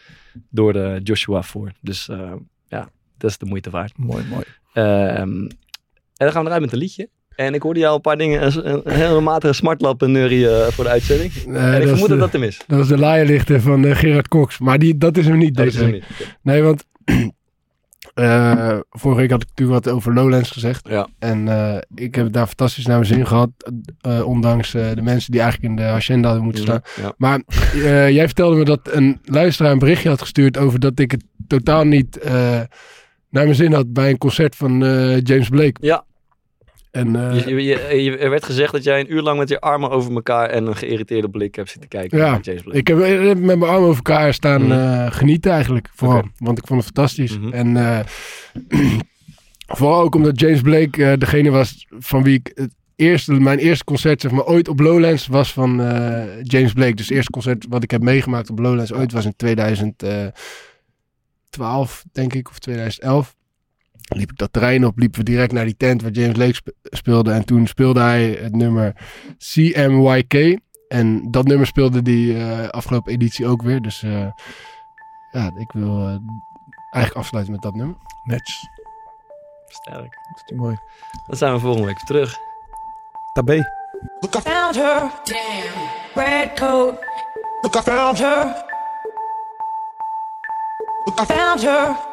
door 0.51 0.73
de 0.73 1.01
Joshua 1.03 1.43
voor. 1.43 1.73
Dus 1.81 2.07
ja, 2.69 2.89
dat 3.19 3.31
is 3.31 3.39
de 3.39 3.47
moeite 3.47 3.71
waard. 3.71 3.99
Mooi, 3.99 4.25
mooi. 4.31 4.45
Ehm, 4.73 5.47
en 6.17 6.27
dan 6.27 6.31
gaan 6.33 6.41
we 6.43 6.47
eruit 6.49 6.63
met 6.63 6.73
een 6.73 6.79
liedje. 6.79 7.09
En 7.37 7.55
ik 7.55 7.63
hoorde 7.63 7.81
jou 7.81 7.95
een 7.95 8.01
paar 8.01 8.17
dingen, 8.17 8.43
een, 8.47 8.81
een 8.85 8.93
hele 8.95 9.21
matige 9.21 9.53
smartlap 9.53 10.01
neurie 10.07 10.49
eh, 10.51 10.67
voor 10.67 10.85
de 10.85 10.91
uitzending. 10.91 11.33
Nee, 11.47 11.57
en 11.57 11.81
ik 11.83 11.89
vermoed 11.89 12.09
dat 12.09 12.19
dat 12.19 12.33
hem 12.33 12.43
is. 12.43 12.61
dat 12.67 12.79
is 12.81 12.89
de 12.89 12.99
laaierlichter 12.99 13.61
van 13.61 13.85
eh, 13.85 13.97
Gerard 13.97 14.29
Cox. 14.29 14.59
Maar 14.59 14.79
die, 14.79 14.99
dat 14.99 15.17
is 15.17 15.27
hem 15.27 15.39
niet 15.39 15.55
Dat 15.55 15.65
deze 15.65 15.83
hem 15.83 15.91
niet. 15.93 16.05
Nee, 16.43 16.63
want 16.63 16.85
eh, 18.15 18.79
vorige 18.91 19.21
week 19.21 19.31
had 19.31 19.43
ik 19.43 19.49
natuurlijk 19.49 19.85
wat 19.85 19.95
over 19.95 20.15
Lowlands 20.15 20.51
gezegd. 20.51 20.89
Ja. 20.89 21.09
En 21.19 21.49
eh, 21.49 21.77
ik 21.95 22.15
heb 22.15 22.25
het 22.25 22.33
daar 22.35 22.47
fantastisch 22.47 22.87
naar 22.87 22.99
mijn 22.99 23.09
zin 23.15 23.27
gehad. 23.27 23.51
eh, 24.01 24.27
ondanks 24.27 24.75
eh, 24.75 24.87
de 24.95 25.03
mensen 25.03 25.31
die 25.33 25.41
eigenlijk 25.41 25.71
in 25.71 25.77
de 25.85 25.91
agenda 25.91 26.27
hadden 26.27 26.45
moeten 26.45 26.63
staan. 26.63 26.81
Ja. 27.03 27.15
Maar 27.17 27.41
eh, 27.75 28.11
jij 28.11 28.25
vertelde 28.27 28.57
me 28.57 28.65
dat 28.65 28.81
een 28.83 29.19
luisteraar 29.25 29.73
een 29.73 29.79
berichtje 29.79 30.09
had 30.09 30.21
gestuurd 30.21 30.57
over 30.59 30.81
dat 30.81 30.99
ik 30.99 31.11
het 31.11 31.25
totaal 31.49 31.85
niet 31.85 32.19
eh, 32.19 32.33
naar 33.31 33.45
mijn 33.45 33.55
zin 33.55 33.73
had 33.73 33.93
bij 33.93 34.11
een 34.11 34.19
concert 34.19 34.57
van 34.57 34.85
eh, 34.85 35.21
James 35.21 35.49
Blake. 35.49 35.75
Ja. 35.87 36.05
En 36.95 37.17
eh, 37.31 37.47
Je, 37.47 37.55
je, 37.65 38.03
je- 38.03 38.17
er 38.19 38.31
werd 38.31 38.45
gezegd 38.45 38.73
dat 38.73 38.85
jij 38.85 39.01
een 39.01 39.13
uur 39.13 39.23
lang 39.23 39.39
met 39.39 39.49
je 39.49 39.61
armen 39.61 39.91
over 39.91 40.13
elkaar 40.15 40.51
en 40.51 40.67
een 40.67 40.77
geïrriteerde 40.77 41.29
blik 41.29 41.55
hebt 41.55 41.71
zitten 41.71 41.89
kijken 41.89 42.19
Ja, 42.19 42.31
naar 42.31 42.41
James 42.41 42.63
Blake. 42.63 42.79
Ik 42.79 42.89
heb 42.89 43.01
eh, 43.01 43.21
met 43.27 43.43
mijn 43.43 43.63
armen 43.63 43.89
over 43.89 43.97
elkaar 44.05 44.35
staan 44.35 44.73
eh, 44.73 45.07
genieten 45.13 45.51
eigenlijk. 45.53 45.89
Vooral. 45.95 46.23
Want 46.39 46.59
ik 46.59 46.67
vond 46.67 46.85
het 46.85 46.93
fantastisch. 46.95 47.39
Mhm. 47.39 47.53
En 47.53 47.77
eh, 47.77 48.01
vooral 49.79 50.01
ook 50.03 50.15
omdat 50.15 50.41
James 50.41 50.61
Blake 50.61 51.05
eh, 51.05 51.19
degene 51.19 51.51
was 51.51 51.87
van 51.99 52.23
wie 52.23 52.35
ik 52.35 52.51
het 52.55 52.75
eerste, 52.97 53.33
mijn 53.33 53.59
eerste 53.59 53.85
concert 53.85 54.21
zeg 54.21 54.31
maar, 54.31 54.45
ooit 54.45 54.69
op 54.69 54.81
Lowlands 54.81 55.27
was 55.27 55.53
van 55.53 55.81
eh, 55.83 56.25
James 56.43 56.73
Blake. 56.73 56.95
Dus 56.95 57.07
het 57.09 57.17
eerste 57.17 57.31
concert 57.31 57.67
wat 57.69 57.83
ik 57.83 57.91
heb 57.91 58.03
meegemaakt 58.03 58.51
op 58.51 58.59
Lowlands 58.59 58.93
ooit 58.93 59.13
was 59.13 59.25
in 59.25 59.37
2012 59.37 62.05
denk 62.13 62.35
ik 62.35 62.49
of 62.49 62.59
2011. 62.59 63.35
Liep 64.05 64.31
ik 64.31 64.37
dat 64.39 64.53
terrein 64.53 64.85
op, 64.87 64.99
liepen 64.99 65.19
we 65.19 65.25
direct 65.25 65.53
naar 65.53 65.65
die 65.65 65.77
tent 65.77 66.03
waar 66.03 66.11
James 66.11 66.33
Blake 66.35 66.55
spe- 66.55 66.75
speelde. 66.83 67.33
En 67.33 67.45
toen 67.45 67.67
speelde 67.67 68.01
hij 68.01 68.25
het 68.31 68.57
nummer 68.57 68.97
CMYK. 69.39 70.59
En 70.89 71.31
dat 71.31 71.45
nummer 71.47 71.67
speelde 71.67 72.03
die 72.03 72.37
eh, 72.39 72.69
afgelopen 72.69 73.13
editie 73.13 73.47
ook 73.47 73.63
weer. 73.63 73.81
Dus 73.81 74.03
eh, 74.03 74.27
ja, 75.31 75.51
ik 75.59 75.73
wil 75.73 75.99
eh, 76.01 76.17
eigenlijk 76.91 77.15
afsluiten 77.15 77.53
met 77.53 77.63
dat 77.63 77.75
nummer. 77.75 77.97
Netjes. 78.25 78.69
Sterk. 79.67 79.99
Dat 80.29 80.37
is 80.37 80.43
die 80.47 80.57
mooi. 80.57 80.77
Dan 81.27 81.37
zijn 81.37 81.53
we 81.53 81.59
volgende 81.59 81.87
week 81.87 81.99
terug. 81.99 82.37
Tabé. 83.33 83.63
Look, 84.21 84.35
I 84.35 84.41
found 84.41 84.75
her. 84.75 85.11
Damn. 85.25 85.89
Red 86.15 86.55
coat. 86.55 86.95
Look, 87.61 87.75
I 87.75 87.81
found 87.81 88.19
her. 88.19 88.65
Look, 91.05 91.21
I 91.21 91.25
found 91.25 91.63
her. 91.63 92.13